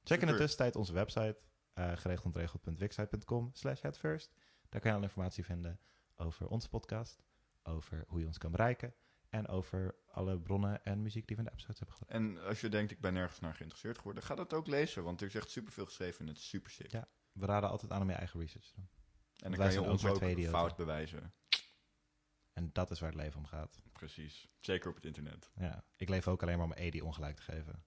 Check 0.03 0.21
in 0.21 0.27
de 0.27 0.37
tussentijd 0.37 0.77
onze 0.77 0.93
website. 0.93 1.39
uh, 1.75 1.93
geregeldontregeld.wixsite.com 1.97 3.51
slash 3.53 3.81
headfirst. 3.83 4.33
Daar 4.69 4.81
kan 4.81 4.91
je 4.91 4.97
alle 4.97 5.07
informatie 5.07 5.45
vinden 5.45 5.81
over 6.17 6.49
onze 6.49 6.69
podcast. 6.69 7.23
Over 7.63 8.05
hoe 8.09 8.21
je 8.21 8.27
ons 8.27 8.39
kan 8.39 8.51
bereiken. 8.51 8.95
En 9.29 9.49
over 9.49 9.95
alle 10.07 10.41
bronnen 10.41 10.85
en 10.85 11.03
muziek 11.03 11.27
die 11.27 11.37
we 11.37 11.43
in 11.43 11.49
de 11.49 11.55
episodes 11.55 11.79
hebben 11.79 11.97
gedaan. 11.97 12.17
En 12.17 12.45
als 12.45 12.61
je 12.61 12.69
denkt, 12.69 12.91
ik 12.91 13.01
ben 13.01 13.13
nergens 13.13 13.41
naar 13.41 13.55
geïnteresseerd 13.55 13.99
geworden, 13.99 14.23
ga 14.23 14.35
dat 14.35 14.53
ook 14.53 14.67
lezen. 14.67 15.03
Want 15.05 15.21
er 15.21 15.27
is 15.27 15.35
echt 15.35 15.51
superveel 15.51 15.85
geschreven 15.85 16.21
en 16.21 16.27
het 16.27 16.37
is 16.37 16.49
super 16.49 16.71
sick. 16.71 16.91
Ja. 16.91 17.09
We 17.33 17.47
raden 17.47 17.71
altijd 17.71 17.93
aan 17.93 18.03
om 18.03 18.09
je 18.09 18.15
eigen 18.15 18.41
research 18.41 18.67
te 18.67 18.75
doen. 18.75 18.89
en 19.37 19.51
dan 19.51 19.61
kan 19.61 19.73
je 19.73 19.83
ons 19.83 20.07
ook 20.07 20.41
fout 20.49 20.77
bewijzen. 20.77 21.33
En 22.53 22.71
dat 22.73 22.91
is 22.91 23.01
waar 23.01 23.11
het 23.11 23.21
leven 23.21 23.39
om 23.39 23.47
gaat. 23.47 23.83
Precies. 23.93 24.49
Zeker 24.61 24.89
op 24.89 24.95
het 24.95 25.05
internet. 25.05 25.51
Ja, 25.55 25.85
ik 25.97 26.09
leef 26.09 26.29
ook 26.29 26.43
alleen 26.43 26.57
maar 26.57 26.67
om 26.67 26.73
Edi 26.73 27.01
ongelijk 27.01 27.37
te 27.37 27.43
geven. 27.43 27.85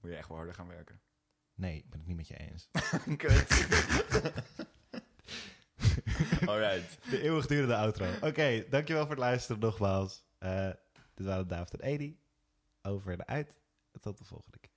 Moet 0.00 0.10
je 0.10 0.16
echt 0.16 0.28
wel 0.28 0.36
harder 0.36 0.54
gaan 0.54 0.68
werken. 0.68 1.00
Nee, 1.54 1.76
ik 1.76 1.90
ben 1.90 1.98
het 1.98 2.08
niet 2.08 2.16
met 2.16 2.28
je 2.28 2.36
eens. 2.36 2.68
Kut. 3.16 3.66
Alright. 6.48 7.10
De 7.10 7.20
eeuwigdurende 7.22 7.76
outro. 7.76 8.06
Oké, 8.20 8.64
dankjewel 8.68 9.02
voor 9.02 9.10
het 9.10 9.18
luisteren 9.18 9.60
nogmaals. 9.60 10.24
Eh 10.38 10.70
dit 11.14 11.26
waren 11.26 11.48
David 11.48 11.80
en 11.80 11.80
Edi. 11.80 12.20
Over 12.82 13.12
en 13.12 13.26
uit. 13.26 13.60
Tot 14.00 14.18
de 14.18 14.24
volgende 14.24 14.58
keer. 14.58 14.75